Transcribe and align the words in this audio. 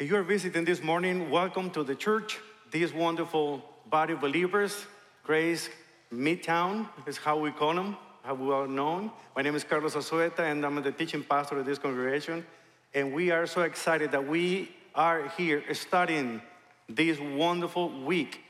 If 0.00 0.08
you 0.08 0.16
are 0.16 0.22
visiting 0.22 0.64
this 0.64 0.82
morning, 0.82 1.28
welcome 1.28 1.68
to 1.72 1.84
the 1.84 1.94
church. 1.94 2.38
these 2.70 2.90
wonderful 2.90 3.62
body 3.90 4.14
of 4.14 4.22
believers, 4.22 4.86
Grace 5.24 5.68
Midtown 6.10 6.88
is 7.06 7.18
how 7.18 7.38
we 7.38 7.50
call 7.50 7.74
them, 7.74 7.98
how 8.22 8.32
we 8.32 8.50
are 8.50 8.66
known. 8.66 9.10
My 9.36 9.42
name 9.42 9.54
is 9.56 9.62
Carlos 9.62 9.94
Azueta, 9.94 10.38
and 10.38 10.64
I'm 10.64 10.82
the 10.82 10.90
teaching 10.90 11.22
pastor 11.22 11.58
of 11.58 11.66
this 11.66 11.78
congregation. 11.78 12.46
And 12.94 13.12
we 13.12 13.30
are 13.30 13.46
so 13.46 13.60
excited 13.60 14.10
that 14.12 14.26
we 14.26 14.74
are 14.94 15.28
here 15.36 15.62
studying 15.74 16.40
this 16.88 17.20
wonderful 17.20 17.90
week, 18.02 18.40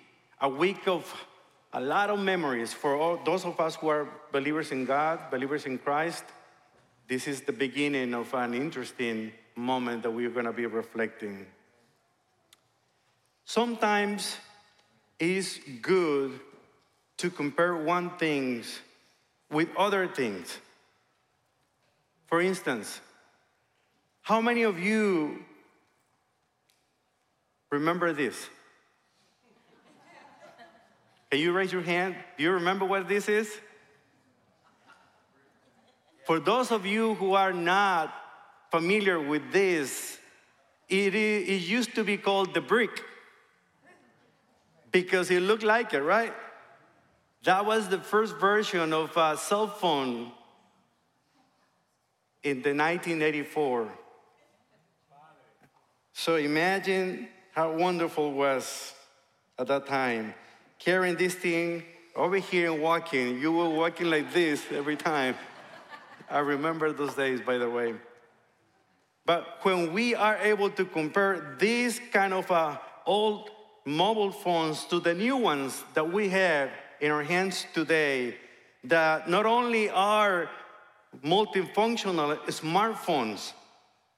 a 0.41 0.48
week 0.48 0.87
of 0.87 1.03
a 1.73 1.80
lot 1.80 2.11
of 2.11 2.21
memories 2.21 2.73
for 2.73 2.95
all 2.95 3.17
those 3.25 3.45
of 3.45 3.59
us 3.59 3.75
who 3.75 3.89
are 3.89 4.07
believers 4.30 4.71
in 4.71 4.85
God, 4.85 5.19
believers 5.32 5.67
in 5.67 5.79
Christ. 5.79 6.23
This 7.09 7.27
is 7.27 7.41
the 7.41 7.53
beginning 7.53 8.14
of 8.14 8.32
an 8.35 8.55
interesting 8.55 9.32
moment 9.57 10.02
that 10.02 10.11
we're 10.11 10.30
going 10.30 10.47
to 10.47 10.52
be 10.52 10.66
reflecting. 10.66 11.47
Sometimes 13.45 14.37
it's 15.19 15.59
good 15.83 16.38
to 17.19 17.30
compare 17.30 17.77
one 17.77 18.10
thing 18.16 18.62
with 19.51 19.69
other 19.77 20.09
things. 20.09 20.59
For 22.27 22.41
instance, 22.41 23.01
how 24.23 24.41
many 24.41 24.62
of 24.62 24.79
you 24.79 25.45
remember 27.71 28.12
this? 28.12 28.48
Can 31.30 31.41
you 31.41 31.52
raise 31.52 31.73
your 31.73 31.82
hand? 31.82 32.16
Do 32.37 32.45
you 32.45 32.52
remember 32.52 32.85
what 32.85 33.09
this 33.09 33.29
is? 33.29 33.52
For 36.27 36.38
those 36.38 36.71
of 36.71 36.87
you 36.87 37.15
who 37.15 37.35
are 37.35 37.52
not 37.52 38.15
familiar 38.70 39.20
with 39.20 39.52
this, 39.52 40.19
it, 40.88 41.15
it 41.15 41.62
used 41.62 41.95
to 41.95 42.04
be 42.04 42.16
called 42.16 42.54
the 42.54 42.60
brick 42.60 43.02
because 44.93 45.30
it 45.30 45.40
looked 45.40 45.63
like 45.63 45.95
it, 45.95 46.01
right? 46.01 46.32
That 47.45 47.65
was 47.65 47.88
the 47.88 47.98
first 47.98 48.37
version 48.37 48.93
of 48.93 49.16
a 49.16 49.37
cell 49.37 49.68
phone 49.68 50.32
in 52.43 52.63
the 52.63 52.74
1984. 52.74 53.88
So 56.13 56.37
imagine 56.37 57.29
how 57.52 57.73
wonderful 57.73 58.30
it 58.30 58.35
was 58.35 58.95
at 59.59 59.68
that 59.68 59.87
time. 59.87 60.35
Carrying 60.79 61.16
this 61.16 61.35
thing 61.35 61.82
over 62.16 62.37
here 62.37 62.73
and 62.73 62.82
walking. 62.82 63.38
You 63.38 63.52
were 63.52 63.68
walking 63.68 64.10
like 64.10 64.32
this 64.32 64.65
every 64.72 64.97
time. 64.97 65.37
I 66.31 66.38
remember 66.41 66.93
those 66.93 67.15
days, 67.15 67.41
by 67.41 67.59
the 67.59 67.71
way. 67.71 67.94
But 69.31 69.60
when 69.62 69.92
we 69.92 70.16
are 70.16 70.38
able 70.38 70.70
to 70.70 70.84
compare 70.84 71.54
these 71.60 72.00
kind 72.10 72.32
of 72.34 72.50
uh, 72.50 72.78
old 73.06 73.50
mobile 73.84 74.32
phones 74.32 74.82
to 74.86 74.98
the 74.98 75.14
new 75.14 75.36
ones 75.36 75.84
that 75.94 76.12
we 76.12 76.31
have 76.31 76.69
in 77.00 77.12
our 77.12 77.22
hands 77.22 77.64
today, 77.72 78.34
that 78.82 79.31
not 79.31 79.47
only 79.47 79.88
are 79.88 80.50
multifunctional 81.25 82.38
smartphones, 82.48 83.53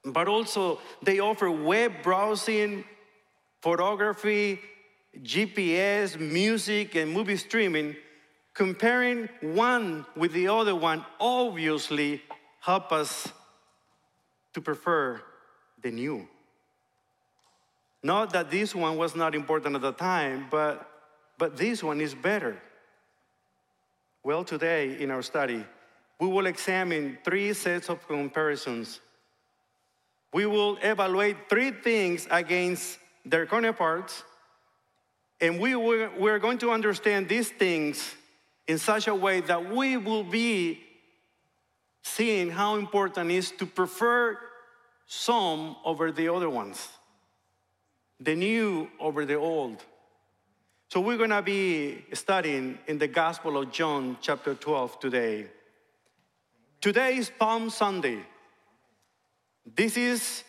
but 0.03 0.27
also 0.27 0.79
they 1.03 1.19
offer 1.19 1.51
web 1.51 1.91
browsing, 2.01 2.83
photography, 3.61 4.59
GPS, 5.21 6.19
music, 6.19 6.95
and 6.95 7.13
movie 7.13 7.37
streaming, 7.37 7.95
comparing 8.55 9.29
one 9.41 10.07
with 10.15 10.33
the 10.33 10.47
other 10.47 10.75
one 10.75 11.05
obviously 11.19 12.19
help 12.61 12.91
us 12.91 13.31
to 14.53 14.61
prefer 14.61 15.21
the 15.81 15.91
new. 15.91 16.27
Not 18.01 18.33
that 18.33 18.51
this 18.51 18.75
one 18.75 18.97
was 18.97 19.15
not 19.15 19.33
important 19.33 19.75
at 19.75 19.81
the 19.81 19.93
time, 19.93 20.47
but, 20.51 20.89
but 21.37 21.55
this 21.55 21.83
one 21.83 22.01
is 22.01 22.13
better. 22.13 22.61
Well, 24.23 24.43
today 24.43 25.01
in 25.01 25.11
our 25.11 25.21
study, 25.21 25.65
we 26.19 26.27
will 26.27 26.45
examine 26.45 27.17
three 27.23 27.53
sets 27.53 27.89
of 27.89 28.05
comparisons. 28.07 28.99
We 30.33 30.45
will 30.45 30.77
evaluate 30.81 31.49
three 31.49 31.71
things 31.71 32.27
against 32.29 32.99
their 33.25 33.45
counterparts, 33.45 34.23
and 35.39 35.59
we 35.59 35.75
we're 35.75 36.39
going 36.39 36.57
to 36.59 36.71
understand 36.71 37.29
these 37.29 37.49
things 37.49 38.15
in 38.67 38.77
such 38.77 39.07
a 39.07 39.15
way 39.15 39.41
that 39.41 39.71
we 39.73 39.97
will 39.97 40.23
be 40.23 40.81
seeing 42.03 42.51
how 42.51 42.75
important 42.75 43.31
it 43.31 43.35
is 43.35 43.51
to 43.51 43.65
prefer 43.65 44.37
some 45.07 45.75
over 45.83 46.11
the 46.11 46.29
other 46.29 46.49
ones, 46.49 46.89
the 48.19 48.35
new 48.35 48.89
over 48.99 49.25
the 49.25 49.35
old. 49.35 49.83
So 50.89 50.99
we're 50.99 51.17
going 51.17 51.31
to 51.31 51.41
be 51.41 52.05
studying 52.13 52.77
in 52.87 52.99
the 52.99 53.07
Gospel 53.07 53.57
of 53.57 53.71
John, 53.71 54.17
chapter 54.21 54.53
12, 54.53 54.99
today. 54.99 55.47
Today 56.81 57.17
is 57.17 57.31
Palm 57.31 57.69
Sunday. 57.69 58.19
This 59.65 59.97
is 59.97 60.43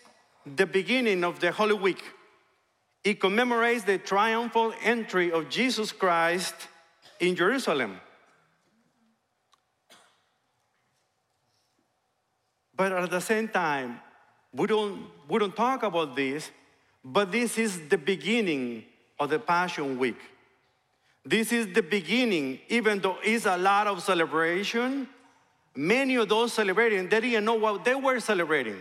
the 0.45 0.67
beginning 0.67 1.25
of 1.25 1.41
the 1.41 1.53
Holy 1.53 1.75
Week. 1.75 2.03
It 3.05 3.21
commemorates 3.21 3.85
the 3.85 3.99
triumphal 3.99 4.75
entry 4.83 5.31
of 5.31 5.49
Jesus 5.49 5.93
Christ 5.93 6.55
in 7.21 7.37
Jerusalem. 7.37 8.01
But 12.77 12.93
at 12.93 13.11
the 13.11 13.21
same 13.21 13.49
time, 13.49 14.01
we 14.53 14.67
don't, 14.67 15.07
we 15.29 15.39
don't 15.39 15.55
talk 15.55 15.83
about 15.83 16.17
this, 16.17 16.51
but 17.05 17.31
this 17.31 17.59
is 17.59 17.89
the 17.89 17.99
beginning 17.99 18.85
of 19.19 19.31
the 19.31 19.39
Passion 19.39 19.99
Week. 19.99 20.19
This 21.25 21.53
is 21.53 21.73
the 21.73 21.83
beginning, 21.83 22.61
even 22.69 23.01
though 23.01 23.17
it's 23.23 23.47
a 23.47 23.57
lot 23.57 23.87
of 23.87 24.03
celebration. 24.03 25.09
Many 25.75 26.17
of 26.17 26.29
those 26.29 26.53
celebrating, 26.53 27.09
they 27.09 27.21
didn't 27.21 27.45
know 27.45 27.55
what 27.55 27.85
they 27.85 27.95
were 27.95 28.21
celebrating. 28.21 28.77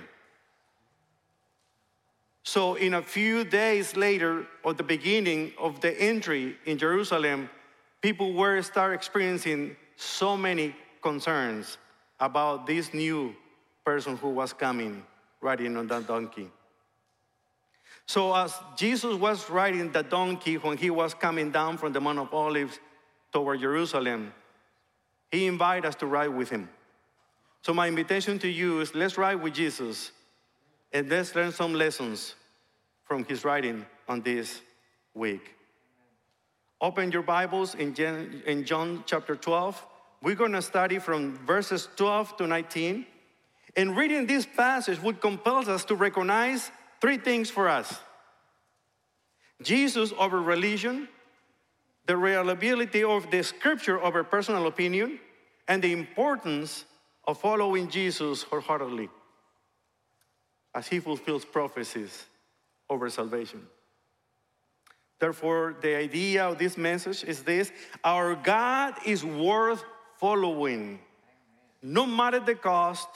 So, 2.44 2.76
in 2.76 2.94
a 2.94 3.02
few 3.02 3.46
days 3.46 3.96
later, 3.96 4.46
of 4.66 4.76
the 4.76 4.84
beginning 4.84 5.54
of 5.58 5.80
the 5.80 6.00
entry 6.00 6.58
in 6.66 6.78
Jerusalem, 6.78 7.50
people 8.02 8.34
were 8.34 8.62
start 8.62 8.94
experiencing 8.94 9.78
so 9.96 10.36
many 10.36 10.76
concerns 11.02 11.78
about 12.20 12.68
this 12.68 12.94
new 12.94 13.34
person 13.86 14.18
who 14.18 14.30
was 14.30 14.54
coming 14.54 15.04
riding 15.42 15.76
on 15.78 15.88
that 15.88 16.08
donkey. 16.08 16.50
So, 18.06 18.36
as 18.36 18.54
Jesus 18.76 19.16
was 19.16 19.50
riding 19.50 19.92
the 19.92 20.04
donkey 20.04 20.56
when 20.56 20.78
he 20.78 20.90
was 20.90 21.14
coming 21.14 21.52
down 21.52 21.78
from 21.78 21.94
the 21.94 22.02
Mount 22.02 22.20
of 22.20 22.34
Olives 22.34 22.80
toward 23.32 23.62
Jerusalem, 23.62 24.34
he 25.32 25.48
invited 25.48 25.86
us 25.86 25.96
to 25.96 26.06
ride 26.06 26.30
with 26.30 26.50
him. 26.50 26.70
So, 27.62 27.74
my 27.74 27.88
invitation 27.88 28.40
to 28.40 28.48
you 28.48 28.82
is 28.82 28.94
let's 28.94 29.18
ride 29.18 29.42
with 29.42 29.54
Jesus 29.54 30.12
and 30.92 31.10
let's 31.10 31.34
learn 31.34 31.52
some 31.52 31.74
lessons 31.74 32.36
from 33.06 33.24
his 33.26 33.46
riding 33.46 33.86
on 34.08 34.22
this 34.22 34.62
week. 35.14 35.56
Open 36.82 37.12
your 37.12 37.24
Bibles 37.24 37.76
in, 37.76 37.94
John 38.66 39.04
chapter 39.06 39.36
12. 39.38 39.86
We're 40.22 40.36
going 40.36 40.52
to 40.52 40.62
study 40.62 41.00
from 41.00 41.38
verses 41.46 41.88
12 41.96 42.38
to 42.38 42.48
19. 42.48 43.06
And 43.76 43.98
reading 43.98 44.28
this 44.28 44.46
passage 44.46 45.02
would 45.02 45.20
compel 45.20 45.70
us 45.70 45.86
to 45.86 45.96
recognize 45.96 46.72
three 47.02 47.18
things 47.18 47.50
for 47.50 47.68
us 47.68 48.00
Jesus 49.62 50.14
over 50.18 50.42
religion, 50.42 51.08
the 52.06 52.18
reliability 52.18 53.04
of 53.04 53.30
the 53.32 53.44
scripture 53.44 54.02
over 54.02 54.24
personal 54.24 54.68
opinion, 54.68 55.20
and 55.68 55.82
the 55.82 55.92
importance 55.92 56.86
of 57.26 57.40
following 57.40 57.90
Jesus 57.90 58.44
wholeheartedly 58.44 59.10
as 60.76 60.88
he 60.88 61.00
fulfills 61.00 61.46
prophecies 61.46 62.26
over 62.90 63.10
salvation. 63.10 63.66
Therefore, 65.20 65.76
the 65.82 65.96
idea 65.96 66.46
of 66.46 66.58
this 66.58 66.78
message 66.78 67.24
is 67.24 67.44
this 67.44 67.72
our 68.04 68.36
God 68.36 68.96
is 69.06 69.24
worth 69.24 69.84
following, 70.20 71.00
no 71.82 72.06
matter 72.06 72.40
the 72.40 72.56
cost 72.56 73.08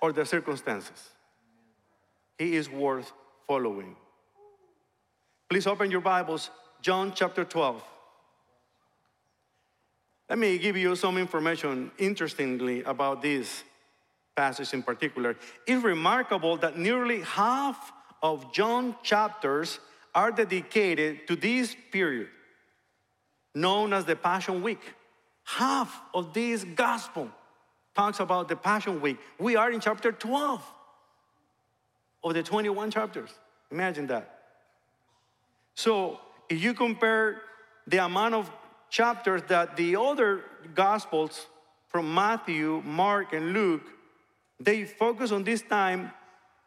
or 0.00 0.12
the 0.12 0.24
circumstances. 0.24 1.10
He 2.38 2.56
is 2.56 2.70
worth 2.70 3.12
following. 3.46 3.96
Please 5.48 5.66
open 5.66 5.90
your 5.90 6.00
Bibles, 6.00 6.50
John 6.82 7.12
chapter 7.14 7.44
12. 7.44 7.82
Let 10.28 10.38
me 10.38 10.58
give 10.58 10.76
you 10.76 10.96
some 10.96 11.18
information, 11.18 11.92
interestingly, 11.98 12.82
about 12.82 13.22
this 13.22 13.62
passage 14.36 14.74
in 14.74 14.82
particular. 14.82 15.36
It's 15.66 15.82
remarkable 15.82 16.56
that 16.58 16.76
nearly 16.76 17.20
half 17.20 17.92
of 18.22 18.52
John 18.52 18.96
chapters 19.02 19.78
are 20.14 20.32
dedicated 20.32 21.28
to 21.28 21.36
this 21.36 21.76
period, 21.92 22.28
known 23.54 23.92
as 23.92 24.04
the 24.04 24.16
Passion 24.16 24.62
Week. 24.62 24.80
Half 25.44 26.00
of 26.12 26.34
this 26.34 26.64
gospel 26.64 27.30
talks 27.96 28.20
about 28.20 28.48
the 28.48 28.56
Passion 28.56 29.00
Week. 29.00 29.16
We 29.38 29.56
are 29.56 29.70
in 29.70 29.80
chapter 29.80 30.12
12 30.12 30.62
of 32.22 32.34
the 32.34 32.42
21 32.42 32.90
chapters. 32.90 33.30
Imagine 33.70 34.06
that. 34.08 34.38
So 35.74 36.20
if 36.48 36.62
you 36.62 36.74
compare 36.74 37.42
the 37.86 38.04
amount 38.04 38.34
of 38.34 38.50
chapters 38.90 39.42
that 39.48 39.76
the 39.76 39.96
other 39.96 40.44
gospels 40.74 41.46
from 41.88 42.14
Matthew, 42.14 42.82
Mark, 42.84 43.32
and 43.32 43.52
Luke, 43.52 43.82
they 44.60 44.84
focus 44.84 45.32
on 45.32 45.44
this 45.44 45.62
time 45.62 46.12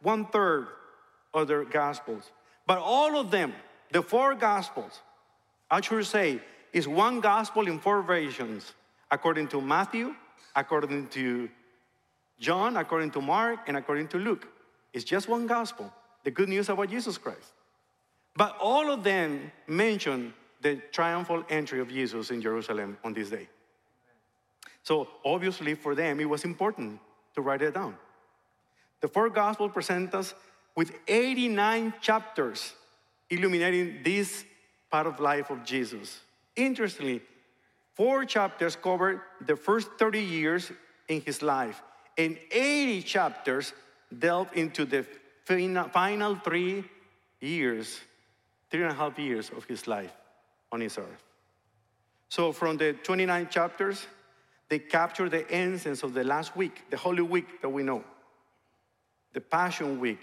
one 0.02 0.26
third 0.26 0.66
of 1.32 1.46
their 1.46 1.64
gospels. 1.64 2.30
But 2.66 2.78
all 2.78 3.18
of 3.18 3.30
them, 3.30 3.52
the 3.92 4.02
four 4.02 4.34
gospels, 4.34 5.00
I 5.70 5.80
should 5.80 6.06
say, 6.06 6.40
is 6.72 6.86
one 6.88 7.20
gospel 7.20 7.66
in 7.66 7.78
four 7.78 8.02
versions, 8.02 8.72
according 9.10 9.48
to 9.48 9.60
Matthew, 9.60 10.14
according 10.54 11.08
to 11.08 11.48
John, 12.38 12.76
according 12.76 13.10
to 13.12 13.20
Mark, 13.20 13.60
and 13.66 13.76
according 13.76 14.08
to 14.08 14.18
Luke. 14.18 14.48
It's 14.92 15.04
just 15.04 15.28
one 15.28 15.46
gospel, 15.46 15.92
the 16.24 16.30
good 16.30 16.48
news 16.48 16.68
about 16.68 16.90
Jesus 16.90 17.18
Christ. 17.18 17.52
But 18.36 18.56
all 18.60 18.90
of 18.90 19.04
them 19.04 19.52
mention 19.66 20.32
the 20.60 20.76
triumphal 20.92 21.44
entry 21.48 21.80
of 21.80 21.88
Jesus 21.88 22.30
in 22.30 22.40
Jerusalem 22.40 22.96
on 23.04 23.12
this 23.12 23.30
day. 23.30 23.48
So 24.82 25.08
obviously, 25.24 25.74
for 25.74 25.94
them, 25.94 26.20
it 26.20 26.28
was 26.28 26.44
important 26.44 27.00
to 27.34 27.42
write 27.42 27.62
it 27.62 27.74
down. 27.74 27.96
The 29.00 29.08
four 29.08 29.30
Gospels 29.30 29.72
present 29.72 30.14
us 30.14 30.34
with 30.76 30.92
89 31.08 31.94
chapters 32.00 32.72
illuminating 33.28 34.02
this 34.02 34.44
part 34.90 35.06
of 35.06 35.20
life 35.20 35.50
of 35.50 35.64
Jesus. 35.64 36.20
Interestingly, 36.56 37.22
four 38.00 38.24
chapters 38.24 38.76
cover 38.76 39.20
the 39.44 39.54
first 39.54 39.86
30 39.98 40.22
years 40.22 40.72
in 41.08 41.20
his 41.20 41.42
life, 41.42 41.82
and 42.16 42.38
80 42.50 43.02
chapters 43.02 43.74
delve 44.18 44.48
into 44.54 44.86
the 44.86 45.04
final 45.44 46.34
three 46.36 46.82
years, 47.42 48.00
three 48.70 48.84
and 48.84 48.90
a 48.90 48.94
half 48.94 49.18
years 49.18 49.50
of 49.54 49.64
his 49.66 49.86
life 49.86 50.14
on 50.72 50.80
his 50.80 50.96
earth. 50.96 51.22
So, 52.30 52.52
from 52.52 52.78
the 52.78 52.94
29 52.94 53.48
chapters, 53.50 54.06
they 54.70 54.78
capture 54.78 55.28
the 55.28 55.44
essence 55.54 56.02
of 56.02 56.14
the 56.14 56.24
last 56.24 56.56
week, 56.56 56.84
the 56.88 56.96
Holy 56.96 57.20
Week 57.20 57.60
that 57.60 57.68
we 57.68 57.82
know, 57.82 58.02
the 59.34 59.42
Passion 59.42 60.00
Week. 60.00 60.20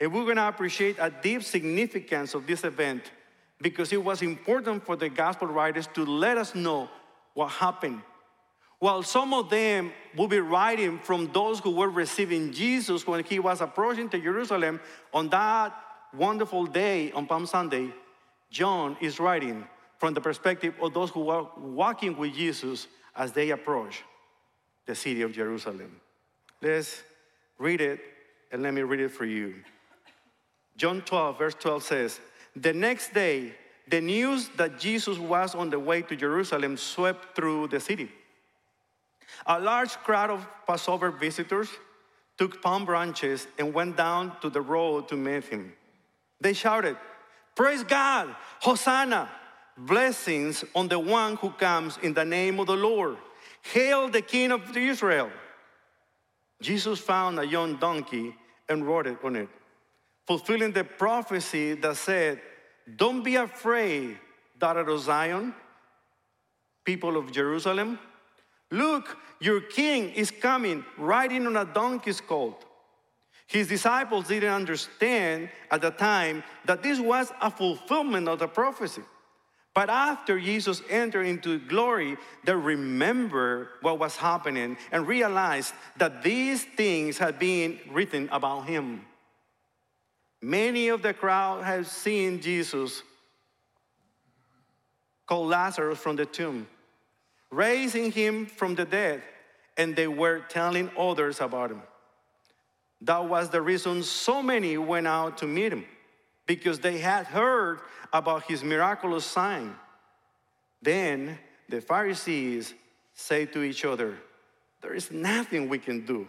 And 0.00 0.12
we're 0.12 0.24
going 0.24 0.42
to 0.42 0.48
appreciate 0.48 0.96
a 0.98 1.08
deep 1.22 1.44
significance 1.44 2.34
of 2.34 2.48
this 2.48 2.64
event 2.64 3.12
because 3.60 3.92
it 3.92 4.02
was 4.02 4.22
important 4.22 4.84
for 4.84 4.96
the 4.96 5.08
gospel 5.08 5.48
writers 5.48 5.88
to 5.94 6.04
let 6.04 6.38
us 6.38 6.54
know 6.54 6.88
what 7.34 7.48
happened. 7.48 8.00
While 8.78 9.02
some 9.02 9.34
of 9.34 9.50
them 9.50 9.92
will 10.16 10.28
be 10.28 10.40
writing 10.40 10.98
from 10.98 11.30
those 11.32 11.60
who 11.60 11.70
were 11.70 11.90
receiving 11.90 12.52
Jesus 12.52 13.06
when 13.06 13.22
he 13.24 13.38
was 13.38 13.60
approaching 13.60 14.08
to 14.08 14.18
Jerusalem 14.18 14.80
on 15.12 15.28
that 15.28 15.74
wonderful 16.14 16.64
day 16.64 17.12
on 17.12 17.26
Palm 17.26 17.44
Sunday, 17.44 17.92
John 18.50 18.96
is 19.00 19.20
writing 19.20 19.66
from 19.98 20.14
the 20.14 20.20
perspective 20.20 20.74
of 20.80 20.94
those 20.94 21.10
who 21.10 21.20
were 21.20 21.46
walking 21.58 22.16
with 22.16 22.34
Jesus 22.34 22.86
as 23.14 23.32
they 23.32 23.50
approach 23.50 24.02
the 24.86 24.94
city 24.94 25.20
of 25.20 25.32
Jerusalem. 25.32 26.00
Let's 26.62 27.02
read 27.58 27.82
it 27.82 28.00
and 28.50 28.62
let 28.62 28.72
me 28.72 28.80
read 28.80 29.00
it 29.00 29.10
for 29.10 29.26
you. 29.26 29.56
John 30.78 31.02
12, 31.02 31.38
verse 31.38 31.54
12 31.60 31.82
says, 31.82 32.20
The 32.56 32.72
next 32.72 33.14
day, 33.14 33.54
the 33.88 34.00
news 34.00 34.48
that 34.56 34.78
Jesus 34.78 35.18
was 35.18 35.54
on 35.54 35.70
the 35.70 35.78
way 35.78 36.02
to 36.02 36.16
Jerusalem 36.16 36.76
swept 36.76 37.34
through 37.34 37.68
the 37.68 37.80
city. 37.80 38.10
A 39.46 39.58
large 39.58 39.90
crowd 39.98 40.30
of 40.30 40.46
Passover 40.66 41.10
visitors 41.10 41.68
took 42.38 42.62
palm 42.62 42.84
branches 42.84 43.46
and 43.58 43.74
went 43.74 43.96
down 43.96 44.32
to 44.40 44.50
the 44.50 44.60
road 44.60 45.08
to 45.08 45.16
meet 45.16 45.44
him. 45.44 45.72
They 46.40 46.52
shouted, 46.52 46.96
Praise 47.54 47.82
God, 47.82 48.34
Hosanna, 48.60 49.28
blessings 49.76 50.64
on 50.74 50.88
the 50.88 50.98
one 50.98 51.36
who 51.36 51.50
comes 51.50 51.98
in 52.02 52.14
the 52.14 52.24
name 52.24 52.60
of 52.60 52.66
the 52.66 52.76
Lord. 52.76 53.16
Hail 53.62 54.08
the 54.08 54.22
King 54.22 54.52
of 54.52 54.76
Israel. 54.76 55.30
Jesus 56.62 56.98
found 56.98 57.38
a 57.38 57.46
young 57.46 57.76
donkey 57.76 58.34
and 58.68 58.86
rode 58.86 59.06
it 59.06 59.18
on 59.24 59.36
it, 59.36 59.48
fulfilling 60.30 60.70
the 60.70 60.84
prophecy 60.84 61.74
that 61.74 61.96
said, 61.96 62.40
Don't 62.96 63.24
be 63.24 63.34
afraid, 63.34 64.16
daughter 64.56 64.88
of 64.88 65.00
Zion, 65.00 65.52
people 66.84 67.16
of 67.16 67.32
Jerusalem. 67.32 67.98
Look, 68.70 69.16
your 69.40 69.60
king 69.60 70.10
is 70.10 70.30
coming 70.30 70.84
riding 70.96 71.48
on 71.48 71.56
a 71.56 71.64
donkey's 71.64 72.20
colt. 72.20 72.64
His 73.48 73.66
disciples 73.66 74.28
didn't 74.28 74.52
understand 74.52 75.48
at 75.68 75.80
the 75.80 75.90
time 75.90 76.44
that 76.64 76.80
this 76.80 77.00
was 77.00 77.32
a 77.42 77.50
fulfillment 77.50 78.28
of 78.28 78.38
the 78.38 78.46
prophecy. 78.46 79.02
But 79.74 79.90
after 79.90 80.38
Jesus 80.38 80.80
entered 80.88 81.26
into 81.26 81.58
glory, 81.58 82.16
they 82.44 82.54
remembered 82.54 83.66
what 83.80 83.98
was 83.98 84.14
happening 84.14 84.76
and 84.92 85.08
realized 85.08 85.74
that 85.96 86.22
these 86.22 86.62
things 86.62 87.18
had 87.18 87.40
been 87.40 87.80
written 87.90 88.28
about 88.30 88.68
him. 88.68 89.06
Many 90.42 90.88
of 90.88 91.02
the 91.02 91.12
crowd 91.12 91.64
had 91.64 91.86
seen 91.86 92.40
Jesus 92.40 93.02
call 95.26 95.46
Lazarus 95.46 95.98
from 95.98 96.16
the 96.16 96.26
tomb, 96.26 96.66
raising 97.50 98.10
him 98.10 98.46
from 98.46 98.74
the 98.74 98.84
dead, 98.84 99.22
and 99.76 99.94
they 99.94 100.08
were 100.08 100.40
telling 100.48 100.90
others 100.98 101.40
about 101.40 101.70
him. 101.70 101.82
That 103.02 103.26
was 103.26 103.50
the 103.50 103.62
reason 103.62 104.02
so 104.02 104.42
many 104.42 104.76
went 104.76 105.06
out 105.06 105.38
to 105.38 105.46
meet 105.46 105.72
him, 105.72 105.84
because 106.46 106.80
they 106.80 106.98
had 106.98 107.26
heard 107.26 107.80
about 108.12 108.44
his 108.44 108.64
miraculous 108.64 109.24
sign. 109.24 109.74
Then 110.82 111.38
the 111.68 111.80
Pharisees 111.80 112.74
say 113.14 113.46
to 113.46 113.62
each 113.62 113.84
other, 113.84 114.16
There 114.80 114.94
is 114.94 115.10
nothing 115.10 115.68
we 115.68 115.78
can 115.78 116.04
do. 116.04 116.26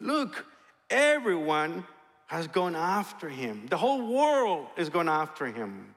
Look, 0.00 0.44
everyone 0.90 1.84
has 2.32 2.48
gone 2.48 2.74
after 2.74 3.28
him. 3.28 3.66
The 3.68 3.76
whole 3.76 4.06
world 4.10 4.68
is 4.78 4.88
going 4.88 5.08
after 5.08 5.44
him. 5.46 5.94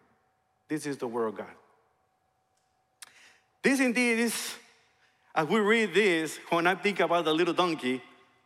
This 0.68 0.86
is 0.86 0.98
the 0.98 1.08
word 1.08 1.28
of 1.28 1.38
God. 1.38 1.56
This 3.64 3.80
indeed 3.80 4.20
is, 4.20 4.56
as 5.34 5.48
we 5.48 5.60
read 5.60 5.94
this, 5.94 6.38
when 6.50 6.68
I 6.68 6.76
think 6.76 7.00
about 7.00 7.24
the 7.24 7.34
little 7.34 7.54
donkey, 7.54 8.02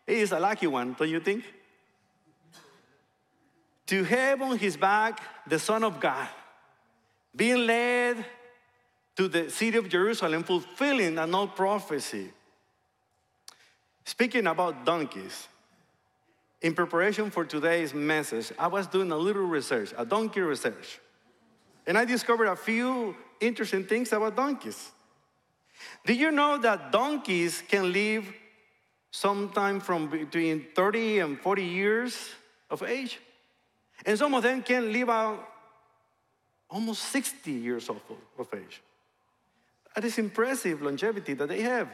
it 0.05 0.17
is 0.17 0.31
a 0.31 0.39
lucky 0.39 0.67
one, 0.67 0.95
don't 0.97 1.09
you 1.09 1.19
think? 1.19 1.43
to 3.87 4.03
have 4.03 4.39
on 4.39 4.55
his 4.55 4.77
back 4.77 5.19
the 5.47 5.57
Son 5.57 5.83
of 5.83 5.99
God, 5.99 6.27
being 7.35 7.65
led 7.65 8.23
to 9.15 9.27
the 9.27 9.49
city 9.49 9.79
of 9.79 9.89
Jerusalem, 9.89 10.43
fulfilling 10.43 11.17
an 11.17 11.33
old 11.33 11.55
prophecy. 11.55 12.31
Speaking 14.05 14.45
about 14.45 14.85
donkeys, 14.85 15.47
in 16.61 16.73
preparation 16.73 17.31
for 17.31 17.45
today's 17.45 17.93
message, 17.93 18.51
I 18.59 18.67
was 18.67 18.87
doing 18.87 19.11
a 19.11 19.17
little 19.17 19.45
research, 19.45 19.93
a 19.97 20.05
donkey 20.05 20.41
research. 20.41 20.99
And 21.87 21.97
I 21.97 22.05
discovered 22.05 22.47
a 22.47 22.55
few 22.55 23.15
interesting 23.39 23.85
things 23.85 24.11
about 24.11 24.35
donkeys. 24.35 24.91
Did 26.05 26.17
you 26.17 26.31
know 26.31 26.57
that 26.57 26.91
donkeys 26.91 27.63
can 27.67 27.93
live 27.93 28.31
sometime 29.11 29.79
from 29.79 30.09
between 30.09 30.67
30 30.75 31.19
and 31.19 31.39
40 31.39 31.63
years 31.63 32.29
of 32.69 32.83
age? 32.83 33.19
And 34.05 34.17
some 34.17 34.33
of 34.33 34.43
them 34.43 34.61
can 34.61 34.91
live 34.91 35.09
out 35.09 35.47
almost 36.69 37.03
60 37.03 37.51
years 37.51 37.89
of, 37.89 38.01
of 38.37 38.47
age. 38.53 38.81
That 39.95 40.03
is 40.03 40.17
impressive 40.17 40.81
longevity 40.81 41.33
that 41.33 41.47
they 41.47 41.61
have 41.61 41.89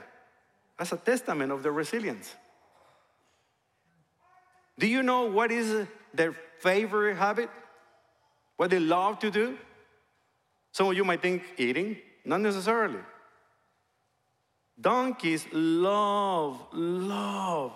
as 0.78 0.92
a 0.92 0.98
testament 0.98 1.52
of 1.52 1.64
their 1.64 1.72
resilience. 1.72 2.36
Do 4.78 4.88
you 4.88 5.04
know 5.04 5.26
what 5.26 5.52
is 5.52 5.88
their 6.14 6.36
favorite 6.60 7.16
habit? 7.16 7.50
What 8.58 8.70
they 8.70 8.80
love 8.80 9.20
to 9.20 9.32
do? 9.32 9.58
Some 10.72 10.88
of 10.88 10.96
you 10.96 11.06
might 11.06 11.22
think 11.22 11.44
eating, 11.58 11.98
not 12.26 12.42
necessarily. 12.42 13.00
Donkeys 14.80 15.46
love, 15.54 16.60
love 16.74 17.72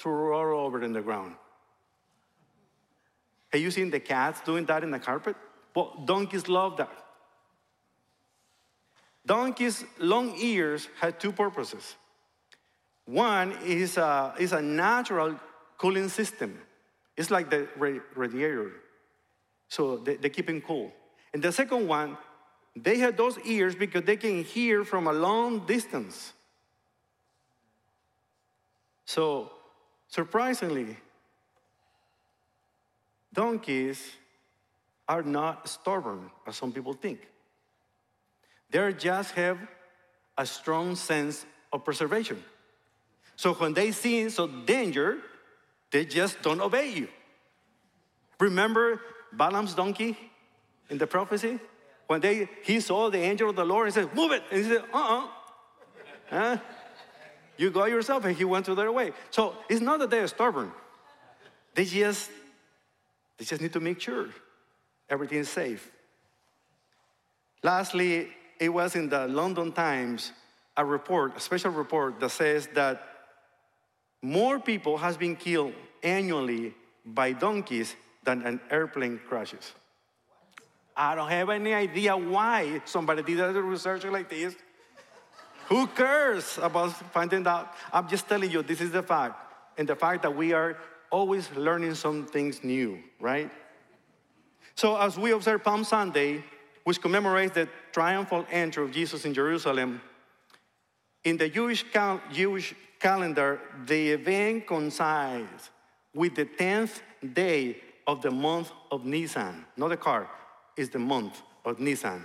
to 0.00 0.08
roll 0.08 0.66
over 0.66 0.82
in 0.82 0.92
the 0.92 1.00
ground. 1.00 1.34
Have 3.52 3.60
you 3.60 3.70
seen 3.70 3.90
the 3.90 4.00
cats 4.00 4.40
doing 4.40 4.64
that 4.66 4.82
in 4.82 4.90
the 4.90 4.98
carpet? 4.98 5.36
Well, 5.74 6.02
donkeys 6.04 6.48
love 6.48 6.76
that. 6.78 6.90
Donkeys' 9.24 9.84
long 9.98 10.34
ears 10.38 10.88
have 11.00 11.18
two 11.18 11.32
purposes. 11.32 11.96
One 13.04 13.52
is 13.64 13.96
a, 13.96 14.34
is 14.38 14.52
a 14.52 14.62
natural 14.62 15.38
cooling 15.78 16.08
system. 16.08 16.60
It's 17.16 17.30
like 17.30 17.50
the 17.50 17.68
radiator. 18.14 18.72
So 19.68 19.96
they, 19.96 20.16
they 20.16 20.28
keep 20.28 20.46
them 20.46 20.60
cool. 20.60 20.92
And 21.32 21.42
the 21.42 21.52
second 21.52 21.88
one, 21.88 22.16
they 22.76 22.98
have 22.98 23.16
those 23.16 23.38
ears 23.40 23.74
because 23.74 24.04
they 24.04 24.16
can 24.16 24.44
hear 24.44 24.84
from 24.84 25.06
a 25.06 25.12
long 25.12 25.66
distance. 25.66 26.32
So, 29.04 29.50
surprisingly, 30.08 30.96
donkeys 33.32 34.02
are 35.08 35.22
not 35.22 35.68
stubborn, 35.68 36.30
as 36.46 36.56
some 36.56 36.72
people 36.72 36.92
think. 36.92 37.26
They 38.70 38.92
just 38.92 39.32
have 39.32 39.58
a 40.36 40.44
strong 40.44 40.94
sense 40.94 41.46
of 41.72 41.84
preservation. 41.84 42.42
So 43.36 43.54
when 43.54 43.72
they 43.72 43.92
see 43.92 44.28
some 44.28 44.64
danger, 44.66 45.18
they 45.90 46.04
just 46.04 46.42
don't 46.42 46.60
obey 46.60 46.90
you. 46.92 47.08
Remember 48.40 49.00
Balaam's 49.32 49.74
donkey 49.74 50.16
in 50.90 50.98
the 50.98 51.06
prophecy? 51.06 51.58
When 52.06 52.20
they, 52.20 52.48
he 52.62 52.80
saw 52.80 53.10
the 53.10 53.18
angel 53.18 53.50
of 53.50 53.56
the 53.56 53.64
Lord 53.64 53.86
and 53.86 53.94
said, 53.94 54.14
Move 54.14 54.32
it. 54.32 54.42
And 54.50 54.64
he 54.64 54.70
said, 54.70 54.84
Uh 54.92 54.96
uh 54.96 55.26
huh? 56.30 56.56
You 57.56 57.70
go 57.70 57.86
yourself. 57.86 58.24
And 58.24 58.36
he 58.36 58.44
went 58.44 58.66
to 58.66 58.74
their 58.74 58.92
way. 58.92 59.12
So 59.30 59.54
it's 59.68 59.80
not 59.80 59.98
that 59.98 60.10
they're 60.10 60.26
stubborn. 60.26 60.72
They 61.74 61.84
just, 61.84 62.30
they 63.36 63.44
just 63.44 63.60
need 63.60 63.72
to 63.74 63.80
make 63.80 64.00
sure 64.00 64.28
everything 65.10 65.38
is 65.38 65.48
safe. 65.48 65.90
Lastly, 67.62 68.28
it 68.58 68.68
was 68.68 68.94
in 68.94 69.08
the 69.08 69.26
London 69.26 69.72
Times 69.72 70.32
a 70.76 70.84
report, 70.84 71.36
a 71.36 71.40
special 71.40 71.72
report 71.72 72.20
that 72.20 72.30
says 72.30 72.68
that 72.74 73.02
more 74.22 74.58
people 74.58 74.98
has 74.98 75.16
been 75.16 75.36
killed 75.36 75.72
annually 76.02 76.74
by 77.04 77.32
donkeys 77.32 77.94
than 78.24 78.42
an 78.42 78.60
airplane 78.70 79.20
crashes. 79.28 79.72
I 80.96 81.14
don't 81.14 81.30
have 81.30 81.48
any 81.50 81.72
idea 81.72 82.16
why 82.16 82.82
somebody 82.84 83.22
did 83.22 83.38
a 83.38 83.62
research 83.62 84.04
like 84.04 84.28
this. 84.28 84.56
Who 85.68 85.86
cares 85.86 86.58
about 86.60 86.92
finding 87.12 87.46
out? 87.46 87.74
I'm 87.92 88.08
just 88.08 88.28
telling 88.28 88.50
you, 88.50 88.62
this 88.62 88.80
is 88.80 88.90
the 88.90 89.02
fact. 89.02 89.34
And 89.76 89.88
the 89.88 89.94
fact 89.94 90.22
that 90.22 90.34
we 90.34 90.52
are 90.52 90.76
always 91.10 91.50
learning 91.54 91.94
some 91.94 92.26
things 92.26 92.64
new, 92.64 92.98
right? 93.20 93.50
So, 94.74 94.96
as 94.96 95.18
we 95.18 95.32
observe 95.32 95.62
Palm 95.62 95.84
Sunday, 95.84 96.42
which 96.84 97.00
commemorates 97.00 97.54
the 97.54 97.68
triumphal 97.92 98.46
entry 98.50 98.82
of 98.82 98.92
Jesus 98.92 99.24
in 99.24 99.34
Jerusalem, 99.34 100.00
in 101.22 101.36
the 101.36 101.48
Jewish, 101.48 101.84
Jewish 102.32 102.74
calendar, 102.98 103.60
the 103.86 104.12
event 104.12 104.66
coincides 104.66 105.70
with 106.14 106.34
the 106.34 106.44
10th 106.44 107.00
day 107.32 107.76
of 108.06 108.22
the 108.22 108.30
month 108.30 108.72
of 108.90 109.04
Nisan, 109.04 109.64
not 109.76 109.88
the 109.88 109.96
car, 109.96 110.28
it's 110.76 110.90
the 110.90 110.98
month 110.98 111.42
of 111.64 111.78
Nisan, 111.78 112.24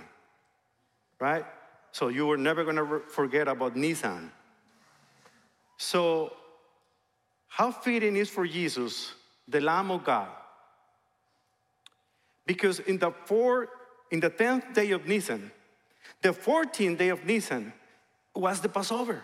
right? 1.20 1.44
So 1.92 2.08
you 2.08 2.26
were 2.26 2.36
never 2.36 2.64
going 2.64 2.76
to 2.76 3.02
forget 3.08 3.46
about 3.46 3.76
Nisan. 3.76 4.32
So, 5.76 6.32
how 7.48 7.70
fitting 7.70 8.16
is 8.16 8.28
for 8.28 8.46
Jesus, 8.46 9.12
the 9.46 9.60
Lamb 9.60 9.90
of 9.90 10.02
God? 10.04 10.28
Because 12.46 12.80
in 12.80 12.98
the 12.98 13.12
four, 13.26 13.68
in 14.10 14.20
the 14.20 14.30
tenth 14.30 14.72
day 14.74 14.90
of 14.90 15.06
Nisan, 15.06 15.50
the 16.22 16.30
14th 16.30 16.98
day 16.98 17.08
of 17.10 17.24
Nisan 17.24 17.72
was 18.34 18.60
the 18.60 18.68
Passover. 18.68 19.22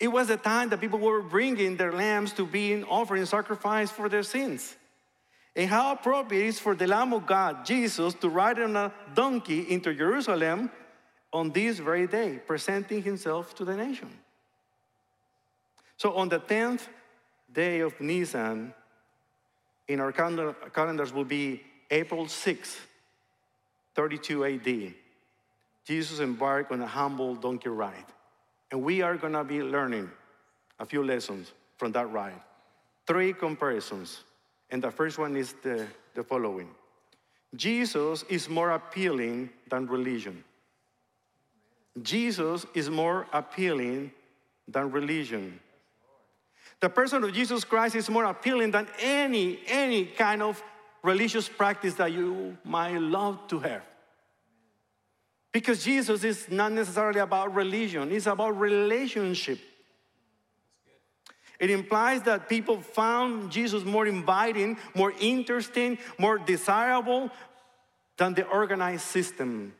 It 0.00 0.08
was 0.08 0.28
the 0.28 0.38
time 0.38 0.70
that 0.70 0.80
people 0.80 0.98
were 0.98 1.20
bringing 1.20 1.76
their 1.76 1.92
lambs 1.92 2.32
to 2.32 2.46
be 2.46 2.72
an 2.72 2.84
offering 2.84 3.26
sacrifice 3.26 3.90
for 3.90 4.08
their 4.08 4.22
sins. 4.22 4.74
And 5.54 5.68
how 5.68 5.92
appropriate 5.92 6.44
it 6.44 6.48
is 6.48 6.58
for 6.58 6.74
the 6.74 6.86
Lamb 6.86 7.12
of 7.12 7.26
God, 7.26 7.66
Jesus, 7.66 8.14
to 8.14 8.30
ride 8.30 8.58
on 8.58 8.76
a 8.76 8.92
donkey 9.14 9.70
into 9.70 9.92
Jerusalem 9.92 10.70
on 11.32 11.50
this 11.50 11.78
very 11.78 12.06
day, 12.06 12.40
presenting 12.46 13.02
himself 13.02 13.54
to 13.56 13.64
the 13.64 13.76
nation. 13.76 14.08
So 15.98 16.14
on 16.14 16.30
the 16.30 16.40
10th 16.40 16.88
day 17.52 17.80
of 17.80 18.00
Nisan, 18.00 18.72
in 19.86 20.00
our 20.00 20.12
calendar, 20.12 20.54
calendars 20.72 21.12
will 21.12 21.24
be 21.26 21.62
April 21.90 22.26
6, 22.26 22.76
32 23.94 24.44
AD. 24.44 24.94
Jesus 25.84 26.20
embarked 26.20 26.72
on 26.72 26.80
a 26.80 26.86
humble 26.86 27.34
donkey 27.34 27.68
ride. 27.68 28.06
And 28.70 28.82
we 28.82 29.02
are 29.02 29.16
going 29.16 29.32
to 29.32 29.44
be 29.44 29.62
learning 29.62 30.10
a 30.78 30.86
few 30.86 31.02
lessons 31.02 31.52
from 31.76 31.92
that 31.92 32.10
ride. 32.10 32.40
Three 33.06 33.32
comparisons. 33.32 34.24
And 34.70 34.82
the 34.82 34.90
first 34.90 35.18
one 35.18 35.36
is 35.36 35.54
the, 35.62 35.86
the 36.14 36.22
following 36.22 36.68
Jesus 37.56 38.22
is 38.28 38.48
more 38.48 38.70
appealing 38.70 39.50
than 39.68 39.86
religion. 39.86 40.44
Jesus 42.00 42.64
is 42.74 42.88
more 42.88 43.26
appealing 43.32 44.12
than 44.68 44.92
religion. 44.92 45.58
The 46.78 46.88
person 46.88 47.24
of 47.24 47.32
Jesus 47.32 47.64
Christ 47.64 47.96
is 47.96 48.08
more 48.08 48.24
appealing 48.24 48.70
than 48.70 48.86
any, 49.00 49.58
any 49.66 50.06
kind 50.06 50.42
of 50.42 50.62
religious 51.02 51.48
practice 51.48 51.94
that 51.94 52.12
you 52.12 52.56
might 52.64 52.96
love 52.98 53.46
to 53.48 53.58
have. 53.58 53.82
Because 55.52 55.82
Jesus 55.82 56.22
is 56.22 56.48
not 56.50 56.72
necessarily 56.72 57.20
about 57.20 57.54
religion, 57.54 58.12
it's 58.12 58.26
about 58.26 58.58
relationship. 58.58 59.58
It 61.58 61.70
implies 61.70 62.22
that 62.22 62.48
people 62.48 62.80
found 62.80 63.50
Jesus 63.50 63.84
more 63.84 64.06
inviting, 64.06 64.78
more 64.94 65.12
interesting, 65.20 65.98
more 66.18 66.38
desirable 66.38 67.30
than 68.16 68.34
the 68.34 68.46
organized 68.46 69.04
system 69.04 69.74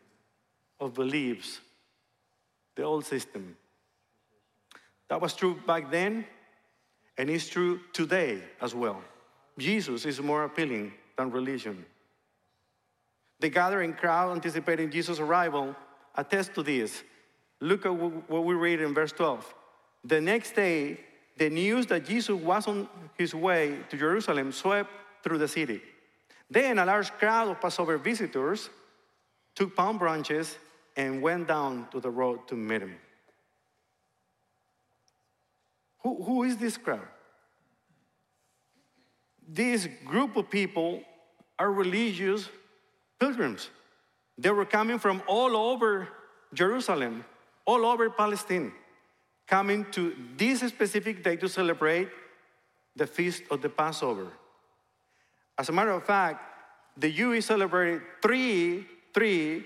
of 0.78 0.92
beliefs, 0.92 1.60
the 2.74 2.82
old 2.82 3.06
system. 3.06 3.56
That 5.08 5.20
was 5.20 5.34
true 5.34 5.58
back 5.66 5.90
then, 5.90 6.26
and 7.16 7.30
it's 7.30 7.48
true 7.48 7.80
today 7.92 8.42
as 8.60 8.74
well. 8.74 9.02
Jesus 9.58 10.04
is 10.04 10.20
more 10.20 10.44
appealing 10.44 10.92
than 11.16 11.30
religion. 11.30 11.84
The 13.40 13.48
gathering 13.48 13.94
crowd 13.94 14.32
anticipating 14.32 14.90
Jesus' 14.90 15.18
arrival 15.18 15.74
attest 16.14 16.54
to 16.54 16.62
this. 16.62 17.02
Look 17.60 17.86
at 17.86 17.90
what 17.94 18.44
we 18.44 18.54
read 18.54 18.80
in 18.80 18.94
verse 18.94 19.12
12. 19.12 19.54
The 20.04 20.20
next 20.20 20.52
day, 20.52 21.00
the 21.36 21.48
news 21.48 21.86
that 21.86 22.04
Jesus 22.04 22.36
was 22.38 22.66
on 22.66 22.88
his 23.16 23.34
way 23.34 23.78
to 23.88 23.96
Jerusalem 23.96 24.52
swept 24.52 24.90
through 25.22 25.38
the 25.38 25.48
city. 25.48 25.80
Then 26.50 26.78
a 26.78 26.84
large 26.84 27.10
crowd 27.12 27.48
of 27.48 27.60
Passover 27.60 27.96
visitors 27.96 28.68
took 29.54 29.74
palm 29.74 29.98
branches 29.98 30.56
and 30.96 31.22
went 31.22 31.48
down 31.48 31.88
to 31.92 32.00
the 32.00 32.10
road 32.10 32.46
to 32.48 32.54
meet 32.54 32.82
him. 32.82 32.96
Who, 36.02 36.22
who 36.22 36.42
is 36.42 36.56
this 36.56 36.76
crowd? 36.76 37.08
This 39.46 39.88
group 40.04 40.36
of 40.36 40.50
people 40.50 41.02
are 41.58 41.72
religious 41.72 42.48
pilgrims. 43.20 43.70
They 44.38 44.50
were 44.50 44.64
coming 44.64 44.98
from 44.98 45.22
all 45.28 45.54
over 45.54 46.08
Jerusalem, 46.54 47.24
all 47.66 47.84
over 47.84 48.08
Palestine, 48.10 48.72
coming 49.46 49.84
to 49.92 50.16
this 50.36 50.60
specific 50.60 51.22
day 51.22 51.36
to 51.36 51.48
celebrate 51.48 52.08
the 52.96 53.06
feast 53.06 53.42
of 53.50 53.60
the 53.60 53.68
Passover. 53.68 54.28
As 55.58 55.68
a 55.68 55.72
matter 55.72 55.90
of 55.90 56.04
fact, 56.04 56.42
the 56.96 57.12
Jews 57.12 57.46
celebrated 57.46 58.02
three, 58.22 58.86
three 59.12 59.64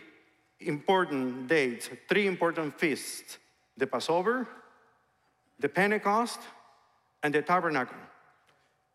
important 0.61 1.47
dates, 1.47 1.89
three 2.09 2.27
important 2.27 2.79
feasts 2.79 3.39
the 3.77 3.87
Passover, 3.87 4.47
the 5.59 5.69
Pentecost, 5.69 6.39
and 7.23 7.35
the 7.35 7.43
Tabernacle. 7.43 7.97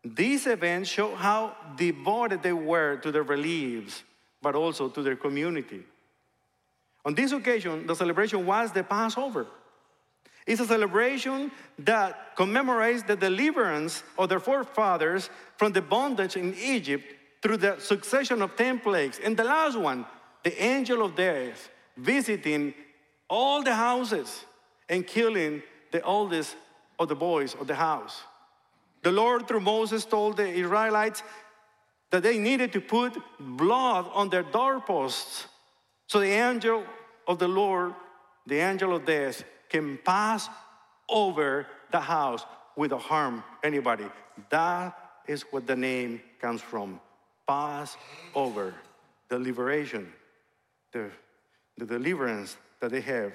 These 0.02 0.46
events 0.46 0.88
show 0.88 1.14
how 1.14 1.54
devoted 1.76 2.42
they 2.42 2.54
were 2.54 2.96
to 2.96 3.12
their 3.12 3.24
beliefs 3.24 4.04
but 4.42 4.54
also 4.54 4.88
to 4.88 5.02
their 5.02 5.16
community. 5.16 5.82
On 7.04 7.14
this 7.14 7.32
occasion, 7.32 7.86
the 7.86 7.94
celebration 7.94 8.44
was 8.44 8.72
the 8.72 8.82
Passover. 8.82 9.46
It's 10.46 10.60
a 10.60 10.66
celebration 10.66 11.50
that 11.78 12.36
commemorates 12.36 13.02
the 13.02 13.16
deliverance 13.16 14.02
of 14.18 14.28
their 14.28 14.40
forefathers 14.40 15.30
from 15.56 15.72
the 15.72 15.82
bondage 15.82 16.36
in 16.36 16.54
Egypt 16.54 17.04
through 17.42 17.58
the 17.58 17.78
succession 17.78 18.42
of 18.42 18.56
10 18.56 18.80
plagues. 18.80 19.20
And 19.22 19.36
the 19.36 19.44
last 19.44 19.78
one, 19.78 20.06
the 20.42 20.62
angel 20.62 21.04
of 21.04 21.14
death 21.14 21.68
visiting 21.96 22.74
all 23.28 23.62
the 23.62 23.74
houses 23.74 24.44
and 24.88 25.06
killing 25.06 25.62
the 25.92 26.02
oldest 26.02 26.56
of 26.98 27.08
the 27.08 27.14
boys 27.14 27.54
of 27.54 27.66
the 27.66 27.74
house. 27.74 28.22
The 29.02 29.12
Lord, 29.12 29.48
through 29.48 29.60
Moses, 29.60 30.04
told 30.04 30.36
the 30.36 30.48
Israelites 30.48 31.22
that 32.10 32.22
they 32.22 32.38
needed 32.38 32.72
to 32.72 32.80
put 32.80 33.16
blood 33.38 34.10
on 34.12 34.28
their 34.28 34.42
doorposts 34.42 35.46
so 36.10 36.18
the 36.18 36.26
angel 36.26 36.84
of 37.28 37.38
the 37.38 37.46
Lord, 37.46 37.94
the 38.44 38.58
angel 38.58 38.96
of 38.96 39.06
death, 39.06 39.44
can 39.68 39.96
pass 40.04 40.48
over 41.08 41.68
the 41.92 42.00
house 42.00 42.44
without 42.74 43.02
harm 43.02 43.44
anybody. 43.62 44.06
That 44.50 44.98
is 45.28 45.42
what 45.52 45.68
the 45.68 45.76
name 45.76 46.20
comes 46.40 46.62
from. 46.62 47.00
Pass 47.46 47.96
over. 48.34 48.74
The 49.28 49.38
liberation, 49.38 50.12
the, 50.92 51.12
the 51.78 51.86
deliverance 51.86 52.56
that 52.80 52.90
they 52.90 53.02
have 53.02 53.32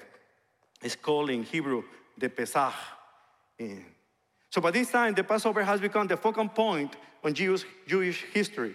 is 0.82 0.96
called 0.96 1.30
in 1.30 1.44
Hebrew 1.44 1.82
the 2.18 2.28
Pesach. 2.28 2.74
So 4.56 4.62
by 4.62 4.70
this 4.70 4.90
time, 4.90 5.12
the 5.12 5.22
Passover 5.22 5.62
has 5.62 5.82
become 5.82 6.06
the 6.06 6.16
focal 6.16 6.48
point 6.48 6.96
on 7.22 7.34
Jewish, 7.34 7.66
Jewish 7.86 8.24
history. 8.32 8.74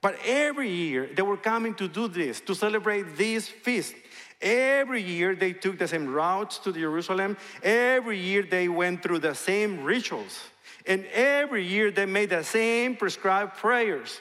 But 0.00 0.14
every 0.24 0.70
year 0.70 1.10
they 1.12 1.22
were 1.22 1.36
coming 1.36 1.74
to 1.74 1.88
do 1.88 2.06
this, 2.06 2.38
to 2.42 2.54
celebrate 2.54 3.16
this 3.16 3.48
feast. 3.48 3.96
Every 4.40 5.02
year 5.02 5.34
they 5.34 5.52
took 5.52 5.80
the 5.80 5.88
same 5.88 6.06
routes 6.06 6.58
to 6.58 6.72
Jerusalem. 6.72 7.36
Every 7.60 8.20
year 8.20 8.42
they 8.44 8.68
went 8.68 9.02
through 9.02 9.18
the 9.18 9.34
same 9.34 9.82
rituals. 9.82 10.38
And 10.86 11.04
every 11.06 11.66
year 11.66 11.90
they 11.90 12.06
made 12.06 12.30
the 12.30 12.44
same 12.44 12.94
prescribed 12.94 13.56
prayers. 13.56 14.20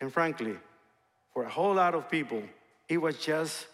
And 0.00 0.10
frankly, 0.10 0.56
for 1.34 1.44
a 1.44 1.50
whole 1.50 1.74
lot 1.74 1.94
of 1.94 2.10
people, 2.10 2.42
it 2.88 2.96
was 2.96 3.18
just 3.18 3.66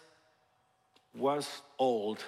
was 1.15 1.61
old. 1.77 2.21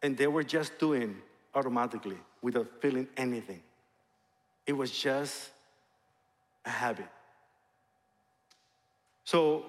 And 0.00 0.16
they 0.16 0.28
were 0.28 0.44
just 0.44 0.78
doing 0.78 1.16
automatically 1.56 2.18
without 2.46 2.68
feeling 2.80 3.08
anything. 3.16 3.60
It 4.68 4.72
was 4.72 4.92
just 4.92 5.50
a 6.64 6.70
habit. 6.70 7.08
So 9.24 9.64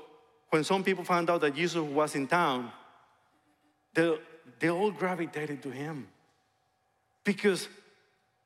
when 0.52 0.64
some 0.64 0.84
people 0.84 1.04
found 1.04 1.28
out 1.32 1.42
that 1.42 1.56
Jesus 1.56 1.82
was 1.82 2.14
in 2.14 2.28
town, 2.28 2.72
they, 3.96 4.16
they 4.60 4.70
all 4.70 4.92
gravitated 4.92 5.64
to 5.64 5.72
him 5.72 6.08
because, 7.24 7.68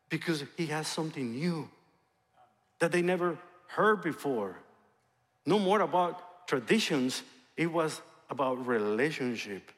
because 0.08 0.46
he 0.56 0.68
has 0.68 0.88
something 0.88 1.32
new 1.32 1.70
that 2.80 2.94
they 2.94 3.02
never 3.02 3.38
heard 3.68 4.02
before. 4.02 4.56
No 5.46 5.60
more 5.60 5.82
about 5.82 6.48
traditions, 6.48 7.22
it 7.58 7.70
was 7.70 8.02
about 8.30 8.66
relationship. 8.66 9.74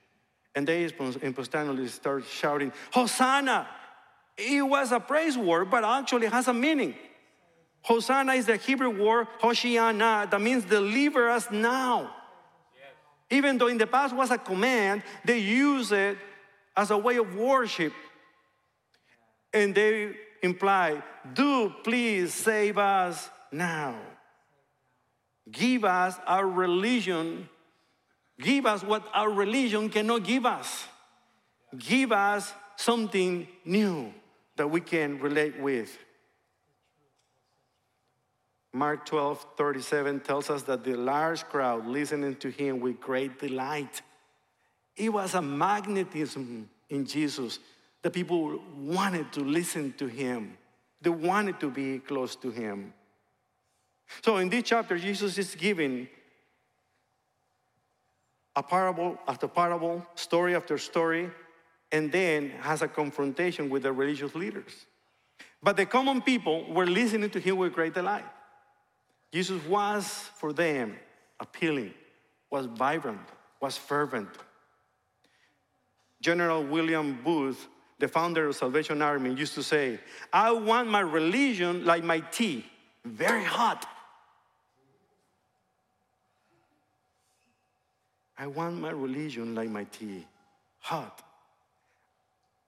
And 0.53 0.67
they 0.67 0.83
instantly 0.83 1.87
start 1.87 2.23
shouting, 2.25 2.71
Hosanna! 2.91 3.67
It 4.37 4.61
was 4.61 4.91
a 4.91 4.99
praise 4.99 5.37
word, 5.37 5.69
but 5.69 5.83
actually 5.83 6.27
has 6.27 6.47
a 6.47 6.53
meaning. 6.53 6.95
Hosanna 7.83 8.33
is 8.33 8.45
the 8.45 8.55
Hebrew 8.55 8.89
word 8.89 9.27
Hoshiana 9.41 10.29
that 10.29 10.41
means 10.41 10.63
deliver 10.63 11.29
us 11.29 11.51
now. 11.51 12.13
Yes. 12.73 12.93
Even 13.29 13.57
though 13.57 13.67
in 13.67 13.77
the 13.77 13.85
past 13.85 14.15
was 14.15 14.31
a 14.31 14.37
command, 14.37 15.03
they 15.25 15.39
use 15.39 15.91
it 15.91 16.17
as 16.75 16.91
a 16.91 16.97
way 16.97 17.17
of 17.17 17.35
worship. 17.35 17.93
And 19.53 19.75
they 19.75 20.15
imply, 20.41 21.03
do 21.33 21.71
please 21.83 22.33
save 22.33 22.77
us 22.77 23.29
now. 23.51 23.95
Give 25.51 25.83
us 25.83 26.15
our 26.25 26.47
religion. 26.47 27.49
Give 28.39 28.65
us 28.65 28.81
what 28.81 29.05
our 29.13 29.29
religion 29.29 29.89
cannot 29.89 30.23
give 30.23 30.45
us. 30.45 30.87
Give 31.77 32.11
us 32.11 32.51
something 32.77 33.47
new 33.65 34.13
that 34.55 34.69
we 34.69 34.81
can 34.81 35.19
relate 35.19 35.59
with. 35.59 35.97
Mark 38.71 39.05
12, 39.05 39.45
37 39.55 40.19
tells 40.21 40.49
us 40.49 40.63
that 40.63 40.83
the 40.83 40.95
large 40.95 41.43
crowd 41.45 41.85
listening 41.85 42.35
to 42.37 42.49
him 42.49 42.79
with 42.79 42.99
great 42.99 43.39
delight. 43.39 44.01
It 44.95 45.09
was 45.13 45.35
a 45.35 45.41
magnetism 45.41 46.69
in 46.89 47.05
Jesus. 47.05 47.59
The 48.01 48.09
people 48.09 48.59
wanted 48.75 49.31
to 49.33 49.41
listen 49.41 49.93
to 49.93 50.07
him, 50.07 50.57
they 51.01 51.09
wanted 51.09 51.59
to 51.59 51.69
be 51.69 51.99
close 51.99 52.35
to 52.37 52.49
him. 52.49 52.93
So 54.23 54.37
in 54.37 54.49
this 54.49 54.63
chapter, 54.63 54.97
Jesus 54.97 55.37
is 55.37 55.55
giving 55.55 56.07
a 58.55 58.61
parable 58.61 59.17
after 59.27 59.47
parable, 59.47 60.05
story 60.15 60.55
after 60.55 60.77
story, 60.77 61.31
and 61.93 62.11
then 62.11 62.49
has 62.59 62.81
a 62.81 62.87
confrontation 62.87 63.69
with 63.69 63.83
the 63.83 63.93
religious 63.93 64.33
leaders. 64.33 64.87
But 65.61 65.77
the 65.77 65.85
common 65.85 66.21
people 66.21 66.65
were 66.73 66.87
listening 66.87 67.29
to 67.29 67.39
him 67.39 67.55
with 67.57 67.71
great 67.71 67.93
delight. 67.93 68.25
Jesus 69.31 69.63
was 69.65 70.07
for 70.35 70.51
them 70.51 70.97
appealing, 71.39 71.93
was 72.49 72.65
vibrant, 72.65 73.21
was 73.61 73.77
fervent. 73.77 74.29
General 76.19 76.63
William 76.63 77.19
Booth, 77.23 77.67
the 77.99 78.07
founder 78.07 78.47
of 78.47 78.55
Salvation 78.55 79.01
Army, 79.01 79.33
used 79.33 79.53
to 79.53 79.63
say, 79.63 79.99
I 80.31 80.51
want 80.51 80.89
my 80.89 81.01
religion 81.01 81.85
like 81.85 82.03
my 82.03 82.21
tea, 82.21 82.65
very 83.05 83.43
hot. 83.43 83.85
I 88.35 88.47
want 88.47 88.79
my 88.79 88.89
religion 88.89 89.53
like 89.53 89.69
my 89.69 89.83
tea, 89.85 90.25
hot. 90.79 91.21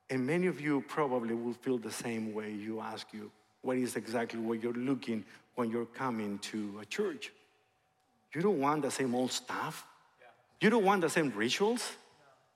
And 0.10 0.26
many 0.26 0.48
of 0.48 0.62
you 0.62 0.82
probably 0.88 1.34
will 1.34 1.54
feel 1.54 1.78
the 1.78 1.92
same 1.92 2.34
way 2.34 2.52
you 2.52 2.80
ask 2.80 3.08
you, 3.12 3.32
what 3.62 3.78
is 3.78 3.96
exactly 3.96 4.40
what 4.40 4.62
you're 4.62 4.74
looking 4.74 5.26
when 5.56 5.72
you're 5.72 5.88
coming 5.88 6.38
to 6.40 6.78
a 6.82 6.86
church? 6.86 7.32
You 8.34 8.42
don't 8.42 8.60
want 8.60 8.84
the 8.84 8.92
same 8.92 9.16
old 9.16 9.32
stuff. 9.32 9.86
You 10.62 10.70
don't 10.70 10.84
want 10.84 11.02
the 11.02 11.10
same 11.10 11.32
rituals. 11.36 11.92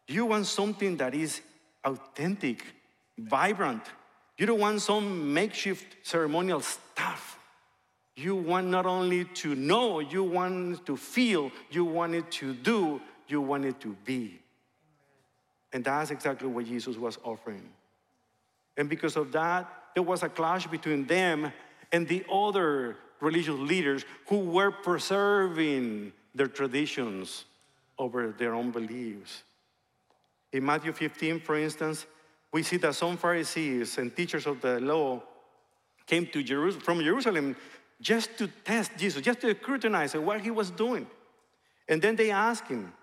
You 0.07 0.25
want 0.25 0.45
something 0.45 0.97
that 0.97 1.15
is 1.15 1.41
authentic, 1.83 2.63
vibrant. 3.17 3.83
You 4.37 4.45
don't 4.45 4.59
want 4.59 4.81
some 4.81 5.33
makeshift 5.33 5.97
ceremonial 6.03 6.61
stuff. 6.61 7.39
You 8.15 8.35
want 8.35 8.67
not 8.67 8.85
only 8.85 9.25
to 9.25 9.55
know, 9.55 9.99
you 9.99 10.23
want 10.23 10.85
to 10.85 10.97
feel, 10.97 11.51
you 11.71 11.85
want 11.85 12.15
it 12.15 12.29
to 12.31 12.53
do, 12.53 13.01
you 13.27 13.39
want 13.41 13.65
it 13.65 13.79
to 13.81 13.95
be. 14.05 14.39
And 15.71 15.83
that's 15.83 16.11
exactly 16.11 16.47
what 16.47 16.65
Jesus 16.65 16.97
was 16.97 17.17
offering. 17.23 17.69
And 18.77 18.89
because 18.89 19.15
of 19.15 19.31
that, 19.33 19.71
there 19.93 20.03
was 20.03 20.23
a 20.23 20.29
clash 20.29 20.67
between 20.67 21.05
them 21.05 21.51
and 21.91 22.07
the 22.07 22.23
other 22.31 22.97
religious 23.19 23.59
leaders 23.59 24.05
who 24.27 24.39
were 24.39 24.71
preserving 24.71 26.13
their 26.33 26.47
traditions 26.47 27.45
over 27.97 28.31
their 28.31 28.53
own 28.53 28.71
beliefs. 28.71 29.43
In 30.53 30.65
Matthew 30.65 30.93
15, 30.93 31.41
for 31.41 31.57
instance, 31.57 32.05
we 32.51 32.63
see 32.63 32.77
that 32.77 32.95
some 32.95 33.17
Pharisees 33.17 33.97
and 33.97 34.15
teachers 34.15 34.47
of 34.47 34.61
the 34.61 34.79
law 34.79 35.21
came 36.07 36.25
to 36.27 36.41
Jerusalem, 36.41 36.83
from 36.83 37.03
Jerusalem 37.03 37.55
just 38.01 38.37
to 38.37 38.47
test 38.47 38.91
Jesus, 38.97 39.21
just 39.21 39.41
to 39.41 39.53
scrutinize 39.53 40.15
what 40.15 40.41
he 40.41 40.49
was 40.49 40.71
doing. 40.71 41.05
And 41.87 42.01
then 42.01 42.15
they 42.15 42.31
asked 42.31 42.67
him, 42.67 42.93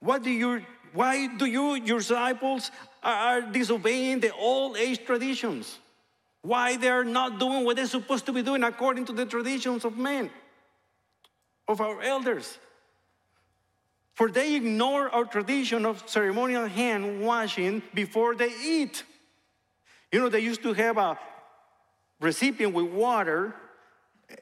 what 0.00 0.22
do 0.22 0.30
you, 0.30 0.62
why 0.94 1.26
do 1.26 1.44
you, 1.44 1.74
your 1.74 1.98
disciples, 1.98 2.70
are 3.02 3.42
disobeying 3.42 4.20
the 4.20 4.32
old 4.32 4.76
age 4.76 5.04
traditions? 5.04 5.78
Why 6.42 6.76
they're 6.76 7.04
not 7.04 7.40
doing 7.40 7.64
what 7.64 7.76
they're 7.76 7.86
supposed 7.86 8.26
to 8.26 8.32
be 8.32 8.42
doing 8.42 8.62
according 8.62 9.06
to 9.06 9.12
the 9.12 9.26
traditions 9.26 9.84
of 9.84 9.98
men, 9.98 10.30
of 11.66 11.80
our 11.80 12.00
elders. 12.00 12.58
For 14.12 14.30
they 14.30 14.54
ignore 14.54 15.08
our 15.10 15.24
tradition 15.24 15.84
of 15.84 16.08
ceremonial 16.08 16.66
hand 16.66 17.20
washing 17.20 17.82
before 17.92 18.36
they 18.36 18.52
eat. 18.64 19.02
You 20.12 20.20
know, 20.20 20.28
they 20.28 20.40
used 20.40 20.62
to 20.62 20.74
have 20.74 20.96
a 20.96 21.18
recipient 22.20 22.72
with 22.72 22.86
water 22.92 23.52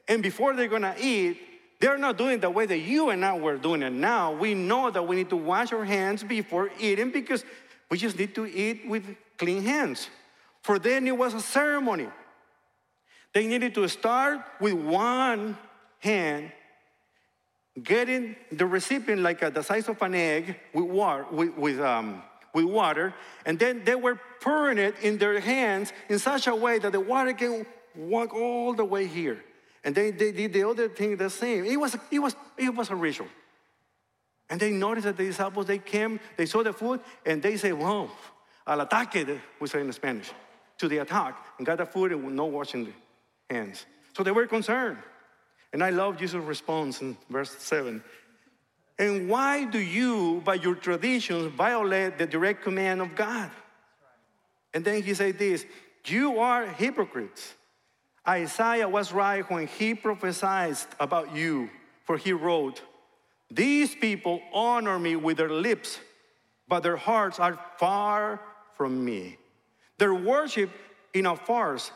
and 0.06 0.22
before 0.22 0.54
they're 0.54 0.68
gonna 0.68 0.94
eat, 1.00 1.38
they're 1.82 1.98
not 1.98 2.16
doing 2.16 2.34
it 2.34 2.40
the 2.40 2.48
way 2.48 2.64
that 2.64 2.78
you 2.78 3.10
and 3.10 3.24
I 3.24 3.36
were 3.36 3.56
doing 3.56 3.82
it 3.82 3.92
now. 3.92 4.30
We 4.30 4.54
know 4.54 4.88
that 4.88 5.02
we 5.02 5.16
need 5.16 5.30
to 5.30 5.36
wash 5.36 5.72
our 5.72 5.84
hands 5.84 6.22
before 6.22 6.70
eating 6.78 7.10
because 7.10 7.44
we 7.90 7.98
just 7.98 8.16
need 8.16 8.36
to 8.36 8.46
eat 8.46 8.86
with 8.86 9.04
clean 9.36 9.64
hands. 9.64 10.08
For 10.62 10.78
them, 10.78 11.08
it 11.08 11.18
was 11.18 11.34
a 11.34 11.40
ceremony. 11.40 12.06
They 13.34 13.48
needed 13.48 13.74
to 13.74 13.88
start 13.88 14.42
with 14.60 14.74
one 14.74 15.58
hand, 15.98 16.52
getting 17.82 18.36
the 18.52 18.64
recipient 18.64 19.22
like 19.22 19.42
a, 19.42 19.50
the 19.50 19.64
size 19.64 19.88
of 19.88 20.00
an 20.02 20.14
egg 20.14 20.60
with 20.72 20.88
with, 21.32 21.56
with, 21.56 21.80
um, 21.80 22.22
with 22.54 22.64
water, 22.64 23.12
and 23.44 23.58
then 23.58 23.82
they 23.82 23.96
were 23.96 24.20
pouring 24.40 24.78
it 24.78 24.94
in 25.02 25.18
their 25.18 25.40
hands 25.40 25.92
in 26.08 26.20
such 26.20 26.46
a 26.46 26.54
way 26.54 26.78
that 26.78 26.92
the 26.92 27.00
water 27.00 27.32
can 27.32 27.66
walk 27.96 28.32
all 28.32 28.72
the 28.72 28.84
way 28.84 29.08
here. 29.08 29.42
And 29.84 29.94
they, 29.94 30.10
they 30.10 30.32
did 30.32 30.52
the 30.52 30.68
other 30.68 30.88
thing 30.88 31.16
the 31.16 31.30
same. 31.30 31.64
It 31.64 31.76
was, 31.76 31.96
it, 32.10 32.18
was, 32.18 32.36
it 32.56 32.74
was 32.74 32.90
a 32.90 32.94
ritual. 32.94 33.28
And 34.48 34.60
they 34.60 34.70
noticed 34.70 35.06
that 35.06 35.16
the 35.16 35.24
disciples, 35.24 35.66
they 35.66 35.78
came, 35.78 36.20
they 36.36 36.46
saw 36.46 36.62
the 36.62 36.72
food, 36.72 37.00
and 37.24 37.42
they 37.42 37.56
say, 37.56 37.72
whoa, 37.72 38.10
al 38.66 38.80
ataque, 38.80 39.26
we 39.60 39.66
say 39.66 39.80
in 39.80 39.92
Spanish, 39.92 40.30
to 40.78 40.88
the 40.88 40.98
attack, 40.98 41.36
and 41.58 41.66
got 41.66 41.78
the 41.78 41.86
food 41.86 42.12
and 42.12 42.36
no 42.36 42.44
washing 42.44 42.84
the 42.84 42.92
hands. 43.54 43.86
So 44.14 44.22
they 44.22 44.30
were 44.30 44.46
concerned. 44.46 44.98
And 45.72 45.82
I 45.82 45.90
love 45.90 46.18
Jesus' 46.18 46.44
response 46.44 47.00
in 47.00 47.16
verse 47.30 47.50
7. 47.58 48.02
And 48.98 49.28
why 49.28 49.64
do 49.64 49.78
you, 49.78 50.42
by 50.44 50.54
your 50.54 50.74
traditions, 50.74 51.52
violate 51.54 52.18
the 52.18 52.26
direct 52.26 52.62
command 52.62 53.00
of 53.00 53.14
God? 53.14 53.50
And 54.74 54.84
then 54.84 55.02
he 55.02 55.14
said 55.14 55.38
this 55.38 55.64
You 56.04 56.38
are 56.38 56.66
hypocrites. 56.66 57.54
Isaiah 58.26 58.88
was 58.88 59.12
right 59.12 59.48
when 59.50 59.66
he 59.66 59.94
prophesied 59.94 60.76
about 61.00 61.34
you, 61.34 61.70
for 62.04 62.16
he 62.16 62.32
wrote, 62.32 62.82
These 63.50 63.94
people 63.94 64.40
honor 64.52 64.98
me 64.98 65.16
with 65.16 65.36
their 65.36 65.50
lips, 65.50 65.98
but 66.68 66.82
their 66.82 66.96
hearts 66.96 67.40
are 67.40 67.58
far 67.78 68.40
from 68.76 69.04
me. 69.04 69.38
Their 69.98 70.14
worship 70.14 70.70
in 71.12 71.26
a 71.26 71.36
farce, 71.36 71.90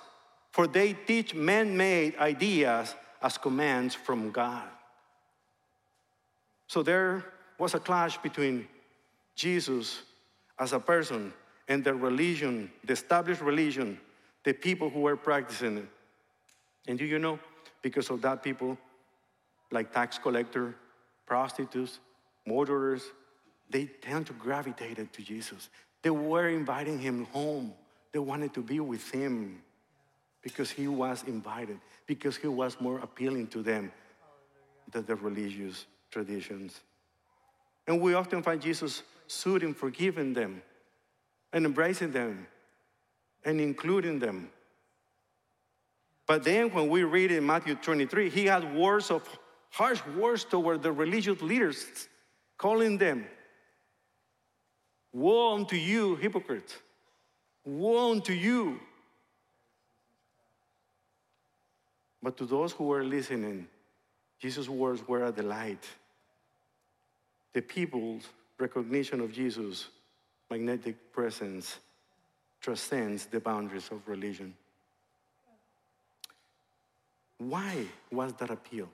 for 0.51 0.67
they 0.67 0.93
teach 0.93 1.35
man 1.35 1.77
made 1.77 2.17
ideas 2.17 2.95
as 3.23 3.39
commands 3.39 3.95
from 3.95 4.31
God. 4.31 4.69
So 6.67 6.83
there 6.83 7.25
was 7.59 7.75
a 7.75 7.81
clash 7.81 8.19
between 8.19 8.67
Jesus 9.35 10.03
as 10.59 10.73
a 10.73 10.81
person 10.81 11.33
and 11.69 11.85
the 11.85 11.95
religion, 11.95 12.71
the 12.85 12.93
established 12.93 13.41
religion, 13.41 14.01
the 14.45 14.53
people 14.53 14.91
who 14.91 15.01
were 15.01 15.17
practicing 15.17 15.79
it. 15.79 15.89
And 16.87 16.99
do 16.99 17.05
you 17.05 17.19
know, 17.19 17.39
because 17.83 18.11
of 18.11 18.23
that, 18.23 18.43
people 18.43 18.79
like 19.71 19.93
tax 19.93 20.19
collector, 20.19 20.75
prostitutes, 21.27 21.99
murderers, 22.47 23.03
they 23.69 23.87
tend 23.87 24.27
to 24.27 24.33
gravitate 24.35 25.13
to 25.13 25.23
Jesus. 25.23 25.69
They 26.03 26.11
were 26.11 26.49
inviting 26.49 26.99
him 26.99 27.25
home. 27.27 27.73
They 28.13 28.21
wanted 28.21 28.55
to 28.55 28.63
be 28.63 28.81
with 28.81 29.11
him 29.11 29.63
because 30.43 30.71
he 30.71 30.87
was 30.87 31.25
invited, 31.25 31.79
because 32.07 32.37
he 32.37 32.47
was 32.47 32.81
more 32.81 33.01
appealing 33.01 33.49
to 33.49 33.63
them 33.63 33.91
than 34.93 35.05
the 35.05 35.17
religious 35.17 35.87
traditions. 36.11 36.81
And 37.89 38.01
we 38.01 38.15
often 38.15 38.43
find 38.43 38.63
Jesus 38.63 39.03
soothing, 39.27 39.75
forgiving 39.75 40.33
them, 40.33 40.63
and 41.53 41.67
embracing 41.67 42.13
them, 42.13 42.47
and 43.45 43.61
including 43.61 44.21
them. 44.21 44.51
But 46.27 46.43
then 46.43 46.71
when 46.71 46.89
we 46.89 47.05
read 47.05 47.31
in 47.31 47.47
Matthew 47.47 47.77
23, 47.77 48.31
he 48.31 48.47
had 48.47 48.75
words 48.75 49.11
of 49.11 49.23
harsh 49.71 50.05
words 50.17 50.45
toward 50.45 50.83
the 50.83 50.91
religious 50.91 51.41
leaders, 51.41 52.09
calling 52.59 52.99
them, 52.99 53.27
Woe 55.13 55.55
unto 55.55 55.77
you, 55.77 56.17
hypocrites! 56.17 56.77
Woe 57.65 58.13
unto 58.13 58.33
you! 58.33 58.81
But 62.23 62.37
to 62.39 62.45
those 62.45 62.73
who 62.73 62.85
were 62.85 63.05
listening, 63.05 63.69
Jesus' 64.41 64.69
words 64.69 65.07
were 65.07 65.25
a 65.25 65.33
delight. 65.33 65.85
The 67.53 67.63
people's 67.63 68.25
recognition 68.59 69.21
of 69.21 69.33
Jesus' 69.33 69.89
magnetic 70.51 71.13
presence 71.13 71.79
transcends 72.61 73.27
the 73.27 73.41
boundaries 73.41 73.89
of 73.91 74.07
religion. 74.09 74.55
Why 77.39 77.87
was 78.11 78.33
that 78.35 78.51
appeal? 78.51 78.89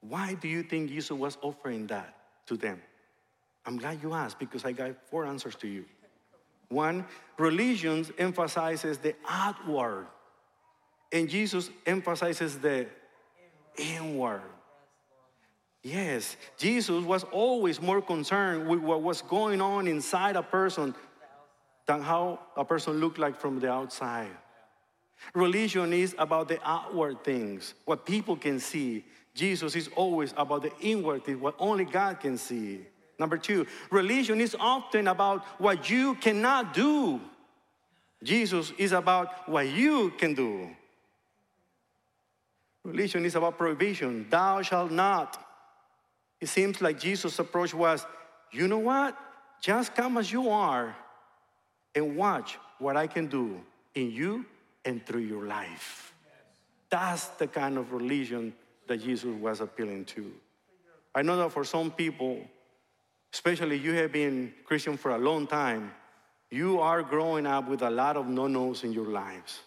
Why 0.00 0.34
do 0.34 0.48
you 0.48 0.62
think 0.62 0.90
Jesus 0.90 1.10
was 1.12 1.38
offering 1.40 1.86
that 1.88 2.14
to 2.46 2.56
them? 2.56 2.80
I'm 3.66 3.78
glad 3.78 4.02
you 4.02 4.12
asked 4.12 4.38
because 4.38 4.64
I 4.64 4.72
got 4.72 4.94
four 5.08 5.24
answers 5.24 5.54
to 5.56 5.68
you. 5.68 5.84
One, 6.68 7.06
religion 7.38 8.06
emphasizes 8.18 8.98
the 8.98 9.14
outward 9.26 10.06
and 11.12 11.28
Jesus 11.28 11.70
emphasizes 11.86 12.58
the 12.58 12.86
inward. 13.78 14.42
Yes, 15.82 16.36
Jesus 16.56 17.04
was 17.04 17.24
always 17.24 17.80
more 17.80 18.02
concerned 18.02 18.68
with 18.68 18.80
what 18.80 19.02
was 19.02 19.22
going 19.22 19.60
on 19.60 19.86
inside 19.86 20.34
a 20.34 20.42
person 20.42 20.94
than 21.86 22.00
how 22.02 22.40
a 22.56 22.64
person 22.64 22.94
looked 22.94 23.18
like 23.18 23.38
from 23.38 23.60
the 23.60 23.70
outside. 23.70 24.30
Religion 25.34 25.92
is 25.92 26.14
about 26.18 26.48
the 26.48 26.58
outward 26.64 27.24
things, 27.24 27.74
what 27.84 28.04
people 28.04 28.36
can 28.36 28.60
see. 28.60 29.04
Jesus 29.34 29.74
is 29.74 29.88
always 29.96 30.32
about 30.36 30.62
the 30.62 30.72
inward 30.80 31.24
things, 31.24 31.40
what 31.40 31.54
only 31.58 31.84
God 31.84 32.20
can 32.20 32.38
see. 32.38 32.80
Number 33.18 33.36
two, 33.36 33.66
religion 33.90 34.40
is 34.40 34.56
often 34.58 35.08
about 35.08 35.44
what 35.58 35.88
you 35.88 36.14
cannot 36.16 36.74
do. 36.74 37.20
Jesus 38.22 38.72
is 38.78 38.92
about 38.92 39.48
what 39.48 39.68
you 39.68 40.10
can 40.18 40.34
do. 40.34 40.68
Religion 42.84 43.24
is 43.24 43.34
about 43.34 43.56
prohibition. 43.56 44.26
Thou 44.28 44.62
shalt 44.62 44.90
not. 44.90 45.40
It 46.40 46.48
seems 46.48 46.80
like 46.80 46.98
Jesus' 46.98 47.38
approach 47.38 47.72
was, 47.72 48.04
you 48.52 48.68
know 48.68 48.78
what? 48.78 49.16
Just 49.60 49.94
come 49.94 50.18
as 50.18 50.30
you 50.30 50.50
are 50.50 50.94
and 51.94 52.16
watch 52.16 52.58
what 52.78 52.96
I 52.96 53.06
can 53.06 53.26
do 53.26 53.60
in 53.94 54.10
you 54.10 54.44
and 54.84 55.04
through 55.04 55.20
your 55.22 55.44
life. 55.46 56.14
That's 56.90 57.26
the 57.28 57.46
kind 57.46 57.78
of 57.78 57.92
religion 57.92 58.54
that 58.86 58.98
Jesus 58.98 59.34
was 59.40 59.60
appealing 59.60 60.04
to. 60.06 60.32
I 61.14 61.22
know 61.22 61.36
that 61.38 61.50
for 61.52 61.64
some 61.64 61.90
people, 61.90 62.40
especially 63.32 63.78
you 63.78 63.92
have 63.94 64.12
been 64.12 64.52
Christian 64.64 64.96
for 64.96 65.12
a 65.12 65.18
long 65.18 65.46
time, 65.46 65.92
you 66.50 66.80
are 66.80 67.02
growing 67.02 67.46
up 67.46 67.68
with 67.68 67.82
a 67.82 67.90
lot 67.90 68.16
of 68.16 68.26
no-nos 68.28 68.84
in 68.84 68.92
your 68.92 69.08
lives. 69.08 69.60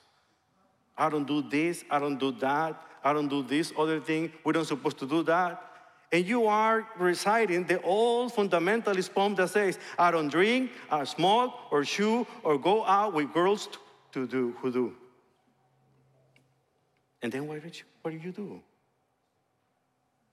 I 0.98 1.10
don't 1.10 1.28
do 1.28 1.42
this, 1.42 1.84
I 1.90 2.00
don't 2.00 2.18
do 2.18 2.32
that, 2.34 2.82
I 3.04 3.14
don't 3.14 3.28
do 3.28 3.44
this 3.44 3.74
other 3.78 4.00
thing, 4.00 4.32
we 4.44 4.54
don't 4.54 4.66
supposed 4.66 4.98
to 5.00 5.06
do 5.06 5.24
that. 5.24 5.64
And 6.12 6.26
you 6.26 6.48
are 6.48 6.88
reciting 6.98 7.66
the 7.66 7.82
old 7.82 8.34
fundamentalist 8.34 9.14
poem 9.14 9.36
that 9.36 9.50
says, 9.50 9.78
I 10.00 10.12
don't 10.12 10.30
drink, 10.30 10.72
I 10.90 11.04
smoke, 11.04 11.54
or 11.70 11.84
chew, 11.84 12.26
or 12.44 12.58
go 12.58 12.86
out 12.86 13.14
with 13.14 13.34
girls 13.34 13.68
to 14.14 14.26
do 14.26 14.56
who 14.62 14.72
do. 14.72 14.96
And 17.22 17.32
then 17.32 17.48
what, 17.48 17.60
what 18.02 18.12
do 18.12 18.18
you 18.18 18.32
do? 18.32 18.62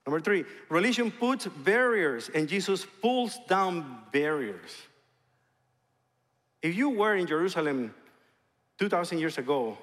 Number 0.07 0.21
three, 0.21 0.45
religion 0.69 1.11
puts 1.11 1.47
barriers 1.47 2.31
and 2.35 2.47
Jesus 2.49 2.87
pulls 3.01 3.39
down 3.49 4.01
barriers. 4.13 4.71
If 6.61 6.77
you 6.77 6.91
were 6.91 7.17
in 7.17 7.27
Jerusalem 7.27 7.95
2,000 8.79 9.19
years 9.19 9.39
ago, 9.39 9.79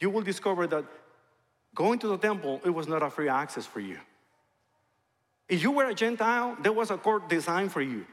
you 0.00 0.10
will 0.10 0.22
discover 0.22 0.66
that 0.68 0.84
Going 1.78 2.00
to 2.00 2.08
the 2.08 2.18
temple, 2.18 2.60
it 2.64 2.70
was 2.70 2.88
not 2.88 3.04
a 3.04 3.10
free 3.10 3.28
access 3.28 3.64
for 3.64 3.78
you. 3.78 3.98
If 5.48 5.62
you 5.62 5.70
were 5.70 5.84
a 5.84 5.94
Gentile, 5.94 6.56
there 6.60 6.72
was 6.72 6.90
a 6.90 6.96
court 6.96 7.28
designed 7.28 7.70
for 7.70 7.80
you. 7.80 8.04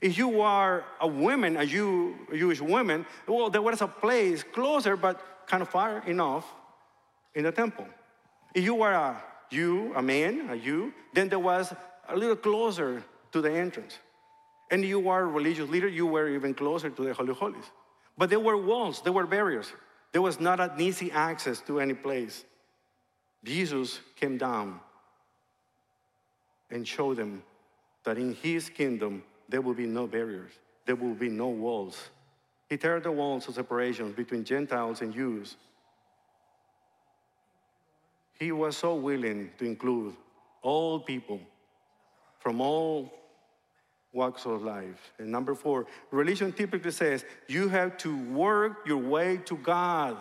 If 0.00 0.16
you 0.16 0.42
are 0.42 0.84
a 1.00 1.08
woman, 1.08 1.56
a 1.56 1.66
Jew, 1.66 2.14
Jewish 2.32 2.60
woman, 2.60 3.04
well, 3.26 3.50
there 3.50 3.62
was 3.62 3.80
a 3.80 3.88
place 3.88 4.44
closer, 4.44 4.96
but 4.96 5.20
kind 5.48 5.60
of 5.60 5.68
far 5.68 6.06
enough 6.06 6.46
in 7.38 7.44
the 7.44 7.52
temple. 7.52 7.86
If 8.52 8.64
you 8.64 8.74
were 8.74 8.92
a 8.92 9.22
you, 9.50 9.94
a 9.94 10.02
man, 10.02 10.50
a 10.50 10.58
Jew, 10.58 10.92
then 11.14 11.28
there 11.28 11.38
was 11.38 11.72
a 12.08 12.16
little 12.16 12.36
closer 12.36 13.02
to 13.32 13.40
the 13.40 13.50
entrance. 13.50 13.98
And 14.70 14.84
you 14.84 14.98
were 14.98 15.20
a 15.20 15.26
religious 15.26 15.70
leader, 15.70 15.88
you 15.88 16.04
were 16.04 16.28
even 16.28 16.52
closer 16.52 16.90
to 16.90 17.02
the 17.02 17.14
Holy 17.14 17.32
Holies. 17.32 17.64
But 18.18 18.28
there 18.28 18.40
were 18.40 18.56
walls, 18.56 19.00
there 19.02 19.12
were 19.12 19.26
barriers. 19.26 19.72
There 20.12 20.20
was 20.20 20.40
not 20.40 20.58
an 20.58 20.72
easy 20.80 21.10
access 21.12 21.60
to 21.62 21.80
any 21.80 21.94
place. 21.94 22.44
Jesus 23.44 24.00
came 24.16 24.36
down 24.36 24.80
and 26.70 26.86
showed 26.86 27.16
them 27.18 27.42
that 28.04 28.18
in 28.18 28.34
his 28.34 28.68
kingdom 28.68 29.22
there 29.48 29.60
will 29.60 29.74
be 29.74 29.86
no 29.86 30.06
barriers, 30.06 30.52
there 30.86 30.96
will 30.96 31.14
be 31.14 31.28
no 31.28 31.48
walls. 31.48 32.10
He 32.68 32.76
tear 32.76 33.00
the 33.00 33.12
walls 33.12 33.48
of 33.48 33.54
separation 33.54 34.12
between 34.12 34.44
Gentiles 34.44 35.00
and 35.00 35.14
Jews. 35.14 35.56
He 38.38 38.52
was 38.52 38.76
so 38.76 38.94
willing 38.94 39.50
to 39.58 39.64
include 39.64 40.14
all 40.62 41.00
people 41.00 41.40
from 42.38 42.60
all 42.60 43.12
walks 44.12 44.46
of 44.46 44.62
life. 44.62 45.12
And 45.18 45.30
number 45.30 45.54
four, 45.54 45.86
religion 46.10 46.52
typically 46.52 46.90
says 46.90 47.24
you 47.48 47.68
have 47.68 47.96
to 47.98 48.16
work 48.32 48.86
your 48.86 48.98
way 48.98 49.38
to 49.46 49.56
God. 49.56 50.16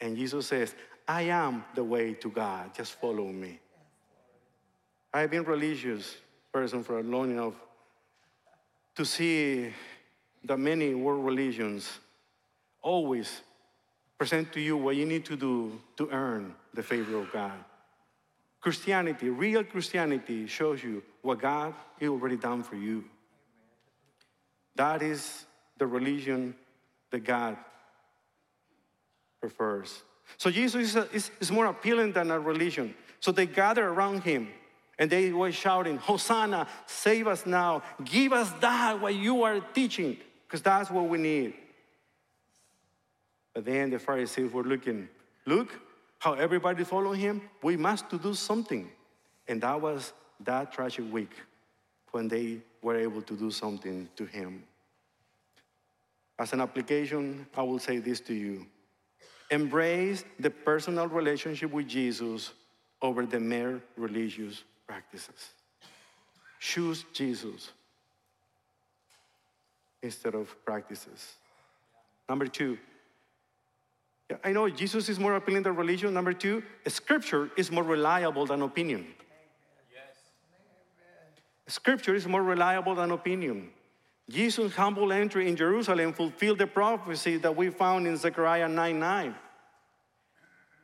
And 0.00 0.16
Jesus 0.16 0.46
says, 0.46 0.74
I 1.08 1.22
am 1.22 1.64
the 1.74 1.84
way 1.84 2.14
to 2.14 2.30
God. 2.30 2.74
Just 2.74 2.92
follow 2.94 3.26
me. 3.26 3.58
I've 5.12 5.30
been 5.30 5.40
a 5.40 5.42
religious 5.42 6.16
person 6.52 6.84
for 6.84 7.02
long 7.02 7.32
enough 7.32 7.54
to 8.96 9.04
see 9.04 9.72
that 10.44 10.58
many 10.58 10.94
world 10.94 11.24
religions 11.24 11.98
always 12.82 13.42
present 14.20 14.52
to 14.52 14.60
you 14.60 14.76
what 14.76 14.96
you 14.96 15.06
need 15.06 15.24
to 15.24 15.34
do 15.34 15.80
to 15.96 16.06
earn 16.10 16.54
the 16.74 16.82
favor 16.82 17.16
of 17.16 17.32
God. 17.32 17.58
Christianity, 18.60 19.30
real 19.30 19.64
Christianity, 19.64 20.46
shows 20.46 20.84
you 20.84 21.02
what 21.22 21.40
God 21.40 21.72
has 21.98 22.10
already 22.10 22.36
done 22.36 22.62
for 22.62 22.76
you. 22.76 23.02
That 24.76 25.00
is 25.00 25.46
the 25.78 25.86
religion 25.86 26.54
that 27.10 27.20
God 27.20 27.56
prefers. 29.40 30.02
So 30.36 30.50
Jesus 30.50 30.94
is, 31.14 31.30
is, 31.40 31.50
more 31.50 31.64
appealing 31.64 32.12
than 32.12 32.30
a 32.30 32.38
religion. 32.38 32.94
So 33.20 33.32
they 33.32 33.46
gather 33.46 33.88
around 33.88 34.22
him 34.22 34.48
and 34.98 35.08
they 35.08 35.32
were 35.32 35.50
shouting, 35.50 35.96
Hosanna, 35.96 36.66
save 36.84 37.26
us 37.26 37.46
now. 37.46 37.82
Give 38.04 38.34
us 38.34 38.50
that 38.60 39.00
what 39.00 39.14
you 39.14 39.44
are 39.44 39.60
teaching, 39.60 40.18
because 40.46 40.60
that's 40.60 40.90
what 40.90 41.08
we 41.08 41.16
need. 41.16 41.54
But 43.54 43.64
then 43.64 43.90
the 43.90 43.98
Pharisees 43.98 44.52
were 44.52 44.62
looking, 44.62 45.08
look 45.46 45.68
how 46.18 46.34
everybody 46.34 46.84
following 46.84 47.20
him. 47.20 47.42
We 47.62 47.76
must 47.76 48.08
do 48.08 48.34
something. 48.34 48.90
And 49.48 49.60
that 49.62 49.80
was 49.80 50.12
that 50.44 50.72
tragic 50.72 51.10
week 51.12 51.32
when 52.12 52.28
they 52.28 52.58
were 52.82 52.96
able 52.96 53.22
to 53.22 53.34
do 53.36 53.50
something 53.50 54.08
to 54.16 54.24
him. 54.24 54.62
As 56.38 56.52
an 56.52 56.60
application, 56.60 57.46
I 57.56 57.62
will 57.62 57.78
say 57.78 57.98
this 57.98 58.20
to 58.20 58.34
you. 58.34 58.66
Embrace 59.50 60.24
the 60.38 60.50
personal 60.50 61.08
relationship 61.08 61.72
with 61.72 61.88
Jesus 61.88 62.52
over 63.02 63.26
the 63.26 63.40
mere 63.40 63.82
religious 63.96 64.62
practices. 64.86 65.54
choose 66.60 67.06
Jesus 67.14 67.72
instead 70.02 70.34
of 70.34 70.54
practices. 70.64 71.34
Number 72.28 72.46
two, 72.46 72.78
I 74.44 74.52
know 74.52 74.68
Jesus 74.68 75.08
is 75.08 75.18
more 75.18 75.36
appealing 75.36 75.62
than 75.62 75.76
religion. 75.76 76.14
Number 76.14 76.32
two, 76.32 76.62
scripture 76.86 77.50
is 77.56 77.70
more 77.70 77.84
reliable 77.84 78.46
than 78.46 78.62
opinion. 78.62 79.06
Scripture 81.66 82.14
is 82.14 82.26
more 82.26 82.42
reliable 82.42 82.94
than 82.94 83.12
opinion. 83.12 83.70
Jesus' 84.28 84.74
humble 84.74 85.12
entry 85.12 85.48
in 85.48 85.56
Jerusalem 85.56 86.12
fulfilled 86.12 86.58
the 86.58 86.66
prophecy 86.66 87.36
that 87.38 87.56
we 87.56 87.70
found 87.70 88.06
in 88.06 88.16
Zechariah 88.16 88.68
9 88.68 88.98
9. 88.98 89.34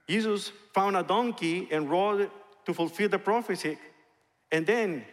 Jesus 0.09 0.53
found 0.75 0.97
a 0.97 1.03
donkey 1.03 1.69
and 1.71 1.91
rode 1.91 2.31
to 2.65 2.75
fulfill 2.75 3.09
the 3.09 3.19
prophecy. 3.19 3.79
And 4.53 4.67
then 4.67 5.05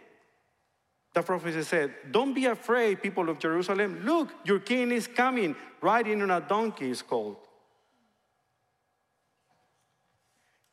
the 1.14 1.22
prophecy 1.22 1.64
said, 1.64 1.94
Don't 2.12 2.34
be 2.34 2.46
afraid, 2.46 3.02
people 3.02 3.30
of 3.30 3.40
Jerusalem. 3.40 4.02
Look, 4.04 4.30
your 4.46 4.60
king 4.60 4.92
is 4.92 5.08
coming, 5.08 5.56
riding 5.82 6.22
on 6.22 6.32
a 6.32 6.42
donkey, 6.42 6.90
is 6.90 7.02
called. 7.02 7.38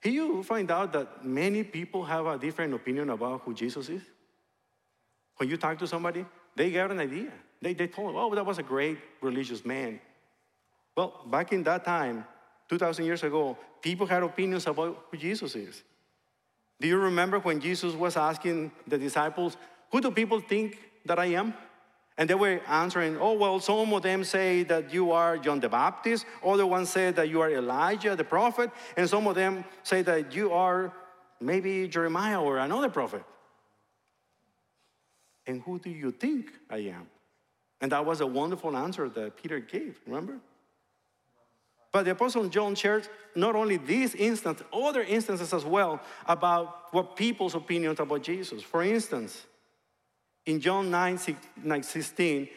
Here 0.03 0.13
you 0.13 0.43
find 0.43 0.71
out 0.71 0.93
that 0.93 1.25
many 1.25 1.63
people 1.63 2.05
have 2.05 2.27
a 2.27 2.39
different 2.39 2.73
opinion 2.75 3.11
about 3.11 3.43
who 3.43 3.53
Jesus 3.53 3.89
is. 3.89 4.03
When 5.37 5.49
you 5.49 5.57
talk 5.57 5.79
to 5.79 5.87
somebody, 5.87 6.25
they 6.57 6.71
get 6.71 6.91
an 6.91 7.01
idea. 7.01 7.33
They, 7.61 7.75
they 7.75 7.87
told, 7.87 8.15
oh, 8.17 8.35
that 8.35 8.45
was 8.45 8.59
a 8.59 8.63
great 8.63 8.99
religious 9.21 9.65
man. 9.65 10.01
Well, 10.97 11.21
back 11.31 11.53
in 11.53 11.63
that 11.65 11.85
time, 11.85 12.25
2,000 12.69 13.05
years 13.05 13.23
ago, 13.23 13.59
people 13.83 14.07
had 14.07 14.23
opinions 14.23 14.67
about 14.67 15.07
who 15.11 15.17
Jesus 15.17 15.55
is. 15.55 15.83
Do 16.81 16.89
you 16.89 16.97
remember 16.97 17.39
when 17.39 17.61
Jesus 17.61 17.95
was 17.95 18.17
asking 18.17 18.73
the 18.87 18.97
disciples, 18.97 19.57
Who 19.93 20.01
do 20.01 20.11
people 20.11 20.41
think 20.41 20.79
that 21.05 21.19
I 21.19 21.27
am? 21.27 21.53
And 22.21 22.29
they 22.29 22.35
were 22.35 22.61
answering, 22.69 23.17
Oh, 23.19 23.33
well, 23.33 23.59
some 23.61 23.95
of 23.95 24.03
them 24.03 24.25
say 24.25 24.63
that 24.65 24.93
you 24.93 25.11
are 25.11 25.39
John 25.39 25.59
the 25.59 25.71
Baptist, 25.71 26.27
other 26.45 26.67
ones 26.67 26.91
say 26.91 27.11
that 27.13 27.31
you 27.31 27.41
are 27.41 27.51
Elijah 27.51 28.15
the 28.15 28.25
prophet, 28.25 28.71
and 28.99 29.09
some 29.09 29.27
of 29.27 29.35
them 29.35 29.65
say 29.83 30.03
that 30.03 30.35
you 30.35 30.53
are 30.53 30.93
maybe 31.41 31.89
Jeremiah 31.89 32.39
or 32.39 32.59
another 32.59 32.91
prophet. 32.91 33.25
And 35.47 35.63
who 35.63 35.79
do 35.79 35.89
you 35.89 36.11
think 36.11 36.53
I 36.69 36.81
am? 36.93 37.07
And 37.81 37.91
that 37.93 38.05
was 38.05 38.21
a 38.21 38.27
wonderful 38.27 38.77
answer 38.77 39.09
that 39.09 39.39
Peter 39.39 39.59
gave, 39.59 39.99
remember? 40.07 40.41
But 41.91 42.05
the 42.05 42.11
Apostle 42.11 42.51
John 42.51 42.75
shares 42.75 43.09
not 43.35 43.57
only 43.57 43.79
this 43.79 44.15
instance, 44.15 44.63
other 44.75 45.03
instances 45.03 45.55
as 45.55 45.65
well 45.65 46.03
about 46.27 46.93
what 46.93 47.17
people's 47.17 47.55
opinions 47.55 47.99
about 47.99 48.23
Jesus. 48.23 48.63
For 48.63 48.83
instance, 48.83 49.47
in 50.47 50.61
John 50.61 50.91
9, 50.91 51.19
16, 51.83 52.49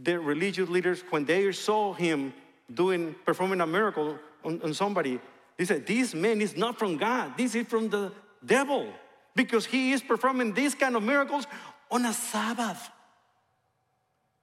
the 0.00 0.18
religious 0.18 0.68
leaders, 0.68 1.02
when 1.10 1.24
they 1.24 1.50
saw 1.52 1.92
him 1.92 2.32
doing, 2.72 3.14
performing 3.24 3.60
a 3.60 3.66
miracle 3.66 4.18
on, 4.44 4.60
on 4.62 4.74
somebody, 4.74 5.20
they 5.56 5.64
said, 5.64 5.86
This 5.86 6.14
man 6.14 6.40
is 6.40 6.56
not 6.56 6.78
from 6.78 6.96
God, 6.96 7.36
this 7.36 7.54
is 7.54 7.66
from 7.66 7.88
the 7.88 8.12
devil, 8.44 8.92
because 9.34 9.66
he 9.66 9.92
is 9.92 10.02
performing 10.02 10.54
these 10.54 10.74
kind 10.74 10.96
of 10.96 11.02
miracles 11.02 11.46
on 11.90 12.04
a 12.04 12.12
Sabbath. 12.12 12.90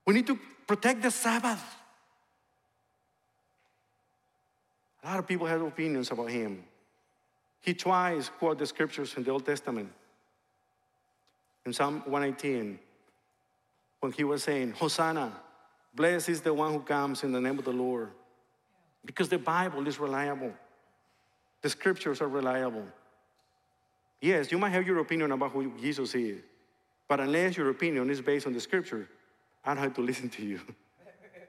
We 0.06 0.14
need 0.14 0.26
to 0.26 0.38
protect 0.66 1.02
the 1.02 1.10
Sabbath. 1.10 1.62
A 5.02 5.08
lot 5.08 5.18
of 5.18 5.26
people 5.26 5.46
have 5.46 5.62
opinions 5.62 6.10
about 6.10 6.30
him. 6.30 6.64
He 7.60 7.74
twice 7.74 8.28
quoted 8.28 8.58
the 8.58 8.66
scriptures 8.66 9.14
in 9.16 9.24
the 9.24 9.30
Old 9.30 9.46
Testament. 9.46 9.90
In 11.66 11.72
Psalm 11.72 12.02
118, 12.06 12.78
when 13.98 14.12
he 14.12 14.22
was 14.22 14.44
saying, 14.44 14.70
Hosanna, 14.70 15.32
blessed 15.96 16.28
is 16.28 16.40
the 16.40 16.54
one 16.54 16.72
who 16.72 16.80
comes 16.80 17.24
in 17.24 17.32
the 17.32 17.40
name 17.40 17.58
of 17.58 17.64
the 17.64 17.72
Lord. 17.72 18.10
Because 19.04 19.28
the 19.28 19.38
Bible 19.38 19.86
is 19.88 19.98
reliable, 19.98 20.52
the 21.62 21.68
scriptures 21.68 22.20
are 22.20 22.28
reliable. 22.28 22.84
Yes, 24.20 24.52
you 24.52 24.58
might 24.58 24.70
have 24.70 24.86
your 24.86 25.00
opinion 25.00 25.32
about 25.32 25.50
who 25.50 25.72
Jesus 25.80 26.14
is, 26.14 26.40
but 27.08 27.18
unless 27.18 27.56
your 27.56 27.70
opinion 27.70 28.10
is 28.10 28.20
based 28.20 28.46
on 28.46 28.52
the 28.52 28.60
scripture, 28.60 29.08
I 29.64 29.74
don't 29.74 29.82
have 29.82 29.94
to 29.94 30.00
listen 30.10 30.28
to 30.30 30.44
you. 30.44 30.60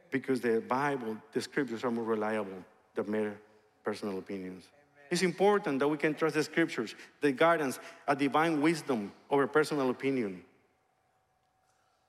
because 0.10 0.42
the 0.42 0.62
Bible, 0.62 1.18
the 1.32 1.42
scriptures 1.42 1.84
are 1.84 1.92
more 1.92 2.04
reliable 2.04 2.64
than 2.96 3.12
mere 3.12 3.40
personal 3.84 4.18
opinions. 4.18 4.66
It's 5.10 5.22
important 5.22 5.80
that 5.80 5.88
we 5.88 5.98
can 5.98 6.14
trust 6.14 6.36
the 6.36 6.44
scriptures, 6.44 6.96
the 7.22 7.32
guidance, 7.32 7.80
a 8.08 8.16
divine 8.16 8.62
wisdom 8.62 9.12
over 9.30 9.48
personal 9.48 9.90
opinion. 9.90 10.44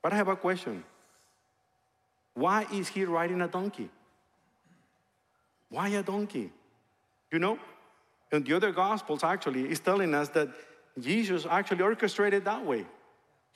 But 0.03 0.13
I 0.13 0.17
have 0.17 0.29
a 0.29 0.37
question. 0.37 0.85
Why 2.35 2.67
is 2.73 2.89
he 2.89 3.05
riding 3.05 3.41
a 3.41 3.49
donkey? 3.49 3.91
Why 5.71 5.89
a 5.89 6.03
donkey? 6.03 6.51
You 7.31 7.39
know, 7.39 7.59
in 8.33 8.43
the 8.43 8.55
other 8.55 8.73
gospels 8.73 9.25
actually 9.25 9.71
is 9.71 9.81
telling 9.81 10.15
us 10.15 10.29
that 10.31 10.49
Jesus 10.99 11.47
actually 11.49 11.83
orchestrated 11.83 12.45
that 12.45 12.65
way. 12.65 12.87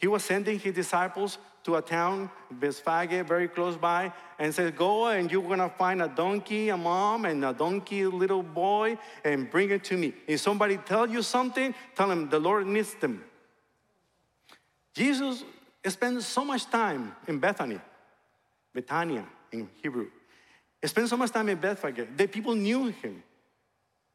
He 0.02 0.08
was 0.08 0.24
sending 0.24 0.58
his 0.58 0.74
disciples 0.74 1.38
to 1.62 1.76
a 1.76 1.80
town, 1.80 2.28
Bethphage, 2.50 3.24
very 3.24 3.46
close 3.46 3.76
by, 3.76 4.12
and 4.36 4.52
said, 4.52 4.76
Go 4.76 5.06
and 5.06 5.30
you're 5.30 5.48
gonna 5.48 5.68
find 5.68 6.02
a 6.02 6.08
donkey, 6.08 6.70
a 6.70 6.76
mom, 6.76 7.24
and 7.24 7.44
a 7.44 7.52
donkey 7.52 8.04
little 8.06 8.42
boy, 8.42 8.98
and 9.24 9.48
bring 9.48 9.70
it 9.70 9.84
to 9.84 9.96
me. 9.96 10.12
If 10.26 10.40
somebody 10.40 10.76
tell 10.78 11.08
you 11.08 11.22
something, 11.22 11.72
tell 11.94 12.08
them 12.08 12.28
the 12.28 12.40
Lord 12.40 12.66
needs 12.66 12.94
them. 12.94 13.24
Jesus 14.92 15.44
spent 15.86 16.20
so 16.24 16.44
much 16.44 16.66
time 16.66 17.14
in 17.28 17.38
Bethany, 17.38 17.78
Bethania 18.74 19.24
in 19.52 19.70
Hebrew. 19.80 20.08
He 20.80 20.88
spent 20.88 21.10
so 21.10 21.16
much 21.16 21.30
time 21.30 21.48
in 21.48 21.58
Bethphage 21.58 22.08
that 22.16 22.32
people 22.32 22.56
knew 22.56 22.88
him. 22.88 23.22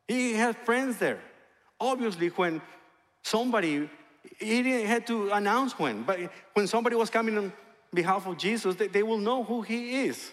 He 0.06 0.34
had 0.34 0.58
friends 0.58 0.98
there. 0.98 1.22
Obviously, 1.80 2.28
when 2.28 2.62
somebody 3.24 3.90
he 4.40 4.64
didn't 4.64 4.88
have 4.88 5.06
to 5.06 5.32
announce 5.32 5.78
when, 5.78 6.04
but 6.04 6.20
when 6.54 6.68
somebody 6.68 6.96
was 6.96 7.10
coming 7.10 7.38
on 7.38 7.54
behalf 7.94 8.28
of 8.28 8.38
Jesus, 8.38 8.76
they, 8.76 8.88
they 8.88 9.04
will 9.04 9.18
know 9.18 9.44
who 9.44 9.62
he 9.62 10.06
is. 10.06 10.32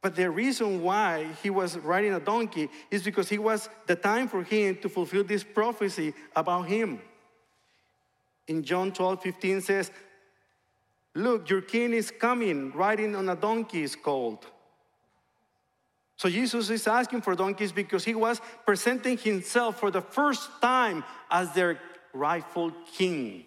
But 0.00 0.14
the 0.14 0.30
reason 0.30 0.82
why 0.82 1.26
he 1.42 1.50
was 1.50 1.76
riding 1.76 2.14
a 2.14 2.20
donkey 2.20 2.70
is 2.90 3.02
because 3.02 3.28
he 3.28 3.38
was 3.38 3.68
the 3.86 3.96
time 3.96 4.28
for 4.28 4.42
him 4.42 4.76
to 4.82 4.88
fulfill 4.88 5.24
this 5.24 5.42
prophecy 5.42 6.14
about 6.36 6.62
him. 6.62 7.00
In 8.46 8.62
John 8.62 8.92
12, 8.92 9.22
15 9.22 9.60
says, 9.60 9.90
Look, 11.14 11.50
your 11.50 11.62
king 11.62 11.92
is 11.92 12.12
coming, 12.12 12.70
riding 12.72 13.16
on 13.16 13.28
a 13.28 13.34
donkey 13.34 13.82
is 13.82 13.96
called. 13.96 14.46
So 16.18 16.28
Jesus 16.28 16.68
is 16.68 16.86
asking 16.88 17.22
for 17.22 17.36
donkeys 17.36 17.70
because 17.70 18.04
he 18.04 18.14
was 18.14 18.40
presenting 18.66 19.16
himself 19.16 19.78
for 19.78 19.92
the 19.92 20.02
first 20.02 20.50
time 20.60 21.04
as 21.30 21.52
their 21.52 21.78
rightful 22.12 22.72
king. 22.92 23.44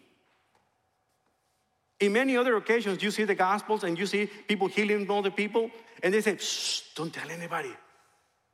In 2.00 2.14
many 2.14 2.38
other 2.38 2.56
occasions, 2.56 3.04
you 3.04 3.12
see 3.12 3.26
the 3.26 3.36
Gospels 3.36 3.84
and 3.84 4.00
you 4.00 4.06
see 4.06 4.26
people 4.48 4.68
healing 4.68 5.10
other 5.12 5.30
people, 5.30 5.70
and 6.02 6.14
they 6.14 6.22
say, 6.22 6.38
Shh, 6.38 6.82
don't 6.96 7.14
tell 7.14 7.30
anybody. 7.30 7.74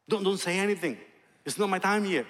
Don't, 0.09 0.23
don't 0.23 0.39
say 0.39 0.57
anything. 0.57 0.97
It's 1.45 1.59
not 1.59 1.69
my 1.69 1.79
time 1.79 2.03
yet. 2.05 2.25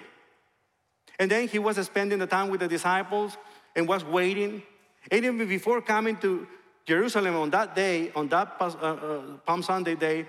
And 1.18 1.30
then 1.30 1.48
he 1.48 1.58
was 1.58 1.76
spending 1.86 2.18
the 2.18 2.26
time 2.26 2.50
with 2.50 2.60
the 2.60 2.68
disciples 2.68 3.36
and 3.74 3.88
was 3.88 4.04
waiting. 4.04 4.62
And 5.10 5.24
even 5.24 5.48
before 5.48 5.80
coming 5.80 6.18
to 6.18 6.46
Jerusalem 6.84 7.34
on 7.34 7.50
that 7.50 7.74
day, 7.74 8.12
on 8.14 8.28
that 8.28 8.56
uh, 8.60 8.64
uh, 8.64 9.20
Palm 9.46 9.62
Sunday 9.62 9.94
day, 9.94 10.26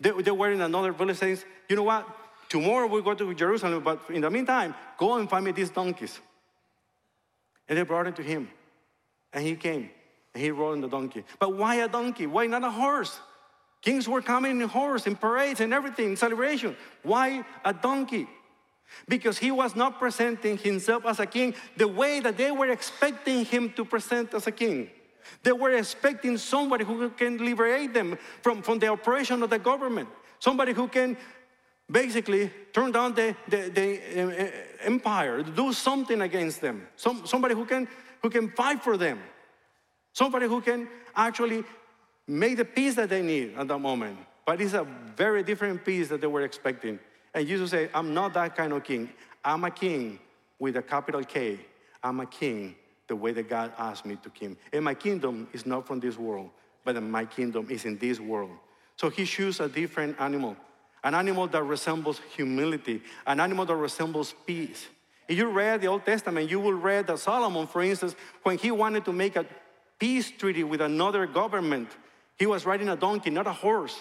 they, 0.00 0.10
they 0.10 0.30
were 0.30 0.50
in 0.50 0.60
another 0.60 0.92
village 0.92 1.18
saying, 1.18 1.38
you 1.68 1.76
know 1.76 1.82
what? 1.82 2.08
Tomorrow 2.48 2.88
we 2.88 3.02
go 3.02 3.14
to 3.14 3.34
Jerusalem, 3.34 3.82
but 3.84 4.00
in 4.08 4.22
the 4.22 4.30
meantime, 4.30 4.74
go 4.98 5.16
and 5.16 5.28
find 5.28 5.44
me 5.44 5.52
these 5.52 5.70
donkeys. 5.70 6.18
And 7.68 7.78
they 7.78 7.82
brought 7.82 8.08
it 8.08 8.16
to 8.16 8.22
him. 8.22 8.50
And 9.32 9.46
he 9.46 9.54
came 9.54 9.90
and 10.34 10.42
he 10.42 10.50
rode 10.50 10.72
on 10.72 10.80
the 10.80 10.88
donkey. 10.88 11.24
But 11.38 11.56
why 11.56 11.76
a 11.76 11.88
donkey? 11.88 12.26
Why 12.26 12.46
not 12.46 12.64
a 12.64 12.70
horse? 12.70 13.20
Kings 13.82 14.08
were 14.08 14.20
coming 14.20 14.60
in 14.60 14.68
horse, 14.68 15.06
in 15.06 15.16
parades 15.16 15.60
and 15.60 15.72
everything, 15.72 16.10
in 16.10 16.16
celebration. 16.16 16.76
Why 17.02 17.44
a 17.64 17.72
donkey? 17.72 18.26
Because 19.08 19.38
he 19.38 19.52
was 19.52 19.76
not 19.76 19.98
presenting 19.98 20.58
himself 20.58 21.06
as 21.06 21.20
a 21.20 21.26
king 21.26 21.54
the 21.76 21.86
way 21.86 22.20
that 22.20 22.36
they 22.36 22.50
were 22.50 22.70
expecting 22.70 23.44
him 23.44 23.72
to 23.74 23.84
present 23.84 24.34
as 24.34 24.46
a 24.46 24.52
king. 24.52 24.90
They 25.42 25.52
were 25.52 25.72
expecting 25.72 26.36
somebody 26.38 26.84
who 26.84 27.10
can 27.10 27.38
liberate 27.38 27.94
them 27.94 28.18
from, 28.42 28.62
from 28.62 28.78
the 28.78 28.92
oppression 28.92 29.42
of 29.42 29.50
the 29.50 29.58
government, 29.58 30.08
somebody 30.38 30.72
who 30.72 30.88
can 30.88 31.16
basically 31.90 32.50
turn 32.72 32.92
down 32.92 33.14
the, 33.14 33.34
the, 33.48 33.70
the 33.70 34.44
uh, 34.44 34.50
empire, 34.82 35.42
do 35.42 35.72
something 35.72 36.20
against 36.22 36.60
them, 36.60 36.86
Some, 36.96 37.26
somebody 37.26 37.54
who 37.54 37.64
can, 37.64 37.88
who 38.22 38.30
can 38.30 38.50
fight 38.50 38.82
for 38.82 38.96
them, 38.96 39.18
somebody 40.12 40.46
who 40.46 40.60
can 40.60 40.88
actually 41.16 41.64
make 42.26 42.56
the 42.56 42.64
peace 42.64 42.94
that 42.94 43.08
they 43.08 43.22
need 43.22 43.54
at 43.56 43.66
that 43.68 43.78
moment. 43.78 44.18
But 44.46 44.60
it's 44.60 44.74
a 44.74 44.86
very 45.16 45.42
different 45.42 45.84
peace 45.84 46.08
that 46.08 46.20
they 46.20 46.26
were 46.26 46.42
expecting. 46.42 46.98
And 47.34 47.46
Jesus 47.46 47.70
said, 47.70 47.90
I'm 47.92 48.14
not 48.14 48.34
that 48.34 48.56
kind 48.56 48.72
of 48.72 48.84
king. 48.84 49.10
I'm 49.44 49.64
a 49.64 49.70
king 49.70 50.18
with 50.58 50.76
a 50.76 50.82
capital 50.82 51.24
K. 51.24 51.58
I'm 52.02 52.20
a 52.20 52.26
king 52.26 52.74
the 53.10 53.16
way 53.16 53.32
that 53.32 53.48
God 53.48 53.72
asked 53.76 54.06
me 54.06 54.16
to 54.22 54.30
king. 54.30 54.56
And 54.72 54.84
my 54.84 54.94
kingdom 54.94 55.48
is 55.52 55.66
not 55.66 55.84
from 55.84 55.98
this 55.98 56.16
world, 56.16 56.50
but 56.84 57.02
my 57.02 57.24
kingdom 57.24 57.66
is 57.68 57.84
in 57.84 57.98
this 57.98 58.20
world. 58.20 58.52
So 58.94 59.10
he 59.10 59.24
chose 59.24 59.58
a 59.58 59.68
different 59.68 60.14
animal, 60.20 60.56
an 61.02 61.16
animal 61.16 61.48
that 61.48 61.64
resembles 61.64 62.20
humility, 62.36 63.02
an 63.26 63.40
animal 63.40 63.66
that 63.66 63.74
resembles 63.74 64.32
peace. 64.46 64.86
If 65.26 65.36
you 65.36 65.50
read 65.50 65.80
the 65.80 65.88
Old 65.88 66.06
Testament, 66.06 66.48
you 66.48 66.60
will 66.60 66.72
read 66.72 67.08
that 67.08 67.18
Solomon, 67.18 67.66
for 67.66 67.82
instance, 67.82 68.14
when 68.44 68.58
he 68.58 68.70
wanted 68.70 69.04
to 69.06 69.12
make 69.12 69.34
a 69.34 69.44
peace 69.98 70.30
treaty 70.30 70.62
with 70.62 70.80
another 70.80 71.26
government, 71.26 71.88
he 72.38 72.46
was 72.46 72.64
riding 72.64 72.90
a 72.90 72.96
donkey, 72.96 73.30
not 73.30 73.48
a 73.48 73.52
horse. 73.52 74.00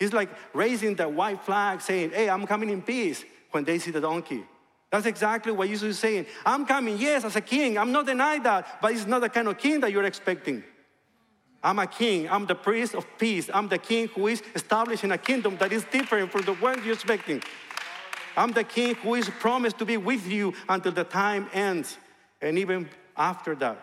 It's 0.00 0.12
like 0.12 0.30
raising 0.52 0.96
the 0.96 1.08
white 1.08 1.44
flag 1.44 1.80
saying, 1.80 2.10
Hey, 2.10 2.28
I'm 2.28 2.46
coming 2.48 2.70
in 2.70 2.82
peace 2.82 3.24
when 3.52 3.62
they 3.62 3.78
see 3.78 3.92
the 3.92 4.00
donkey. 4.00 4.44
That's 4.92 5.06
exactly 5.06 5.52
what 5.52 5.68
Jesus 5.68 5.88
is 5.88 5.98
saying. 5.98 6.26
I'm 6.44 6.66
coming, 6.66 6.98
yes, 6.98 7.24
as 7.24 7.34
a 7.34 7.40
king. 7.40 7.78
I'm 7.78 7.92
not 7.92 8.04
denying 8.04 8.42
that, 8.42 8.78
but 8.82 8.92
it's 8.92 9.06
not 9.06 9.22
the 9.22 9.30
kind 9.30 9.48
of 9.48 9.56
king 9.56 9.80
that 9.80 9.90
you're 9.90 10.04
expecting. 10.04 10.62
I'm 11.62 11.78
a 11.78 11.86
king. 11.86 12.28
I'm 12.28 12.44
the 12.44 12.54
priest 12.54 12.94
of 12.94 13.06
peace. 13.16 13.48
I'm 13.54 13.68
the 13.68 13.78
king 13.78 14.08
who 14.08 14.26
is 14.26 14.42
establishing 14.54 15.10
a 15.10 15.16
kingdom 15.16 15.56
that 15.56 15.72
is 15.72 15.84
different 15.84 16.30
from 16.30 16.42
the 16.42 16.52
one 16.54 16.84
you're 16.84 16.92
expecting. 16.92 17.42
I'm 18.36 18.52
the 18.52 18.64
king 18.64 18.94
who 18.96 19.14
is 19.14 19.30
promised 19.30 19.78
to 19.78 19.86
be 19.86 19.96
with 19.96 20.26
you 20.26 20.52
until 20.68 20.92
the 20.92 21.04
time 21.04 21.48
ends 21.54 21.96
and 22.42 22.58
even 22.58 22.90
after 23.16 23.54
that. 23.56 23.78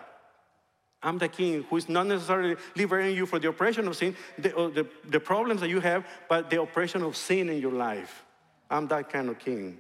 I'm 1.02 1.18
the 1.18 1.30
king 1.30 1.64
who 1.64 1.78
is 1.78 1.90
not 1.90 2.06
necessarily 2.06 2.56
liberating 2.76 3.18
you 3.18 3.26
from 3.26 3.40
the 3.40 3.48
oppression 3.48 3.88
of 3.88 3.96
sin, 3.96 4.16
the, 4.38 4.56
uh, 4.56 4.68
the, 4.68 4.88
the 5.08 5.20
problems 5.20 5.62
that 5.62 5.70
you 5.70 5.80
have, 5.80 6.06
but 6.28 6.52
the 6.52 6.62
oppression 6.62 7.02
of 7.02 7.16
sin 7.16 7.50
in 7.50 7.60
your 7.60 7.72
life. 7.72 8.26
I'm 8.70 8.88
that 8.90 9.10
kind 9.10 9.30
of 9.30 9.40
king. 9.40 9.80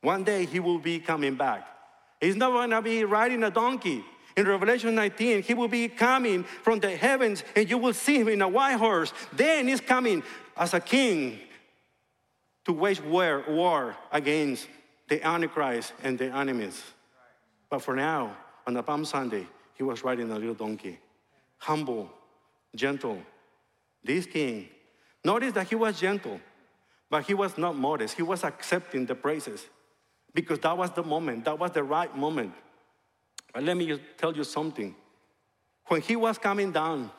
One 0.00 0.24
day 0.24 0.46
he 0.46 0.60
will 0.60 0.78
be 0.78 0.98
coming 0.98 1.34
back. 1.34 1.66
He's 2.20 2.36
not 2.36 2.50
going 2.50 2.70
to 2.70 2.82
be 2.82 3.04
riding 3.04 3.42
a 3.44 3.50
donkey. 3.50 4.04
In 4.36 4.46
Revelation 4.46 4.94
19, 4.94 5.42
he 5.42 5.54
will 5.54 5.68
be 5.68 5.88
coming 5.88 6.44
from 6.44 6.80
the 6.80 6.96
heavens 6.96 7.44
and 7.54 7.68
you 7.68 7.78
will 7.78 7.92
see 7.92 8.20
him 8.20 8.28
in 8.28 8.42
a 8.42 8.48
white 8.48 8.76
horse. 8.76 9.12
Then 9.32 9.68
he's 9.68 9.80
coming 9.80 10.22
as 10.56 10.72
a 10.72 10.80
king 10.80 11.38
to 12.64 12.72
wage 12.72 13.00
war, 13.02 13.44
war 13.48 13.96
against 14.12 14.68
the 15.08 15.26
Antichrist 15.26 15.92
and 16.02 16.18
the 16.18 16.26
enemies. 16.26 16.82
But 17.68 17.80
for 17.80 17.96
now, 17.96 18.36
on 18.66 18.74
the 18.74 18.82
Palm 18.82 19.04
Sunday, 19.04 19.46
he 19.74 19.82
was 19.82 20.04
riding 20.04 20.30
a 20.30 20.38
little 20.38 20.54
donkey. 20.54 20.98
Humble, 21.58 22.10
gentle. 22.74 23.20
This 24.02 24.26
king, 24.26 24.68
notice 25.24 25.52
that 25.52 25.68
he 25.68 25.74
was 25.74 26.00
gentle, 26.00 26.40
but 27.10 27.24
he 27.24 27.34
was 27.34 27.58
not 27.58 27.76
modest. 27.76 28.16
He 28.16 28.22
was 28.22 28.44
accepting 28.44 29.06
the 29.06 29.14
praises 29.14 29.66
because 30.34 30.58
that 30.60 30.76
was 30.76 30.90
the 30.92 31.02
moment, 31.02 31.44
that 31.44 31.58
was 31.58 31.72
the 31.72 31.82
right 31.82 32.14
moment. 32.16 32.52
Let 33.58 33.76
me 33.76 33.98
tell 34.16 34.34
you 34.34 34.44
something. 34.44 34.94
When 35.86 36.00
he 36.00 36.14
was 36.16 36.38
coming 36.38 36.70
down 36.70 37.10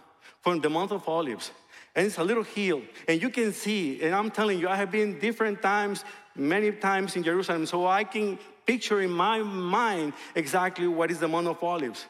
from 0.41 0.62
the 0.62 0.69
Mount 0.69 0.91
of 0.91 1.08
Olives, 1.08 1.52
and 1.93 2.08
it's 2.08 2.17
a 2.17 2.24
little 2.24 2.43
hill, 2.43 2.82
and 3.08 3.21
you 3.21 3.30
can 3.30 3.52
see, 3.52 4.02
and 4.02 4.15
I'm 4.15 4.32
telling 4.32 4.60
you, 4.60 4.69
I 4.69 4.78
have 4.78 4.91
been 4.91 5.19
different 5.19 5.62
times, 5.62 6.06
many 6.36 6.71
times 6.71 7.15
in 7.17 7.24
Jerusalem, 7.24 7.65
so 7.65 7.86
I 7.86 8.06
can 8.06 8.39
picture 8.65 9.02
in 9.02 9.12
my 9.12 9.39
mind 9.39 10.13
exactly 10.36 10.88
what 10.88 11.12
is 11.12 11.19
the 11.19 11.28
Mount 11.28 11.47
of 11.47 11.62
Olives. 11.62 12.06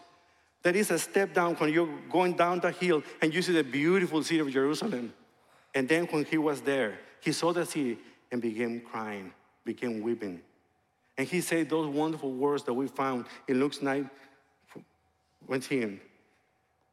That 0.64 0.76
is 0.76 0.92
a 0.92 1.00
step 1.00 1.34
down 1.34 1.56
when 1.56 1.74
you're 1.74 1.90
going 2.12 2.34
down 2.34 2.60
the 2.60 2.72
hill 2.72 3.02
and 3.22 3.34
you 3.34 3.42
see 3.42 3.54
the 3.54 3.64
beautiful 3.64 4.22
city 4.22 4.40
of 4.40 4.52
Jerusalem. 4.52 5.12
And 5.74 5.90
then 5.90 6.06
when 6.06 6.26
he 6.26 6.38
was 6.38 6.62
there, 6.62 7.00
he 7.20 7.32
saw 7.32 7.52
the 7.52 7.66
city 7.66 7.98
and 8.32 8.42
began 8.42 8.82
crying, 8.82 9.34
began 9.66 10.04
weeping. 10.04 10.42
And 11.18 11.28
he 11.28 11.42
said 11.42 11.70
those 11.70 11.88
wonderful 11.88 12.32
words 12.32 12.64
that 12.64 12.74
we 12.74 12.88
found 12.88 13.26
in 13.48 13.60
Luke's 13.60 13.82
night 13.82 14.06
with 15.48 15.68
him. 15.68 16.00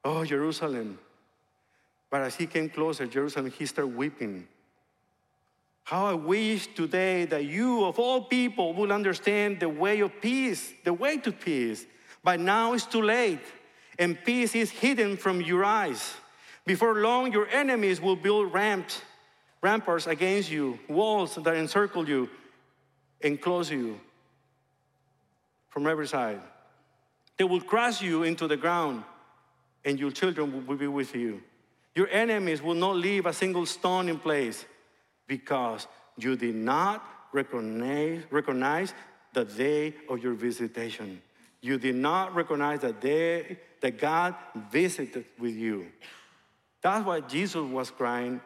Oh, 0.05 0.25
Jerusalem. 0.25 0.99
But 2.11 2.23
as 2.23 2.35
he 2.35 2.47
came 2.47 2.69
closer, 2.69 3.07
Jerusalem, 3.07 3.51
he 3.51 3.67
started 3.67 3.97
weeping. 3.97 4.49
How 5.85 6.07
I 6.07 6.15
wish 6.15 6.67
today 6.75 7.25
that 7.27 7.45
you, 7.45 7.85
of 7.85 7.99
all 7.99 8.23
people, 8.23 8.75
will 8.75 8.93
understand 8.93 9.61
the 9.61 9.69
way 9.69 10.01
of 10.01 10.21
peace, 10.21 10.73
the 10.85 10.93
way 10.93 11.17
to 11.19 11.33
peace. 11.33 11.87
But 12.23 12.41
now 12.41 12.73
it's 12.75 12.87
too 12.87 13.03
late 13.03 13.41
and 13.99 14.23
peace 14.25 14.55
is 14.55 14.71
hidden 14.71 15.17
from 15.17 15.41
your 15.41 15.65
eyes. 15.65 16.15
Before 16.65 16.95
long, 16.97 17.33
your 17.33 17.49
enemies 17.49 18.01
will 18.01 18.17
build 18.17 18.53
ramps, 18.53 19.03
ramparts 19.61 20.07
against 20.07 20.51
you, 20.51 20.79
walls 20.89 21.35
that 21.37 21.55
encircle 21.55 22.09
you, 22.09 22.29
enclose 23.21 23.71
you 23.71 23.99
from 25.69 25.87
every 25.87 26.07
side. 26.07 26.41
They 27.37 27.45
will 27.45 27.61
crush 27.61 28.03
you 28.03 28.25
into 28.25 28.49
the 28.49 28.57
ground, 28.57 29.05
and 29.85 29.99
your 29.99 30.11
children 30.11 30.67
will 30.67 30.77
be 30.77 30.89
with 30.89 31.15
you. 31.15 31.43
Your 31.95 32.09
enemies 32.09 32.63
will 32.63 32.75
not 32.75 32.97
leave 32.97 33.27
a 33.27 33.33
single 33.33 33.67
stone 33.67 34.09
in 34.09 34.19
place 34.19 34.65
because 35.27 35.87
you 36.17 36.37
did 36.37 36.55
not 36.55 37.05
recognize, 37.33 38.23
recognize 38.31 38.95
the 39.33 39.45
day 39.45 39.95
of 40.09 40.23
your 40.23 40.35
visitation. 40.35 41.23
You 41.61 41.79
did 41.79 41.97
not 41.97 42.35
recognize 42.35 42.81
the 42.81 42.93
day 42.93 43.59
that 43.81 43.99
God 43.99 44.35
visited 44.71 45.25
with 45.39 45.55
you. 45.55 45.87
That's 46.81 47.05
why 47.05 47.21
Jesus 47.21 47.63
was 47.63 47.91
crying, 47.91 48.41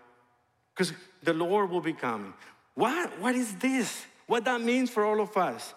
because 0.75 0.93
the 1.23 1.35
Lord 1.35 1.71
will 1.71 1.81
be 1.81 1.93
coming. 1.93 2.33
What, 2.75 3.19
what 3.21 3.35
is 3.35 3.55
this? 3.57 4.07
What 4.27 4.45
that 4.47 4.61
means 4.61 4.91
for 4.91 5.05
all 5.05 5.21
of 5.21 5.37
us? 5.37 5.75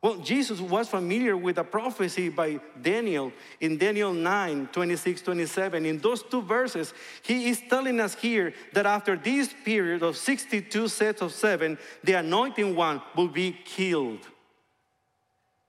Well, 0.00 0.16
Jesus 0.16 0.60
was 0.60 0.88
familiar 0.88 1.36
with 1.36 1.58
a 1.58 1.64
prophecy 1.64 2.28
by 2.28 2.60
Daniel 2.80 3.32
in 3.60 3.78
Daniel 3.78 4.12
9, 4.12 4.68
26, 4.72 5.22
27. 5.22 5.86
In 5.86 5.98
those 5.98 6.22
two 6.22 6.40
verses, 6.40 6.94
he 7.22 7.48
is 7.48 7.60
telling 7.68 7.98
us 7.98 8.14
here 8.14 8.54
that 8.74 8.86
after 8.86 9.16
this 9.16 9.52
period 9.64 10.04
of 10.04 10.16
62 10.16 10.86
sets 10.86 11.20
of 11.20 11.32
seven, 11.32 11.76
the 12.04 12.12
anointing 12.12 12.76
one 12.76 13.02
will 13.16 13.28
be 13.28 13.58
killed. 13.64 14.20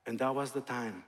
And 0.06 0.18
that 0.20 0.32
was 0.32 0.52
the 0.52 0.60
time 0.60 1.02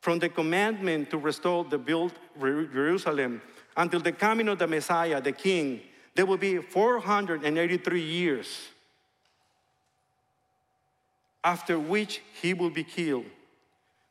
from 0.00 0.18
the 0.18 0.28
commandment 0.28 1.10
to 1.10 1.18
restore 1.18 1.64
the 1.64 1.78
built 1.78 2.14
Jerusalem 2.38 3.42
until 3.76 4.00
the 4.00 4.12
coming 4.12 4.48
of 4.48 4.58
the 4.58 4.66
Messiah, 4.66 5.20
the 5.20 5.32
King, 5.32 5.80
there 6.14 6.26
will 6.26 6.38
be 6.38 6.58
483 6.58 8.00
years, 8.00 8.68
after 11.42 11.78
which 11.78 12.20
he 12.40 12.54
will 12.54 12.70
be 12.70 12.84
killed. 12.84 13.26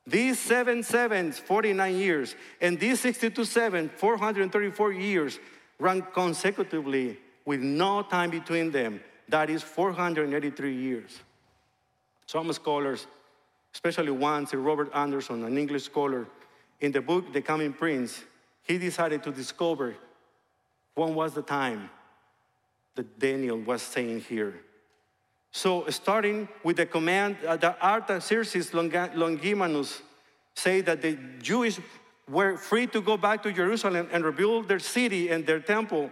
These 0.08 0.40
seven 0.40 0.82
sevens, 0.82 1.38
49 1.38 1.96
years, 1.96 2.36
and 2.62 2.80
these 2.80 3.00
62 3.00 3.46
sevens, 3.46 3.92
434 3.98 4.94
years, 4.94 5.40
run 5.80 6.02
consecutively 6.14 7.18
with 7.46 7.62
no 7.62 8.02
time 8.02 8.32
between 8.32 8.72
them. 8.72 9.02
That 9.28 9.50
is 9.50 9.62
483 9.62 10.74
years. 10.74 11.20
Some 12.26 12.52
scholars 12.54 13.06
especially 13.74 14.12
one, 14.12 14.48
Robert 14.54 14.90
Anderson, 14.94 15.44
an 15.44 15.58
English 15.58 15.84
scholar, 15.84 16.28
in 16.82 16.92
the 16.92 17.02
book 17.02 17.32
The 17.34 17.42
Coming 17.42 17.74
Prince, 17.74 18.24
he 18.64 18.78
decided 18.78 19.24
to 19.24 19.32
discover 19.32 19.96
when 20.96 21.16
was 21.16 21.34
the 21.34 21.42
time 21.42 21.90
that 22.96 23.20
Daniel 23.20 23.58
was 23.58 23.82
saying 23.82 24.22
here. 24.22 24.62
So, 25.52 25.90
starting 25.90 26.48
with 26.64 26.78
the 26.78 26.86
command 26.86 27.38
uh, 27.46 27.58
that 27.58 27.82
Artaxerxes 27.82 28.72
Longimanus 28.72 30.02
say 30.54 30.82
that 30.82 31.02
the 31.02 31.18
Jews 31.42 31.80
were 32.30 32.58
free 32.58 32.86
to 32.88 33.02
go 33.02 33.18
back 33.18 33.42
to 33.44 33.52
Jerusalem 33.52 34.08
and 34.12 34.24
rebuild 34.24 34.68
their 34.68 34.80
city 34.80 35.30
and 35.30 35.46
their 35.46 35.60
temple. 35.60 36.12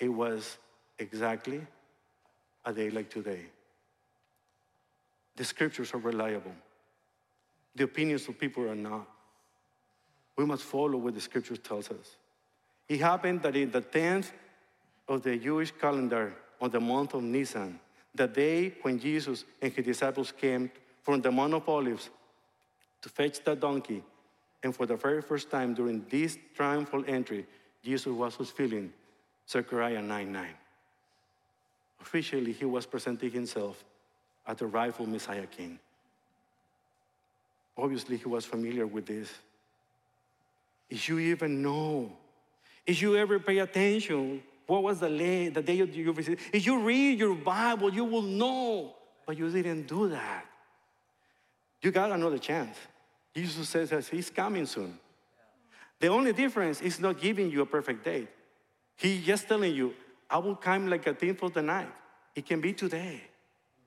It 0.00 0.08
was 0.08 0.56
exactly 0.98 1.60
a 2.64 2.72
day 2.72 2.90
like 2.90 3.10
today. 3.10 3.42
The 5.36 5.44
scriptures 5.44 5.92
are 5.92 5.98
reliable. 5.98 6.54
The 7.74 7.84
opinions 7.84 8.26
of 8.28 8.38
people 8.38 8.68
are 8.68 8.74
not. 8.74 9.06
We 10.36 10.44
must 10.44 10.62
follow 10.62 10.96
what 10.96 11.14
the 11.14 11.20
scriptures 11.20 11.58
tells 11.58 11.90
us. 11.90 12.16
It 12.88 13.00
happened 13.00 13.42
that 13.42 13.54
in 13.54 13.70
the 13.70 13.82
10th 13.82 14.30
of 15.06 15.22
the 15.22 15.36
Jewish 15.36 15.72
calendar 15.72 16.34
on 16.60 16.70
the 16.70 16.80
month 16.80 17.14
of 17.14 17.22
Nisan, 17.22 17.78
the 18.14 18.26
day 18.26 18.74
when 18.82 18.98
Jesus 18.98 19.44
and 19.62 19.72
his 19.72 19.84
disciples 19.84 20.32
came 20.32 20.70
from 21.02 21.20
the 21.20 21.30
Mount 21.30 21.54
of 21.54 21.68
Olives 21.68 22.10
to 23.02 23.08
fetch 23.08 23.42
the 23.44 23.54
donkey, 23.54 24.02
and 24.62 24.74
for 24.74 24.86
the 24.86 24.96
very 24.96 25.22
first 25.22 25.50
time 25.50 25.74
during 25.74 26.04
this 26.10 26.36
triumphal 26.54 27.04
entry, 27.06 27.46
Jesus 27.84 28.12
was 28.12 28.34
fulfilling 28.34 28.92
Zechariah 29.48 30.02
9 30.02 30.32
9. 30.32 30.48
Officially, 32.00 32.52
he 32.52 32.64
was 32.64 32.86
presenting 32.86 33.30
himself 33.30 33.84
as 34.46 34.56
the 34.56 34.66
rightful 34.66 35.06
Messiah 35.06 35.46
King. 35.46 35.78
Obviously, 37.76 38.16
he 38.16 38.26
was 38.26 38.44
familiar 38.44 38.86
with 38.86 39.06
this. 39.06 39.30
If 40.90 41.08
you 41.08 41.18
even 41.18 41.62
know, 41.62 42.10
if 42.86 43.00
you 43.02 43.16
ever 43.16 43.38
pay 43.38 43.58
attention, 43.58 44.42
what 44.68 44.82
was 44.82 45.00
the, 45.00 45.08
day, 45.08 45.48
the 45.48 45.62
day 45.62 45.76
you 45.76 46.12
visit? 46.12 46.38
If 46.52 46.66
you 46.66 46.80
read 46.80 47.18
your 47.18 47.34
Bible, 47.34 47.90
you 47.92 48.04
will 48.04 48.22
know, 48.22 48.94
but 49.26 49.38
you 49.38 49.50
didn't 49.50 49.88
do 49.88 50.10
that. 50.10 50.44
You 51.80 51.90
got 51.90 52.12
another 52.12 52.36
chance. 52.36 52.76
Jesus 53.34 53.66
says 53.66 53.88
that 53.90 54.06
he's 54.06 54.28
coming 54.28 54.66
soon. 54.66 54.98
The 56.00 56.08
only 56.08 56.34
difference 56.34 56.82
is 56.82 57.00
not 57.00 57.18
giving 57.18 57.50
you 57.50 57.62
a 57.62 57.66
perfect 57.66 58.04
date. 58.04 58.28
He's 58.96 59.24
just 59.24 59.48
telling 59.48 59.74
you, 59.74 59.94
I 60.28 60.36
will 60.36 60.56
come 60.56 60.88
like 60.88 61.06
a 61.06 61.14
thief 61.14 61.42
of 61.42 61.54
the 61.54 61.62
night. 61.62 61.90
It 62.34 62.44
can 62.44 62.60
be 62.60 62.74
today. 62.74 63.22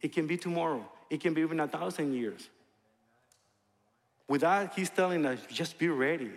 It 0.02 0.12
can 0.12 0.26
be 0.26 0.36
tomorrow. 0.36 0.90
It 1.12 1.22
can 1.22 1.36
be 1.36 1.42
even 1.42 1.60
a 1.60 1.68
thousand 1.68 2.14
years. 2.14 2.50
With 4.28 4.42
that, 4.42 4.74
he's 4.76 4.90
telling 4.90 5.28
us, 5.28 5.42
just 5.48 5.78
be 5.78 5.90
ready. 5.90 6.32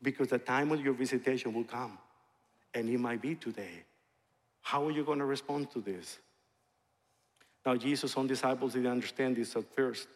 Because 0.00 0.28
the 0.28 0.38
time 0.38 0.70
of 0.70 0.80
your 0.80 0.94
visitation 0.94 1.52
will 1.52 1.64
come. 1.64 1.98
And 2.74 2.88
it 2.88 2.98
might 2.98 3.20
be 3.20 3.34
today. 3.34 3.84
How 4.60 4.86
are 4.86 4.90
you 4.90 5.04
going 5.04 5.18
to 5.18 5.24
respond 5.24 5.70
to 5.72 5.80
this? 5.80 6.18
Now, 7.66 7.76
Jesus' 7.76 8.16
own 8.16 8.26
disciples 8.26 8.72
didn't 8.72 8.90
understand 8.90 9.36
this 9.36 9.54
at 9.56 9.64
first. 9.74 10.08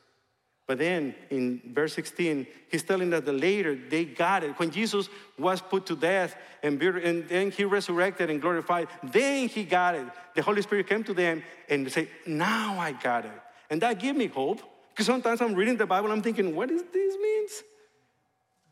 But 0.66 0.78
then 0.78 1.14
in 1.30 1.60
verse 1.72 1.94
16, 1.94 2.46
he's 2.68 2.82
telling 2.82 3.10
that 3.10 3.24
the 3.24 3.32
later 3.32 3.78
they 3.88 4.04
got 4.04 4.42
it. 4.42 4.58
When 4.58 4.70
Jesus 4.70 5.08
was 5.38 5.60
put 5.60 5.86
to 5.86 5.94
death 5.94 6.36
and, 6.62 6.82
and 6.82 7.28
then 7.28 7.52
he 7.52 7.64
resurrected 7.64 8.30
and 8.30 8.42
glorified, 8.42 8.88
then 9.04 9.48
he 9.48 9.62
got 9.62 9.94
it. 9.94 10.06
The 10.34 10.42
Holy 10.42 10.62
Spirit 10.62 10.88
came 10.88 11.04
to 11.04 11.14
them 11.14 11.44
and 11.68 11.90
said, 11.92 12.08
Now 12.26 12.80
I 12.80 12.92
got 12.92 13.26
it. 13.26 13.40
And 13.70 13.80
that 13.82 14.00
gave 14.00 14.16
me 14.16 14.26
hope. 14.26 14.60
Because 14.96 15.06
sometimes 15.06 15.42
I'm 15.42 15.54
reading 15.54 15.76
the 15.76 15.84
Bible, 15.84 16.10
I'm 16.10 16.22
thinking, 16.22 16.56
what 16.56 16.70
does 16.70 16.82
this 16.90 17.16
means? 17.20 17.62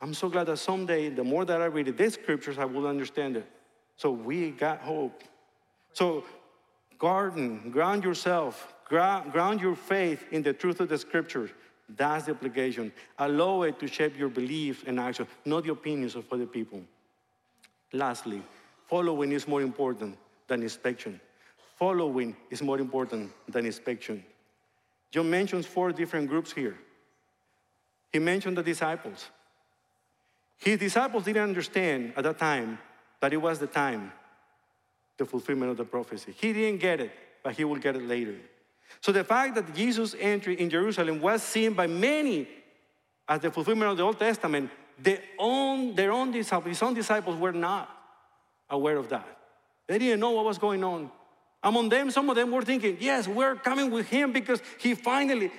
I'm 0.00 0.14
so 0.14 0.30
glad 0.30 0.46
that 0.46 0.56
someday, 0.56 1.10
the 1.10 1.22
more 1.22 1.44
that 1.44 1.60
I 1.60 1.66
read 1.66 1.86
it, 1.86 1.98
these 1.98 2.14
scriptures, 2.14 2.56
I 2.58 2.64
will 2.64 2.86
understand 2.86 3.36
it. 3.36 3.46
So 3.96 4.10
we 4.10 4.50
got 4.50 4.80
hope. 4.80 5.22
So 5.92 6.24
garden, 6.98 7.70
ground 7.70 8.04
yourself, 8.04 8.74
ground 8.88 9.60
your 9.60 9.76
faith 9.76 10.24
in 10.30 10.42
the 10.42 10.52
truth 10.52 10.80
of 10.80 10.88
the 10.88 10.98
scriptures. 10.98 11.50
That's 11.88 12.26
the 12.26 12.32
application. 12.32 12.92
Allow 13.18 13.62
it 13.62 13.78
to 13.80 13.86
shape 13.86 14.18
your 14.18 14.30
belief 14.30 14.84
and 14.86 14.98
action, 14.98 15.26
not 15.44 15.64
the 15.64 15.72
opinions 15.72 16.14
of 16.14 16.24
other 16.32 16.46
people. 16.46 16.82
Lastly, 17.92 18.42
following 18.88 19.32
is 19.32 19.46
more 19.46 19.62
important 19.62 20.16
than 20.48 20.62
inspection. 20.62 21.20
Following 21.78 22.34
is 22.50 22.62
more 22.62 22.78
important 22.78 23.32
than 23.48 23.66
inspection. 23.66 24.24
John 25.10 25.30
mentions 25.30 25.66
four 25.66 25.92
different 25.92 26.28
groups 26.28 26.52
here. 26.52 26.76
He 28.12 28.18
mentioned 28.18 28.56
the 28.56 28.62
disciples. 28.62 29.28
His 30.56 30.78
disciples 30.78 31.24
didn't 31.24 31.42
understand 31.42 32.14
at 32.16 32.24
that 32.24 32.38
time 32.38 32.78
that 33.24 33.32
it 33.32 33.38
was 33.38 33.58
the 33.58 33.66
time, 33.66 34.12
the 35.16 35.24
fulfillment 35.24 35.70
of 35.70 35.78
the 35.78 35.84
prophecy. 35.84 36.34
He 36.38 36.52
didn't 36.52 36.78
get 36.78 37.00
it, 37.00 37.10
but 37.42 37.54
he 37.54 37.64
will 37.64 37.78
get 37.78 37.96
it 37.96 38.02
later. 38.06 38.36
So 39.00 39.12
the 39.12 39.24
fact 39.24 39.54
that 39.54 39.74
Jesus' 39.74 40.14
entry 40.20 40.60
in 40.60 40.68
Jerusalem 40.68 41.22
was 41.22 41.42
seen 41.42 41.72
by 41.72 41.86
many 41.86 42.46
as 43.26 43.40
the 43.40 43.50
fulfillment 43.50 43.90
of 43.92 43.96
the 43.96 44.02
Old 44.02 44.18
Testament, 44.18 44.70
their 44.98 45.20
own, 45.38 45.94
their 45.94 46.12
own 46.12 46.32
disciples, 46.32 46.68
his 46.68 46.82
own 46.82 46.92
disciples 46.92 47.38
were 47.38 47.54
not 47.54 47.88
aware 48.68 48.98
of 48.98 49.08
that. 49.08 49.26
They 49.86 49.96
didn't 49.98 50.20
know 50.20 50.32
what 50.32 50.44
was 50.44 50.58
going 50.58 50.84
on. 50.84 51.10
Among 51.62 51.88
them, 51.88 52.10
some 52.10 52.28
of 52.28 52.36
them 52.36 52.50
were 52.50 52.60
thinking, 52.60 52.98
yes, 53.00 53.26
we're 53.26 53.54
coming 53.54 53.90
with 53.90 54.06
him 54.06 54.32
because 54.32 54.60
he 54.78 54.94
finally, 54.94 55.50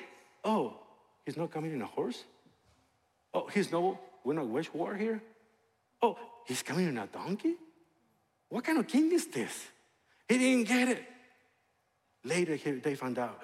oh, 0.43 0.76
he's 1.26 1.36
not 1.36 1.49
coming 1.49 1.74
in 1.74 1.82
a 1.82 1.88
horse? 1.88 2.26
Oh, 3.34 3.47
he's 3.51 3.72
no, 3.72 3.97
we're 4.24 4.36
not 4.36 4.45
wage 4.45 4.72
war 4.72 4.93
here? 4.95 5.20
Oh, 6.03 6.16
he's 6.46 6.64
coming 6.64 6.88
in 6.88 6.98
a 6.98 7.08
donkey? 7.08 7.56
What 8.50 8.64
kind 8.64 8.78
of 8.78 8.88
king 8.88 9.12
is 9.12 9.28
this? 9.28 9.68
He 10.28 10.38
didn't 10.38 10.68
get 10.68 10.89
it. 10.89 11.04
Later, 12.24 12.58
they 12.58 12.96
found 12.96 13.20
out. 13.20 13.39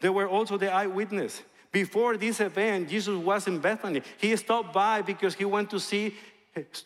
There 0.00 0.12
were 0.12 0.28
also 0.28 0.56
the 0.58 0.72
eyewitness. 0.72 1.42
Before 1.70 2.16
this 2.16 2.40
event, 2.40 2.88
Jesus 2.88 3.16
was 3.16 3.46
in 3.46 3.58
Bethany. 3.58 4.02
He 4.18 4.34
stopped 4.36 4.72
by 4.72 5.02
because 5.02 5.34
he 5.34 5.44
went 5.44 5.70
to 5.70 5.80
see 5.80 6.14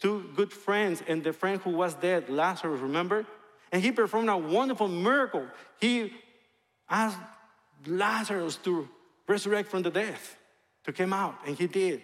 two 0.01 0.31
good 0.37 0.53
friends 0.53 1.03
and 1.09 1.25
the 1.25 1.33
friend 1.33 1.61
who 1.63 1.71
was 1.71 1.95
dead, 1.95 2.29
Lazarus, 2.29 2.81
remember? 2.81 3.27
And 3.73 3.83
he 3.83 3.91
performed 3.91 4.29
a 4.29 4.37
wonderful 4.37 4.89
miracle. 4.89 5.47
He 5.81 6.13
asked 6.89 7.19
Lazarus 7.87 8.57
to 8.59 8.89
resurrect 9.27 9.71
from 9.71 9.83
the 9.83 9.91
death, 9.91 10.37
to 10.85 10.93
come 10.93 11.13
out, 11.13 11.37
and 11.47 11.57
he 11.57 11.67
did. 11.67 12.03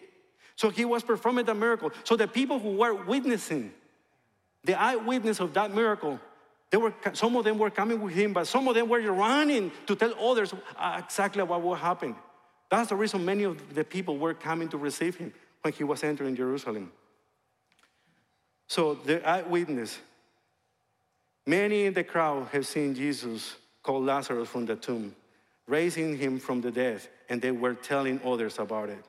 So 0.62 0.70
he 0.70 0.84
was 0.84 1.02
performing 1.02 1.44
the 1.44 1.56
miracle. 1.56 1.90
So 2.04 2.14
the 2.14 2.28
people 2.28 2.60
who 2.60 2.76
were 2.76 2.94
witnessing, 2.94 3.72
the 4.62 4.80
eyewitness 4.80 5.40
of 5.40 5.52
that 5.54 5.74
miracle, 5.74 6.20
they 6.70 6.76
were, 6.76 6.94
some 7.14 7.34
of 7.34 7.42
them 7.42 7.58
were 7.58 7.68
coming 7.68 8.00
with 8.00 8.14
him, 8.14 8.32
but 8.32 8.46
some 8.46 8.68
of 8.68 8.76
them 8.76 8.88
were 8.88 9.00
running 9.00 9.72
to 9.88 9.96
tell 9.96 10.14
others 10.20 10.54
exactly 10.98 11.42
what 11.42 11.60
would 11.62 11.78
happen. 11.78 12.14
That's 12.70 12.90
the 12.90 12.94
reason 12.94 13.24
many 13.24 13.42
of 13.42 13.74
the 13.74 13.82
people 13.82 14.18
were 14.18 14.34
coming 14.34 14.68
to 14.68 14.78
receive 14.78 15.16
him 15.16 15.34
when 15.62 15.74
he 15.74 15.82
was 15.82 16.04
entering 16.04 16.36
Jerusalem. 16.36 16.92
So 18.68 18.94
the 18.94 19.28
eyewitness, 19.28 19.98
many 21.44 21.86
in 21.86 21.92
the 21.92 22.04
crowd 22.04 22.46
have 22.52 22.68
seen 22.68 22.94
Jesus 22.94 23.56
call 23.82 24.00
Lazarus 24.00 24.48
from 24.48 24.66
the 24.66 24.76
tomb, 24.76 25.16
raising 25.66 26.16
him 26.16 26.38
from 26.38 26.60
the 26.60 26.70
dead, 26.70 27.00
and 27.28 27.42
they 27.42 27.50
were 27.50 27.74
telling 27.74 28.20
others 28.24 28.60
about 28.60 28.90
it. 28.90 29.04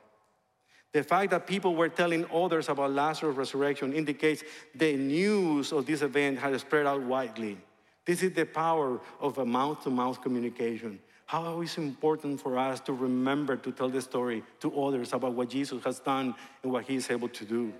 The 0.94 1.02
fact 1.02 1.32
that 1.32 1.48
people 1.48 1.74
were 1.74 1.88
telling 1.88 2.24
others 2.32 2.68
about 2.68 2.92
Lazarus' 2.92 3.36
resurrection 3.36 3.92
indicates 3.92 4.44
the 4.76 4.96
news 4.96 5.72
of 5.72 5.86
this 5.86 6.02
event 6.02 6.38
had 6.38 6.58
spread 6.60 6.86
out 6.86 7.02
widely. 7.02 7.58
This 8.04 8.22
is 8.22 8.32
the 8.32 8.44
power 8.44 9.00
of 9.20 9.38
a 9.38 9.44
mouth 9.44 9.82
to 9.82 9.90
mouth 9.90 10.22
communication. 10.22 11.00
How 11.26 11.62
is 11.62 11.76
it 11.76 11.80
important 11.80 12.40
for 12.40 12.56
us 12.56 12.78
to 12.80 12.92
remember 12.92 13.56
to 13.56 13.72
tell 13.72 13.88
the 13.88 14.00
story 14.00 14.44
to 14.60 14.80
others 14.80 15.12
about 15.12 15.32
what 15.32 15.48
Jesus 15.48 15.82
has 15.82 15.98
done 15.98 16.32
and 16.62 16.70
what 16.70 16.84
he 16.84 16.94
is 16.94 17.10
able 17.10 17.28
to 17.28 17.44
do? 17.44 17.72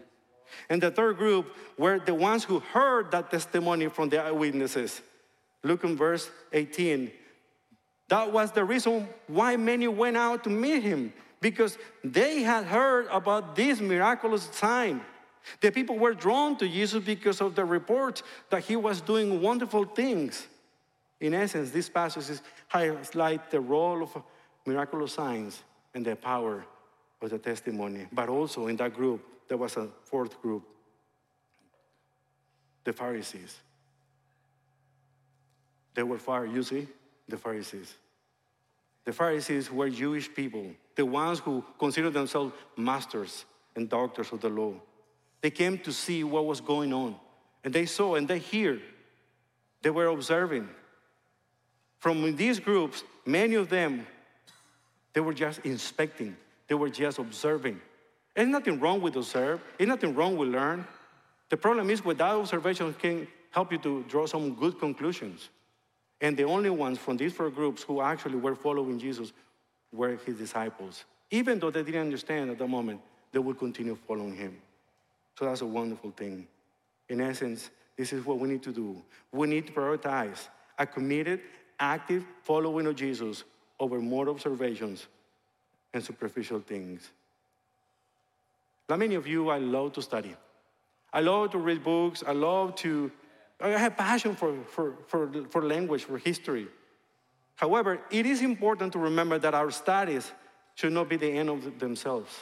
And 0.69 0.83
the 0.83 0.91
third 0.91 1.17
group 1.17 1.55
were 1.79 2.01
the 2.01 2.15
ones 2.15 2.43
who 2.43 2.59
heard 2.59 3.13
that 3.13 3.31
testimony 3.31 3.87
from 3.91 4.09
the 4.09 4.21
eyewitnesses. 4.25 5.03
Look 5.63 5.85
in 5.85 5.97
verse 5.97 6.29
18. 6.53 7.13
That 8.09 8.33
was 8.33 8.51
the 8.51 8.65
reason 8.65 9.09
why 9.29 9.57
many 9.57 9.87
went 9.87 10.17
out 10.17 10.43
to 10.45 10.51
meet 10.51 10.83
him 10.83 11.13
because 11.45 11.77
they 12.03 12.43
had 12.43 12.65
heard 12.65 13.07
about 13.11 13.55
this 13.55 13.79
miraculous 13.79 14.49
sign. 14.53 15.03
The 15.61 15.71
people 15.71 15.99
were 15.99 16.15
drawn 16.15 16.57
to 16.57 16.67
Jesus 16.67 17.05
because 17.05 17.43
of 17.43 17.55
the 17.55 17.67
report 17.67 18.23
that 18.49 18.65
he 18.65 18.77
was 18.77 19.03
doing 19.03 19.43
wonderful 19.43 19.85
things. 19.85 20.47
In 21.21 21.35
essence, 21.35 21.71
this 21.71 21.91
passage 21.91 22.31
is 22.31 22.43
highlights 22.69 23.51
the 23.51 23.61
role 23.61 24.03
of 24.05 24.23
miraculous 24.65 25.13
signs 25.13 25.63
and 25.93 26.03
the 26.07 26.17
power 26.17 26.65
of 27.21 27.29
the 27.29 27.39
testimony. 27.39 28.07
But 28.11 28.31
also 28.31 28.69
in 28.69 28.77
that 28.77 28.95
group, 28.95 29.23
there 29.47 29.59
was 29.59 29.77
a 29.77 29.89
fourth 30.05 30.41
group 30.41 30.63
the 32.85 32.95
Pharisees. 32.95 33.61
They 35.93 36.05
were 36.05 36.19
far, 36.19 36.47
you 36.47 36.63
see, 36.63 36.89
the 37.29 37.37
Pharisees. 37.37 37.93
The 39.05 39.13
Pharisees 39.13 39.71
were 39.71 39.91
Jewish 39.91 40.35
people, 40.35 40.71
the 40.97 41.05
ones 41.05 41.39
who 41.41 41.65
considered 41.79 42.13
themselves 42.13 42.53
masters 42.77 43.45
and 43.77 43.89
doctors 43.89 44.33
of 44.33 44.41
the 44.41 44.49
law. 44.49 44.75
They 45.41 45.51
came 45.51 45.79
to 45.79 45.93
see 45.93 46.25
what 46.25 46.47
was 46.47 46.61
going 46.61 46.93
on, 46.93 47.17
and 47.65 47.75
they 47.75 47.87
saw 47.87 48.15
and 48.15 48.27
they 48.27 48.39
hear. 48.39 48.81
They 49.83 49.91
were 49.91 50.07
observing. 50.07 50.69
From 51.99 52.37
these 52.37 52.61
groups, 52.61 53.05
many 53.27 53.55
of 53.55 53.69
them, 53.69 54.07
they 55.13 55.21
were 55.21 55.35
just 55.35 55.61
inspecting. 55.61 56.37
They 56.69 56.75
were 56.75 56.89
just 56.89 57.19
observing. 57.19 57.81
There's 58.35 58.49
nothing 58.49 58.81
wrong 58.81 59.01
with 59.01 59.17
observe. 59.17 59.61
There's 59.79 59.89
nothing 59.89 60.15
wrong 60.15 60.37
with 60.37 60.49
learn. 60.49 60.87
The 61.51 61.57
problem 61.57 61.91
is 61.91 62.05
without 62.05 62.41
observation 62.41 62.93
can 62.95 63.29
help 63.51 63.71
you 63.71 63.79
to 63.79 64.03
draw 64.09 64.27
some 64.27 64.55
good 64.55 64.79
conclusions. 64.79 65.51
And 66.21 66.37
the 66.37 66.45
only 66.45 66.71
ones 66.71 66.99
from 66.99 67.17
these 67.17 67.33
four 67.33 67.51
groups 67.51 67.83
who 67.83 68.01
actually 68.01 68.37
were 68.37 68.55
following 68.55 68.99
Jesus 68.99 69.33
were 69.95 70.17
his 70.25 70.37
disciples. 70.37 71.05
Even 71.31 71.59
though 71.59 71.71
they 71.71 71.83
didn't 71.83 72.03
understand 72.03 72.51
at 72.51 72.59
the 72.59 72.67
moment, 72.67 73.01
they 73.33 73.39
would 73.39 73.59
continue 73.59 73.97
following 74.07 74.37
him. 74.37 74.57
So 75.39 75.45
that's 75.45 75.63
a 75.63 75.67
wonderful 75.67 76.11
thing. 76.11 76.47
In 77.09 77.21
essence, 77.21 77.71
this 77.97 78.13
is 78.13 78.25
what 78.25 78.39
we 78.39 78.49
need 78.49 78.63
to 78.63 78.73
do. 78.73 79.03
We 79.33 79.47
need 79.47 79.67
to 79.67 79.73
prioritize 79.73 80.49
a 80.79 80.87
committed, 80.87 81.41
active 81.79 82.25
following 82.43 82.87
of 82.87 82.97
Jesus 82.97 83.45
over 83.81 84.01
more 84.01 84.29
observations 84.29 85.07
and 85.93 86.03
superficial 86.03 86.61
things. 86.61 87.11
Like 88.89 88.99
many 88.99 89.15
of 89.15 89.27
you, 89.27 89.49
I 89.49 89.59
love 89.59 89.93
to 89.95 90.03
study. 90.03 90.35
I 91.13 91.21
love 91.21 91.53
to 91.53 91.59
read 91.59 91.83
books. 91.85 92.23
I 92.27 92.33
love 92.33 92.75
to, 92.77 93.11
I 93.61 93.69
have 93.71 93.97
passion 93.97 94.35
for, 94.35 94.57
for, 94.65 94.95
for, 95.07 95.31
for 95.51 95.63
language, 95.63 96.05
for 96.05 96.19
history. 96.19 96.69
However, 97.57 98.01
it 98.11 98.27
is 98.27 98.43
important 98.43 98.93
to 98.95 98.99
remember 98.99 99.39
that 99.39 99.55
our 99.55 99.71
studies 99.71 100.31
should 100.75 100.93
not 100.93 101.09
be 101.09 101.17
the 101.17 101.31
end 101.31 101.49
of 101.49 101.79
themselves. 101.79 102.33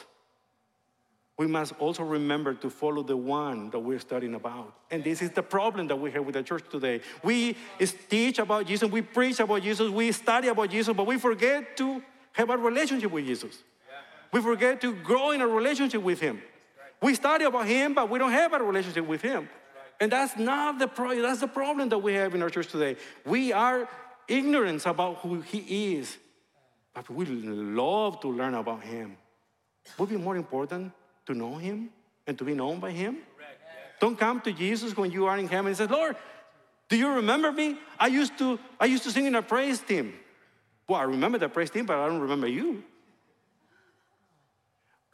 We 1.37 1.47
must 1.47 1.73
also 1.79 2.03
remember 2.03 2.53
to 2.53 2.69
follow 2.69 3.01
the 3.01 3.17
one 3.17 3.71
that 3.71 3.79
we're 3.79 3.99
studying 3.99 4.35
about. 4.35 4.73
And 4.91 5.03
this 5.03 5.21
is 5.21 5.31
the 5.31 5.41
problem 5.41 5.87
that 5.87 5.95
we 5.95 6.11
have 6.11 6.25
with 6.25 6.35
the 6.35 6.43
church 6.43 6.63
today. 6.69 7.01
We 7.23 7.57
teach 8.09 8.37
about 8.37 8.67
Jesus, 8.67 8.89
we 8.89 9.01
preach 9.01 9.39
about 9.39 9.63
Jesus, 9.63 9.89
we 9.89 10.11
study 10.11 10.47
about 10.49 10.69
Jesus, 10.69 10.93
but 10.95 11.07
we 11.07 11.17
forget 11.17 11.75
to 11.77 12.03
have 12.33 12.49
a 12.49 12.57
relationship 12.57 13.11
with 13.11 13.25
Jesus. 13.25 13.63
We 14.31 14.41
forget 14.41 14.81
to 14.81 14.93
grow 14.93 15.31
in 15.31 15.41
a 15.41 15.47
relationship 15.47 16.01
with 16.01 16.19
Him. 16.19 16.41
We 17.01 17.15
study 17.15 17.45
about 17.45 17.67
Him, 17.67 17.93
but 17.93 18.09
we 18.09 18.19
don't 18.19 18.31
have 18.31 18.53
a 18.53 18.59
relationship 18.59 19.05
with 19.05 19.21
Him. 19.21 19.49
And 19.99 20.11
that's 20.11 20.37
not 20.37 20.79
the 20.79 20.87
problem. 20.87 21.21
That's 21.21 21.39
the 21.39 21.47
problem 21.47 21.89
that 21.89 21.99
we 21.99 22.13
have 22.13 22.33
in 22.33 22.41
our 22.41 22.49
church 22.49 22.67
today. 22.67 22.95
We 23.25 23.53
are 23.53 23.87
ignorant 24.27 24.85
about 24.85 25.17
who 25.17 25.41
He 25.41 25.95
is, 25.95 26.17
but 26.93 27.09
we 27.09 27.25
love 27.25 28.19
to 28.21 28.27
learn 28.27 28.55
about 28.55 28.83
Him. 28.83 29.17
Would 29.97 30.11
it 30.11 30.17
be 30.17 30.21
more 30.21 30.35
important 30.35 30.91
to 31.25 31.33
know 31.33 31.55
Him 31.55 31.89
and 32.27 32.37
to 32.37 32.43
be 32.43 32.53
known 32.53 32.79
by 32.79 32.91
Him. 32.91 33.17
Don't 33.99 34.17
come 34.17 34.41
to 34.41 34.51
Jesus 34.51 34.95
when 34.97 35.11
you 35.11 35.25
are 35.27 35.37
in 35.37 35.47
heaven 35.47 35.67
and 35.67 35.77
say, 35.77 35.87
Lord, 35.87 36.15
do 36.89 36.97
you 36.97 37.09
remember 37.09 37.51
me? 37.51 37.77
I 37.99 38.07
used 38.07 38.37
to, 38.39 38.59
I 38.79 38.85
used 38.85 39.03
to 39.03 39.11
sing 39.11 39.25
in 39.25 39.35
a 39.35 39.41
praise 39.41 39.79
team. 39.79 40.13
Well, 40.87 40.99
I 40.99 41.03
remember 41.03 41.37
the 41.37 41.49
praise 41.49 41.69
team, 41.69 41.85
but 41.85 41.97
I 41.97 42.07
don't 42.07 42.19
remember 42.19 42.47
you. 42.47 42.83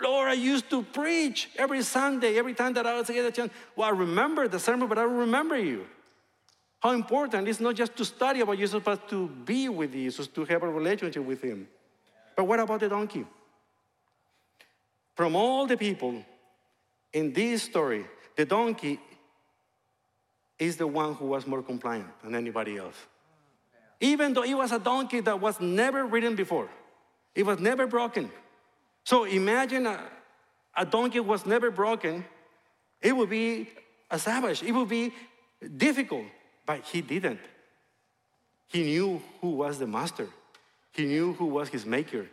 Lord, 0.02 0.30
I 0.30 0.34
used 0.34 0.70
to 0.70 0.82
preach 0.82 1.50
every 1.58 1.84
Sunday, 1.84 2.38
every 2.38 2.54
time 2.54 2.74
that 2.74 2.88
I 2.88 2.98
was 2.98 3.08
chance. 3.08 3.52
Well, 3.76 3.88
I 3.88 3.92
remember 3.92 4.48
the 4.48 4.60
sermon, 4.60 4.88
but 4.88 4.98
I 4.98 5.04
don't 5.04 5.18
remember 5.18 5.58
you. 5.58 5.86
How 6.80 6.92
important 6.92 7.48
it's 7.48 7.60
not 7.60 7.76
just 7.76 7.96
to 7.98 8.06
study 8.06 8.40
about 8.42 8.58
Jesus, 8.58 8.82
but 8.84 9.10
to 9.10 9.28
be 9.28 9.68
with 9.68 9.92
Jesus, 9.92 10.28
to 10.28 10.46
have 10.46 10.64
a 10.64 10.70
relationship 10.70 11.24
with 11.24 11.42
Him. 11.42 11.68
But 12.36 12.46
what 12.46 12.60
about 12.60 12.80
the 12.80 12.90
donkey? 12.90 13.26
From 15.16 15.36
all 15.36 15.68
the 15.68 15.76
people 15.76 16.24
in 17.12 17.34
this 17.34 17.64
story, 17.64 18.06
the 18.38 18.46
donkey 18.46 19.00
is 20.58 20.78
the 20.78 20.88
one 20.88 21.16
who 21.16 21.26
was 21.26 21.46
more 21.46 21.62
compliant 21.62 22.08
than 22.24 22.36
anybody 22.36 22.78
else. 22.78 22.96
Even 24.00 24.34
though 24.34 24.44
it 24.44 24.54
was 24.54 24.72
a 24.72 24.80
donkey 24.80 25.20
that 25.20 25.42
was 25.42 25.60
never 25.60 26.06
ridden 26.06 26.36
before, 26.36 26.70
it 27.36 27.46
was 27.46 27.60
never 27.60 27.88
broken. 27.88 28.32
So 29.04 29.26
imagine 29.26 29.88
a, 29.88 30.00
a 30.76 30.86
donkey 30.86 31.20
was 31.20 31.46
never 31.46 31.72
broken, 31.72 32.24
it 33.02 33.16
would 33.16 33.30
be 33.30 33.70
a 34.10 34.20
savage, 34.20 34.64
it 34.64 34.72
would 34.72 34.90
be 34.90 35.14
difficult, 35.78 36.26
but 36.70 36.86
he 36.86 37.02
didn't. 37.02 37.40
He 38.68 38.84
knew 38.84 39.20
who 39.42 39.50
was 39.50 39.80
the 39.80 39.88
master, 39.88 40.28
he 40.92 41.06
knew 41.06 41.34
who 41.34 41.46
was 41.46 41.68
his 41.70 41.84
maker, 41.84 42.28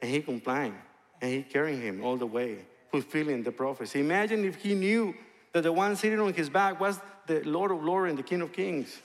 and 0.00 0.10
he 0.10 0.22
complied, 0.22 0.72
and 1.20 1.30
he 1.30 1.42
carried 1.42 1.80
him 1.80 2.02
all 2.02 2.16
the 2.16 2.24
way, 2.24 2.64
fulfilling 2.90 3.42
the 3.42 3.52
prophecy. 3.52 4.00
Imagine 4.00 4.42
if 4.46 4.54
he 4.54 4.74
knew 4.74 5.14
that 5.52 5.64
the 5.64 5.70
one 5.70 5.96
sitting 5.96 6.18
on 6.18 6.32
his 6.32 6.48
back 6.48 6.80
was 6.80 6.98
the 7.26 7.42
Lord 7.42 7.72
of 7.72 7.84
Lords 7.84 8.08
and 8.08 8.18
the 8.18 8.22
King 8.22 8.40
of 8.40 8.54
Kings. 8.54 9.02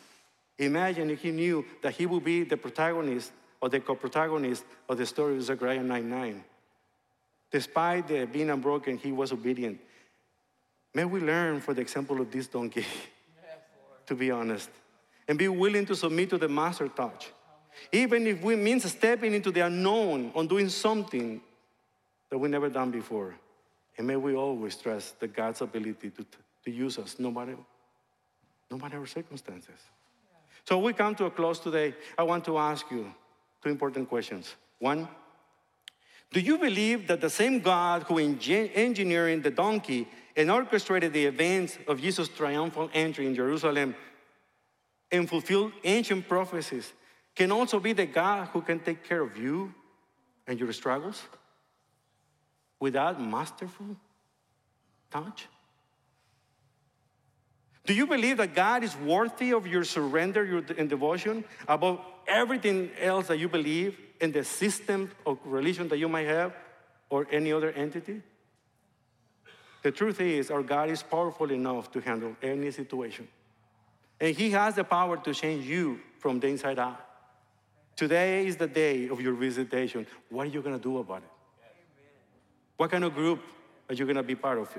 Imagine 0.57 1.09
if 1.09 1.23
he 1.23 1.32
knew 1.32 1.65
that 1.82 1.95
he 1.95 2.05
would 2.05 2.23
be 2.23 2.45
the 2.45 2.55
protagonist 2.55 3.34
or 3.59 3.67
the 3.67 3.82
co 3.82 3.95
protagonist 3.95 4.63
of 4.88 4.97
the 4.97 5.05
story 5.05 5.36
of 5.36 5.43
Zechariah 5.43 5.84
9 5.84 6.09
9. 6.09 6.43
Despite 7.51 8.07
the 8.07 8.25
being 8.27 8.49
unbroken, 8.49 8.97
he 8.97 9.11
was 9.11 9.34
obedient. 9.34 9.77
May 10.93 11.03
we 11.03 11.19
learn 11.19 11.59
from 11.59 11.75
the 11.75 11.82
example 11.82 12.21
of 12.21 12.32
this 12.32 12.47
donkey, 12.47 12.86
to 14.10 14.16
be 14.16 14.32
honest, 14.32 14.72
and 15.28 15.38
be 15.38 15.47
willing 15.47 15.86
to 15.86 15.95
submit 15.95 16.32
to 16.32 16.38
the 16.39 16.49
master 16.49 16.88
touch. 16.88 17.32
Even 17.91 18.26
if 18.26 18.43
it 18.43 18.57
means 18.57 18.84
stepping 18.91 19.36
into 19.36 19.51
the 19.51 19.62
unknown 19.62 20.32
on 20.34 20.47
doing 20.47 20.68
something 20.68 21.39
that 22.32 22.38
we 22.39 22.49
never 22.49 22.70
done 22.70 22.89
before. 22.89 23.36
And 23.97 24.07
may 24.07 24.16
we 24.16 24.34
always 24.34 24.76
trust 24.78 25.20
the 25.20 25.28
God's 25.28 25.62
ability 25.62 26.10
to, 26.10 26.26
to 26.66 26.72
use 26.72 26.97
us 26.97 27.18
no 27.20 27.30
matter, 27.30 27.55
no 28.72 28.80
matter 28.80 28.97
our 28.97 29.05
circumstances. 29.05 29.80
So 30.68 30.80
we 30.80 30.93
come 30.93 31.14
to 31.16 31.26
a 31.26 31.32
close 31.32 31.60
today. 31.60 31.93
I 32.18 32.24
want 32.24 32.43
to 32.45 32.57
ask 32.57 32.89
you 32.89 33.14
two 33.62 33.70
important 33.70 34.10
questions. 34.10 34.55
One, 34.80 35.07
do 36.32 36.39
you 36.39 36.57
believe 36.57 37.07
that 37.07 37.22
the 37.22 37.30
same 37.30 37.60
God 37.60 38.03
who 38.03 38.18
engineered 38.18 39.43
the 39.43 39.51
donkey 39.51 40.07
and 40.39 40.49
orchestrated 40.49 41.11
the 41.11 41.25
events 41.25 41.77
of 41.85 41.99
Jesus' 41.99 42.29
triumphal 42.29 42.89
entry 42.93 43.27
in 43.27 43.35
Jerusalem 43.35 43.93
and 45.11 45.27
fulfilled 45.27 45.73
ancient 45.83 46.29
prophecies 46.29 46.93
can 47.35 47.51
also 47.51 47.77
be 47.77 47.91
the 47.91 48.05
God 48.05 48.47
who 48.53 48.61
can 48.61 48.79
take 48.79 49.03
care 49.03 49.21
of 49.21 49.35
you 49.35 49.73
and 50.47 50.57
your 50.57 50.71
struggles 50.71 51.21
without 52.79 53.21
masterful 53.21 53.97
touch? 55.11 55.47
Do 57.85 57.93
you 57.93 58.07
believe 58.07 58.37
that 58.37 58.55
God 58.55 58.81
is 58.85 58.95
worthy 58.95 59.51
of 59.51 59.67
your 59.67 59.83
surrender 59.83 60.63
and 60.77 60.89
devotion 60.89 61.43
above 61.67 61.99
everything 62.25 62.91
else 62.97 63.27
that 63.27 63.39
you 63.39 63.49
believe 63.49 63.99
in 64.21 64.31
the 64.31 64.45
system 64.45 65.11
of 65.25 65.37
religion 65.43 65.89
that 65.89 65.97
you 65.97 66.07
might 66.07 66.27
have 66.27 66.53
or 67.09 67.27
any 67.29 67.51
other 67.51 67.71
entity? 67.71 68.21
The 69.82 69.91
truth 69.91 70.19
is, 70.19 70.51
our 70.51 70.61
God 70.61 70.89
is 70.89 71.01
powerful 71.01 71.51
enough 71.51 71.91
to 71.91 72.01
handle 72.01 72.36
any 72.41 72.71
situation. 72.71 73.27
And 74.19 74.36
He 74.36 74.51
has 74.51 74.75
the 74.75 74.84
power 74.84 75.17
to 75.17 75.34
change 75.34 75.65
you 75.65 75.99
from 76.19 76.39
the 76.39 76.47
inside 76.47 76.80
out. 76.80 76.99
Today 77.95 78.47
is 78.47 78.57
the 78.57 78.67
day 78.67 79.07
of 79.09 79.21
your 79.21 79.34
visitation. 79.34 80.05
What 80.30 80.47
are 80.47 80.49
you 80.49 80.61
going 80.61 80.75
to 80.75 80.82
do 80.82 80.97
about 80.99 81.17
it? 81.17 81.30
What 82.77 82.91
kind 82.91 83.03
of 83.03 83.13
group 83.13 83.41
are 83.89 83.95
you 83.95 84.05
going 84.05 84.15
to 84.15 84.23
be 84.23 84.36
part 84.36 84.57
of? 84.57 84.69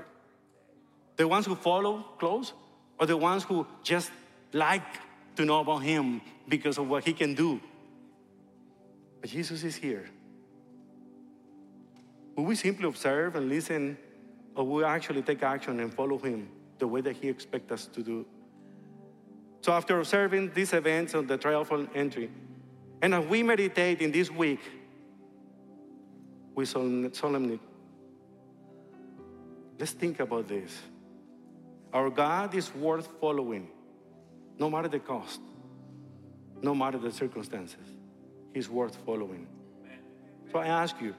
The 1.17 1.29
ones 1.29 1.45
who 1.45 1.55
follow 1.55 2.03
close 2.19 2.55
or 2.99 3.07
the 3.07 3.17
ones 3.17 3.45
who 3.45 3.67
just 3.83 4.11
like 4.53 4.83
to 5.37 5.45
know 5.45 5.61
about 5.61 5.79
him 5.79 6.23
because 6.49 6.79
of 6.79 6.89
what 6.89 7.05
he 7.05 7.13
can 7.13 7.35
do. 7.35 7.61
But 9.21 9.31
Jesus 9.31 9.65
is 9.65 9.77
here. 9.77 10.09
Will 12.37 12.45
we 12.45 12.55
simply 12.55 12.89
observe 12.89 13.37
and 13.37 13.49
listen, 13.49 13.99
or 14.55 14.65
we 14.65 14.85
actually 14.85 15.23
take 15.23 15.43
action 15.43 15.81
and 15.81 15.93
follow 15.93 16.19
him 16.19 16.49
the 16.79 16.87
way 16.87 17.01
that 17.01 17.17
he 17.17 17.29
expects 17.29 17.73
us 17.73 17.87
to 17.87 18.03
do? 18.03 18.27
So, 19.63 19.73
after 19.73 19.99
observing 19.99 20.53
these 20.55 20.73
events 20.73 21.15
of 21.15 21.29
the 21.29 21.37
triumphal 21.37 21.87
entry, 21.95 22.31
and 23.03 23.15
as 23.15 23.27
we 23.27 23.43
meditate 23.43 24.01
in 24.01 24.11
this 24.11 24.31
week, 24.31 24.61
we 26.55 26.65
solemnly 26.65 27.61
let's 29.79 29.93
think 29.93 30.21
about 30.21 30.49
this. 30.49 30.77
Our 31.93 32.11
God 32.11 32.55
is 32.55 32.73
worth 32.75 33.09
following, 33.21 33.69
no 34.59 34.71
matter 34.71 34.89
the 34.89 34.99
cost, 34.99 35.41
no 36.63 36.75
matter 36.75 36.99
the 36.99 37.11
circumstances. 37.11 37.87
He's 38.53 38.69
worth 38.69 38.97
following. 39.07 39.47
So 40.53 40.59
I 40.59 40.67
ask 40.67 41.01
you, 41.01 41.15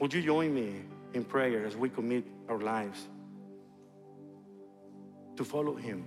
would 0.00 0.12
you 0.12 0.22
join 0.22 0.54
me 0.54 0.82
in 1.14 1.24
prayer 1.24 1.66
as 1.66 1.76
we 1.76 1.88
commit 1.88 2.24
our 2.48 2.58
lives 2.58 3.08
to 5.36 5.44
follow 5.44 5.74
Him, 5.74 6.04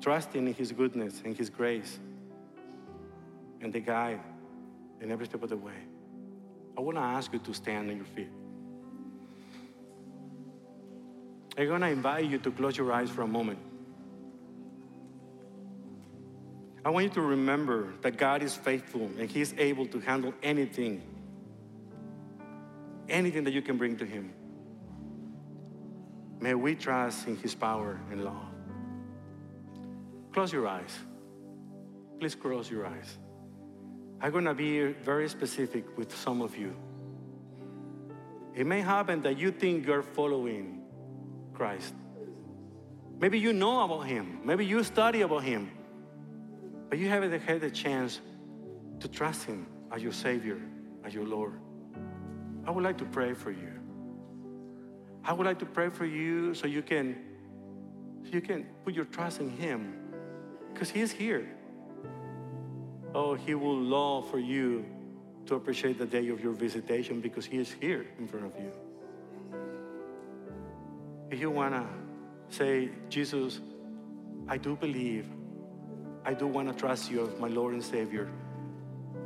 trusting 0.00 0.46
in 0.46 0.54
His 0.54 0.72
goodness 0.72 1.22
and 1.24 1.36
His 1.36 1.50
grace 1.50 1.98
and 3.60 3.72
the 3.72 3.80
guide 3.80 4.20
in 5.00 5.10
every 5.10 5.26
step 5.26 5.42
of 5.42 5.48
the 5.48 5.56
way? 5.56 5.72
I 6.76 6.80
want 6.80 6.96
to 6.96 7.02
ask 7.02 7.32
you 7.32 7.38
to 7.38 7.54
stand 7.54 7.90
on 7.90 7.96
your 7.96 8.06
feet. 8.06 8.30
I'm 11.56 11.68
going 11.68 11.82
to 11.82 11.88
invite 11.88 12.24
you 12.24 12.38
to 12.38 12.50
close 12.50 12.76
your 12.76 12.92
eyes 12.92 13.10
for 13.10 13.22
a 13.22 13.28
moment. 13.28 13.60
I 16.84 16.90
want 16.90 17.04
you 17.04 17.10
to 17.10 17.22
remember 17.22 17.94
that 18.02 18.18
God 18.18 18.42
is 18.42 18.54
faithful 18.54 19.08
and 19.18 19.30
He 19.30 19.40
is 19.40 19.54
able 19.56 19.86
to 19.86 20.00
handle 20.00 20.34
anything 20.42 21.00
anything 23.14 23.44
that 23.44 23.52
you 23.52 23.62
can 23.62 23.78
bring 23.78 23.96
to 23.96 24.04
Him. 24.04 24.32
May 26.40 26.54
we 26.54 26.74
trust 26.74 27.26
in 27.26 27.36
His 27.36 27.54
power 27.54 28.00
and 28.10 28.24
love. 28.24 28.48
Close 30.32 30.52
your 30.52 30.66
eyes. 30.66 30.98
Please 32.18 32.34
close 32.34 32.70
your 32.70 32.86
eyes. 32.86 33.18
I'm 34.20 34.32
going 34.32 34.44
to 34.44 34.54
be 34.54 34.86
very 34.86 35.28
specific 35.28 35.96
with 35.96 36.14
some 36.14 36.42
of 36.42 36.56
you. 36.56 36.74
It 38.54 38.66
may 38.66 38.80
happen 38.80 39.22
that 39.22 39.38
you 39.38 39.50
think 39.50 39.86
you're 39.86 40.02
following 40.02 40.82
Christ. 41.52 41.94
Maybe 43.20 43.38
you 43.38 43.52
know 43.52 43.84
about 43.84 44.06
Him. 44.06 44.40
Maybe 44.44 44.66
you 44.66 44.82
study 44.82 45.22
about 45.22 45.44
Him. 45.44 45.70
But 46.88 46.98
you 46.98 47.08
haven't 47.08 47.40
had 47.40 47.60
the 47.60 47.70
chance 47.70 48.20
to 49.00 49.08
trust 49.08 49.44
Him 49.44 49.66
as 49.92 50.02
your 50.02 50.12
Savior, 50.12 50.60
as 51.04 51.14
your 51.14 51.26
Lord. 51.26 51.54
I 52.66 52.70
would 52.70 52.84
like 52.84 52.98
to 52.98 53.04
pray 53.04 53.34
for 53.34 53.50
you. 53.50 53.72
I 55.24 55.32
would 55.32 55.46
like 55.46 55.58
to 55.60 55.66
pray 55.66 55.88
for 55.90 56.04
you 56.04 56.54
so 56.54 56.66
you 56.66 56.82
can, 56.82 57.16
you 58.24 58.40
can 58.40 58.66
put 58.84 58.94
your 58.94 59.06
trust 59.06 59.40
in 59.40 59.50
Him 59.50 59.94
because 60.72 60.90
He 60.90 61.00
is 61.00 61.12
here. 61.12 61.48
Oh, 63.14 63.34
He 63.34 63.54
will 63.54 63.78
love 63.78 64.30
for 64.30 64.38
you 64.38 64.84
to 65.46 65.54
appreciate 65.54 65.98
the 65.98 66.06
day 66.06 66.28
of 66.28 66.42
your 66.42 66.52
visitation 66.52 67.20
because 67.20 67.44
He 67.44 67.58
is 67.58 67.72
here 67.80 68.06
in 68.18 68.26
front 68.26 68.46
of 68.46 68.52
you. 68.58 68.72
If 71.30 71.40
you 71.40 71.50
want 71.50 71.74
to 71.74 71.86
say, 72.54 72.90
Jesus, 73.08 73.60
I 74.46 74.56
do 74.58 74.76
believe, 74.76 75.26
I 76.24 76.34
do 76.34 76.46
want 76.46 76.68
to 76.68 76.74
trust 76.74 77.10
you 77.10 77.26
as 77.26 77.40
my 77.40 77.48
Lord 77.48 77.74
and 77.74 77.82
Savior, 77.82 78.30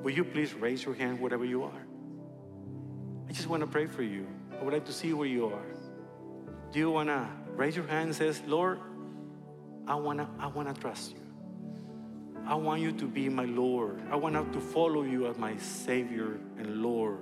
will 0.02 0.12
you 0.12 0.24
please 0.24 0.54
raise 0.54 0.84
your 0.84 0.94
hand 0.94 1.20
wherever 1.20 1.44
you 1.44 1.64
are? 1.64 1.87
I 3.28 3.32
just 3.32 3.48
want 3.48 3.60
to 3.60 3.66
pray 3.66 3.86
for 3.86 4.02
you. 4.02 4.26
I 4.58 4.64
would 4.64 4.72
like 4.72 4.86
to 4.86 4.92
see 4.92 5.12
where 5.12 5.28
you 5.28 5.46
are. 5.46 5.66
Do 6.72 6.78
you 6.78 6.90
want 6.90 7.08
to 7.08 7.28
raise 7.54 7.76
your 7.76 7.86
hand 7.86 8.06
and 8.06 8.14
says, 8.14 8.40
Lord, 8.46 8.80
I 9.86 9.94
want 9.96 10.18
to 10.18 10.28
I 10.38 10.46
want 10.46 10.74
to 10.74 10.80
trust 10.80 11.12
you. 11.12 11.20
I 12.46 12.54
want 12.54 12.80
you 12.80 12.92
to 12.92 13.06
be 13.06 13.28
my 13.28 13.44
Lord. 13.44 14.00
I 14.10 14.16
want 14.16 14.52
to 14.52 14.60
follow 14.60 15.02
you 15.02 15.26
as 15.26 15.36
my 15.36 15.56
Savior 15.58 16.38
and 16.58 16.82
Lord. 16.82 17.18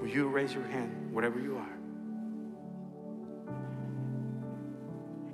Will 0.00 0.08
you 0.08 0.28
raise 0.28 0.52
your 0.52 0.64
hand 0.64 1.12
wherever 1.12 1.38
you 1.38 1.56
are? 1.58 1.78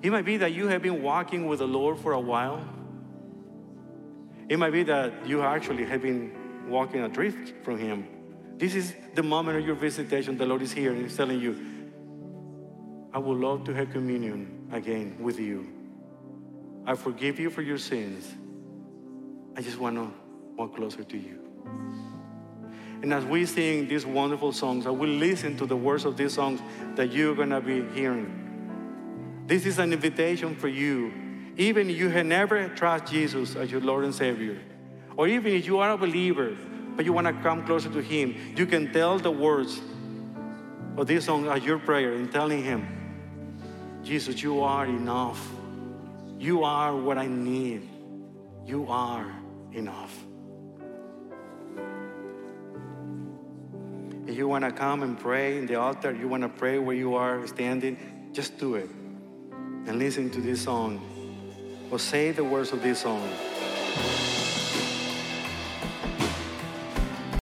It 0.02 0.10
might 0.12 0.26
be 0.26 0.36
that 0.36 0.52
you 0.52 0.68
have 0.68 0.82
been 0.82 1.02
walking 1.02 1.46
with 1.46 1.60
the 1.60 1.66
Lord 1.66 1.98
for 1.98 2.12
a 2.12 2.20
while. 2.20 2.62
It 4.48 4.58
might 4.58 4.72
be 4.72 4.82
that 4.84 5.26
you 5.26 5.40
actually 5.42 5.86
have 5.86 6.02
been 6.02 6.68
walking 6.68 7.00
adrift 7.00 7.54
from 7.64 7.78
Him. 7.78 8.17
This 8.58 8.74
is 8.74 8.94
the 9.14 9.22
moment 9.22 9.56
of 9.56 9.64
your 9.64 9.76
visitation. 9.76 10.36
The 10.36 10.44
Lord 10.44 10.62
is 10.62 10.72
here 10.72 10.92
and 10.92 11.02
He's 11.02 11.16
telling 11.16 11.40
you, 11.40 11.56
I 13.14 13.18
would 13.18 13.38
love 13.38 13.64
to 13.64 13.74
have 13.74 13.90
communion 13.90 14.68
again 14.72 15.16
with 15.20 15.38
you. 15.38 15.68
I 16.84 16.94
forgive 16.94 17.38
you 17.38 17.50
for 17.50 17.62
your 17.62 17.78
sins. 17.78 18.34
I 19.56 19.62
just 19.62 19.78
want 19.78 19.96
to 19.96 20.12
walk 20.56 20.74
closer 20.74 21.04
to 21.04 21.16
you. 21.16 21.38
And 23.00 23.14
as 23.14 23.24
we 23.24 23.46
sing 23.46 23.86
these 23.86 24.04
wonderful 24.04 24.52
songs, 24.52 24.86
I 24.86 24.90
will 24.90 25.08
listen 25.08 25.56
to 25.58 25.66
the 25.66 25.76
words 25.76 26.04
of 26.04 26.16
these 26.16 26.34
songs 26.34 26.60
that 26.96 27.12
you're 27.12 27.36
going 27.36 27.50
to 27.50 27.60
be 27.60 27.84
hearing. 27.94 29.44
This 29.46 29.66
is 29.66 29.78
an 29.78 29.92
invitation 29.92 30.56
for 30.56 30.68
you. 30.68 31.12
Even 31.56 31.90
if 31.90 31.96
you 31.96 32.08
have 32.08 32.26
never 32.26 32.68
trusted 32.70 33.10
Jesus 33.10 33.54
as 33.54 33.70
your 33.70 33.80
Lord 33.80 34.04
and 34.04 34.14
Savior, 34.14 34.58
or 35.16 35.28
even 35.28 35.52
if 35.52 35.64
you 35.66 35.78
are 35.78 35.92
a 35.92 35.96
believer, 35.96 36.56
but 36.98 37.04
you 37.04 37.12
want 37.12 37.28
to 37.28 37.32
come 37.44 37.64
closer 37.64 37.88
to 37.88 38.02
Him, 38.02 38.34
you 38.56 38.66
can 38.66 38.92
tell 38.92 39.20
the 39.20 39.30
words 39.30 39.80
of 40.96 41.06
this 41.06 41.26
song 41.26 41.46
as 41.46 41.62
your 41.62 41.78
prayer 41.78 42.14
and 42.14 42.32
telling 42.32 42.64
Him, 42.64 44.00
Jesus, 44.02 44.42
you 44.42 44.62
are 44.62 44.84
enough. 44.84 45.40
You 46.40 46.64
are 46.64 46.96
what 46.96 47.16
I 47.16 47.28
need. 47.28 47.88
You 48.66 48.88
are 48.88 49.32
enough. 49.70 50.12
If 54.26 54.36
you 54.36 54.48
want 54.48 54.64
to 54.64 54.72
come 54.72 55.04
and 55.04 55.16
pray 55.16 55.56
in 55.56 55.66
the 55.66 55.76
altar, 55.76 56.12
you 56.12 56.26
want 56.26 56.42
to 56.42 56.48
pray 56.48 56.80
where 56.80 56.96
you 56.96 57.14
are 57.14 57.46
standing, 57.46 57.96
just 58.32 58.58
do 58.58 58.74
it 58.74 58.90
and 59.86 60.00
listen 60.00 60.30
to 60.30 60.40
this 60.40 60.62
song 60.62 61.00
or 61.92 62.00
say 62.00 62.32
the 62.32 62.42
words 62.42 62.72
of 62.72 62.82
this 62.82 63.02
song. 63.02 63.22